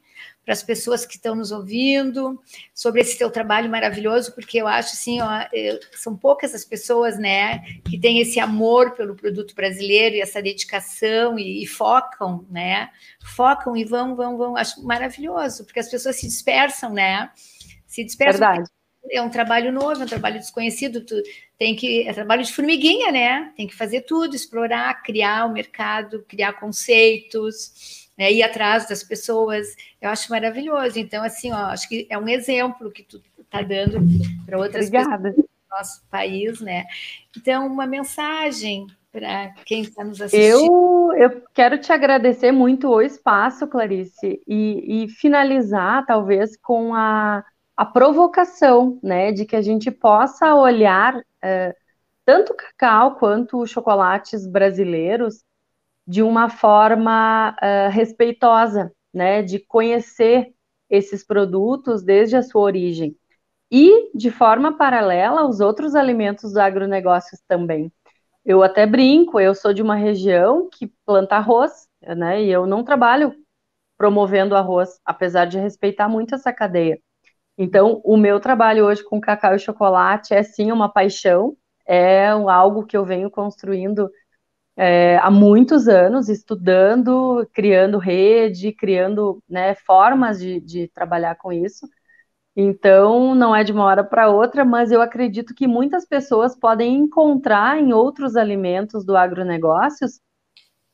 para 0.49 0.55
as 0.55 0.63
pessoas 0.63 1.05
que 1.05 1.17
estão 1.17 1.35
nos 1.35 1.53
ouvindo 1.53 2.41
sobre 2.75 3.03
esse 3.03 3.19
teu 3.19 3.31
trabalho 3.31 3.71
maravilhoso, 3.71 4.35
porque 4.35 4.57
eu 4.57 4.67
acho 4.67 4.95
assim, 4.95 5.21
ó, 5.21 5.47
eu, 5.53 5.79
são 5.93 6.17
poucas 6.17 6.55
as 6.55 6.65
pessoas, 6.65 7.19
né, 7.19 7.59
que 7.85 8.01
têm 8.01 8.19
esse 8.21 8.41
amor 8.41 8.93
pelo 8.93 9.15
produto 9.15 9.55
brasileiro 9.55 10.17
e 10.17 10.23
essa 10.23 10.41
dedicação 10.41 11.39
e, 11.39 11.63
e 11.63 11.67
focam, 11.67 12.47
né, 12.51 12.89
focam 13.37 13.77
e 13.77 13.85
vão, 13.85 14.17
vão, 14.17 14.39
vão, 14.39 14.57
acho 14.57 14.83
maravilhoso, 14.83 15.67
porque 15.67 15.81
as 15.81 15.91
pessoas 15.91 16.17
se 16.17 16.27
dispersam, 16.27 16.95
né, 16.95 17.31
se 17.87 18.03
dispersam. 18.03 18.41
Verdade. 18.41 18.78
É 19.11 19.23
um 19.23 19.31
trabalho 19.31 19.73
novo, 19.73 20.01
é 20.01 20.05
um 20.05 20.09
trabalho 20.09 20.39
desconhecido, 20.39 21.05
tu 21.05 21.15
tem 21.59 21.75
que, 21.75 22.07
é 22.07 22.13
trabalho 22.13 22.43
de 22.43 22.53
formiguinha, 22.53 23.11
né, 23.11 23.53
tem 23.57 23.67
que 23.67 23.75
fazer 23.75 24.03
tudo, 24.03 24.37
explorar, 24.37 25.03
criar 25.03 25.47
o 25.47 25.53
mercado, 25.53 26.25
criar 26.29 26.55
conceitos, 26.55 28.09
né, 28.17 28.33
ir 28.33 28.43
atrás 28.43 28.89
das 28.89 29.03
pessoas, 29.03 29.75
eu 30.01 30.11
acho 30.11 30.31
maravilhoso. 30.31 30.99
Então, 30.99 31.23
assim, 31.23 31.53
ó, 31.53 31.67
acho 31.67 31.89
que 31.89 32.07
é 32.11 32.19
um 32.19 32.29
exemplo 32.29 32.91
que 32.91 33.03
tu 33.03 33.23
está 33.41 33.63
dando 33.63 33.99
para 34.45 34.59
outras 34.59 34.89
Obrigada. 34.89 35.31
pessoas 35.31 35.47
do 35.47 35.49
nosso 35.71 36.03
país, 36.11 36.61
né? 36.61 36.85
Então, 37.37 37.67
uma 37.67 37.87
mensagem 37.87 38.87
para 39.11 39.55
quem 39.65 39.83
está 39.83 40.05
nos 40.05 40.21
assistindo. 40.21 41.13
Eu, 41.13 41.13
eu 41.17 41.43
quero 41.55 41.79
te 41.79 41.93
agradecer 41.93 42.53
muito 42.53 42.89
o 42.89 43.01
espaço, 43.01 43.67
Clarice, 43.67 44.41
e, 44.47 45.05
e 45.05 45.09
finalizar, 45.09 46.05
talvez, 46.07 46.57
com 46.57 46.95
a, 46.95 47.45
a 47.79 47.85
provocação, 47.87 48.99
né, 49.01 49.31
de 49.31 49.45
que 49.47 49.55
a 49.55 49.63
gente 49.63 49.89
possa 49.89 50.53
olhar 50.53 51.23
é, 51.41 51.77
tanto 52.25 52.53
o 52.53 52.57
cacau 52.57 53.15
quanto 53.15 53.63
os 53.63 53.71
chocolates 53.71 54.49
brasileiros 54.49 55.45
de 56.05 56.21
uma 56.21 56.49
forma 56.51 57.51
uh, 57.63 57.89
respeitosa, 57.93 58.93
né, 59.15 59.43
de 59.43 59.61
conhecer 59.61 60.53
esses 60.91 61.25
produtos 61.25 62.03
desde 62.03 62.35
a 62.35 62.43
sua 62.43 62.63
origem. 62.63 63.17
E, 63.71 64.11
de 64.13 64.29
forma 64.33 64.77
paralela, 64.77 65.47
os 65.47 65.61
outros 65.61 65.95
alimentos 65.95 66.55
do 66.55 66.61
agronegócio 66.61 67.39
também. 67.47 67.93
Eu 68.45 68.61
até 68.61 68.87
brinco, 68.87 69.39
eu 69.39 69.55
sou 69.55 69.73
de 69.73 69.83
uma 69.83 69.95
região 69.95 70.69
que 70.69 70.93
planta 71.07 71.37
arroz, 71.37 71.87
né, 72.03 72.43
e 72.43 72.51
eu 72.51 72.67
não 72.67 72.83
trabalho 72.83 73.33
promovendo 73.97 74.57
arroz, 74.57 74.99
apesar 75.05 75.45
de 75.45 75.61
respeitar 75.61 76.09
muito 76.09 76.35
essa 76.35 76.53
cadeia. 76.53 76.99
Então, 77.59 78.01
o 78.05 78.17
meu 78.17 78.41
trabalho 78.41 78.87
hoje 78.87 79.05
com 79.05 79.21
cacau 79.21 79.55
e 79.55 79.59
chocolate 79.59 80.33
é 80.33 80.43
sim 80.45 80.73
uma 80.73 80.89
paixão, 80.89 81.57
é 81.87 82.29
algo 82.29 82.87
que 82.87 82.97
eu 82.97 83.05
venho 83.05 83.31
construindo 83.31 84.11
é, 84.77 85.19
há 85.19 85.31
muitos 85.31 85.89
anos 85.89 86.29
estudando, 86.29 87.47
criando 87.53 87.99
rede, 87.99 88.73
criando 88.73 89.43
né, 89.49 89.75
formas 89.75 90.39
de, 90.41 90.61
de 90.61 90.89
trabalhar 90.89 91.37
com 91.37 91.53
isso. 91.53 91.89
Então, 92.57 93.35
não 93.35 93.55
é 93.55 93.65
de 93.65 93.73
uma 93.73 93.85
hora 93.85 94.05
para 94.05 94.31
outra, 94.31 94.65
mas 94.65 94.93
eu 94.93 95.03
acredito 95.03 95.55
que 95.55 95.67
muitas 95.67 96.07
pessoas 96.07 96.57
podem 96.59 96.97
encontrar 96.97 97.79
em 97.81 97.93
outros 97.93 98.37
alimentos 98.37 99.05
do 99.05 99.17
agronegócios 99.17 100.21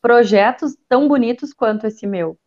projetos 0.03 0.77
tão 0.89 1.09
bonitos 1.09 1.53
quanto 1.55 1.87
esse 1.87 2.07
meu. 2.07 2.39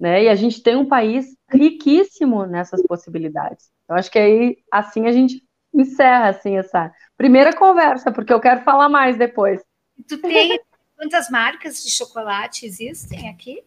Né? 0.00 0.24
E 0.24 0.28
a 0.28 0.34
gente 0.34 0.62
tem 0.62 0.76
um 0.76 0.88
país 0.88 1.36
riquíssimo 1.50 2.46
nessas 2.46 2.82
possibilidades. 2.86 3.70
Eu 3.86 3.96
acho 3.96 4.10
que 4.10 4.18
aí, 4.18 4.56
assim, 4.72 5.06
a 5.06 5.12
gente 5.12 5.44
encerra 5.74 6.30
assim, 6.30 6.56
essa 6.56 6.90
primeira 7.16 7.54
conversa, 7.54 8.10
porque 8.10 8.32
eu 8.32 8.40
quero 8.40 8.62
falar 8.62 8.88
mais 8.88 9.18
depois. 9.18 9.62
Tu 10.08 10.18
tem 10.18 10.58
Quantas 11.00 11.30
marcas 11.30 11.82
de 11.82 11.90
chocolate 11.90 12.66
existem 12.66 13.30
aqui? 13.30 13.64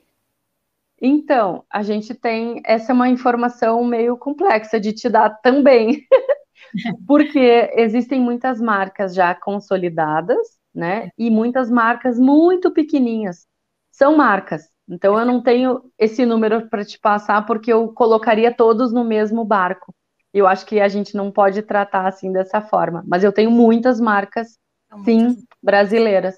Então, 1.01 1.65
a 1.67 1.81
gente 1.81 2.13
tem. 2.13 2.61
Essa 2.63 2.91
é 2.91 2.93
uma 2.93 3.09
informação 3.09 3.83
meio 3.83 4.15
complexa 4.15 4.79
de 4.79 4.93
te 4.93 5.09
dar 5.09 5.31
também, 5.41 6.05
porque 7.07 7.71
existem 7.73 8.21
muitas 8.21 8.61
marcas 8.61 9.15
já 9.15 9.33
consolidadas, 9.33 10.59
né? 10.71 11.09
E 11.17 11.31
muitas 11.31 11.71
marcas 11.71 12.19
muito 12.19 12.69
pequenininhas. 12.71 13.47
São 13.91 14.15
marcas. 14.15 14.69
Então, 14.89 15.17
eu 15.17 15.25
não 15.25 15.41
tenho 15.41 15.91
esse 15.97 16.25
número 16.25 16.69
para 16.69 16.83
te 16.83 16.99
passar, 16.99 17.45
porque 17.45 17.71
eu 17.71 17.89
colocaria 17.93 18.53
todos 18.53 18.91
no 18.91 19.03
mesmo 19.03 19.45
barco. 19.45 19.93
Eu 20.33 20.47
acho 20.47 20.65
que 20.65 20.79
a 20.79 20.87
gente 20.87 21.15
não 21.15 21.31
pode 21.31 21.61
tratar 21.61 22.07
assim 22.07 22.31
dessa 22.31 22.61
forma. 22.61 23.03
Mas 23.07 23.23
eu 23.23 23.31
tenho 23.31 23.51
muitas 23.51 23.99
marcas, 23.99 24.57
sim, 25.05 25.37
brasileiras. 25.61 26.35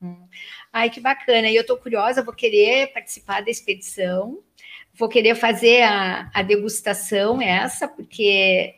Hum. 0.00 0.28
Ai, 0.72 0.90
que 0.90 1.00
bacana. 1.00 1.48
E 1.48 1.56
eu 1.56 1.62
estou 1.62 1.76
curiosa, 1.76 2.22
vou 2.22 2.34
querer 2.34 2.92
participar 2.92 3.42
da 3.42 3.50
expedição, 3.50 4.42
vou 4.94 5.08
querer 5.08 5.34
fazer 5.34 5.82
a, 5.82 6.30
a 6.34 6.42
degustação 6.42 7.40
essa, 7.40 7.88
porque 7.88 8.74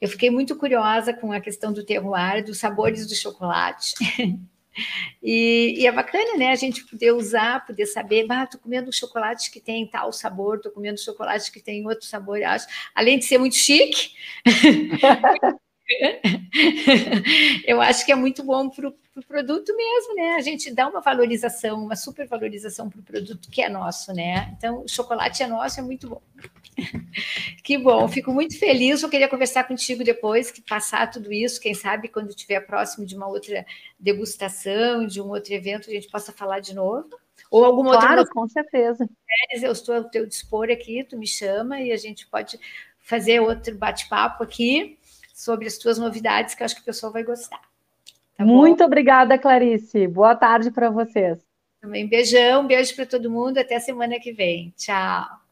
eu 0.00 0.08
fiquei 0.08 0.30
muito 0.30 0.56
curiosa 0.56 1.12
com 1.12 1.32
a 1.32 1.40
questão 1.40 1.72
do 1.72 1.84
terroir, 1.84 2.44
dos 2.44 2.58
sabores 2.58 3.06
do 3.06 3.14
chocolate. 3.14 3.94
E, 5.22 5.74
e, 5.78 5.86
é 5.86 5.92
bacana, 5.92 6.36
né? 6.36 6.50
A 6.50 6.56
gente 6.56 6.84
poder 6.84 7.12
usar, 7.12 7.64
poder 7.66 7.86
saber, 7.86 8.26
bah, 8.26 8.46
tô 8.46 8.58
comendo 8.58 8.92
chocolate 8.92 9.50
que 9.50 9.60
tem 9.60 9.86
tal 9.86 10.12
sabor, 10.12 10.60
tô 10.60 10.70
comendo 10.70 11.00
chocolate 11.00 11.50
que 11.50 11.60
tem 11.60 11.86
outro 11.86 12.06
sabor, 12.06 12.42
acho. 12.42 12.66
Além 12.94 13.18
de 13.18 13.24
ser 13.24 13.38
muito 13.38 13.56
chique, 13.56 14.12
eu 17.66 17.80
acho 17.80 18.04
que 18.04 18.12
é 18.12 18.14
muito 18.14 18.42
bom 18.42 18.68
para 18.68 18.88
o 18.88 18.94
pro 19.14 19.22
produto 19.22 19.74
mesmo, 19.76 20.14
né? 20.16 20.34
A 20.34 20.40
gente 20.40 20.74
dá 20.74 20.88
uma 20.88 21.00
valorização, 21.00 21.84
uma 21.84 21.94
supervalorização 21.94 22.90
para 22.90 22.98
o 22.98 23.02
produto 23.02 23.48
que 23.48 23.62
é 23.62 23.68
nosso, 23.68 24.12
né? 24.12 24.52
Então, 24.58 24.82
o 24.82 24.88
chocolate 24.88 25.42
é 25.42 25.46
nosso, 25.46 25.78
é 25.78 25.82
muito 25.82 26.08
bom. 26.08 26.22
que 27.62 27.78
bom, 27.78 28.08
fico 28.08 28.32
muito 28.32 28.58
feliz. 28.58 29.02
Eu 29.02 29.08
queria 29.08 29.28
conversar 29.28 29.64
contigo 29.64 30.02
depois 30.02 30.50
que 30.50 30.60
passar 30.60 31.08
tudo 31.08 31.32
isso. 31.32 31.60
Quem 31.60 31.74
sabe 31.74 32.08
quando 32.08 32.30
estiver 32.30 32.60
próximo 32.60 33.06
de 33.06 33.14
uma 33.14 33.28
outra 33.28 33.64
degustação, 33.98 35.06
de 35.06 35.20
um 35.20 35.28
outro 35.28 35.54
evento, 35.54 35.88
a 35.88 35.92
gente 35.92 36.10
possa 36.10 36.32
falar 36.32 36.58
de 36.58 36.74
novo. 36.74 37.08
Ou 37.50 37.64
alguma 37.64 37.92
claro, 37.92 38.20
outra. 38.20 38.34
com 38.34 38.48
certeza. 38.48 39.08
Eu 39.52 39.70
estou 39.70 39.94
ao 39.94 40.04
teu 40.04 40.26
dispor 40.26 40.68
aqui, 40.70 41.04
tu 41.04 41.16
me 41.16 41.26
chama 41.26 41.80
e 41.80 41.92
a 41.92 41.96
gente 41.96 42.26
pode 42.26 42.58
fazer 42.98 43.38
outro 43.38 43.76
bate-papo 43.76 44.42
aqui 44.42 44.98
sobre 45.32 45.68
as 45.68 45.78
tuas 45.78 45.98
novidades, 45.98 46.54
que 46.54 46.62
eu 46.62 46.64
acho 46.64 46.74
que 46.74 46.80
o 46.80 46.84
pessoal 46.84 47.12
vai 47.12 47.22
gostar. 47.22 47.73
Tá 48.36 48.44
Muito 48.44 48.84
bom? 48.84 48.84
obrigada, 48.84 49.36
Clarice. 49.38 50.06
Boa 50.06 50.36
tarde 50.36 50.70
para 50.70 50.88
vocês. 50.90 51.44
Também 51.80 52.08
beijão, 52.08 52.66
beijo 52.66 52.96
para 52.96 53.06
todo 53.06 53.30
mundo. 53.30 53.58
Até 53.58 53.78
semana 53.78 54.18
que 54.18 54.32
vem. 54.32 54.72
Tchau. 54.76 55.43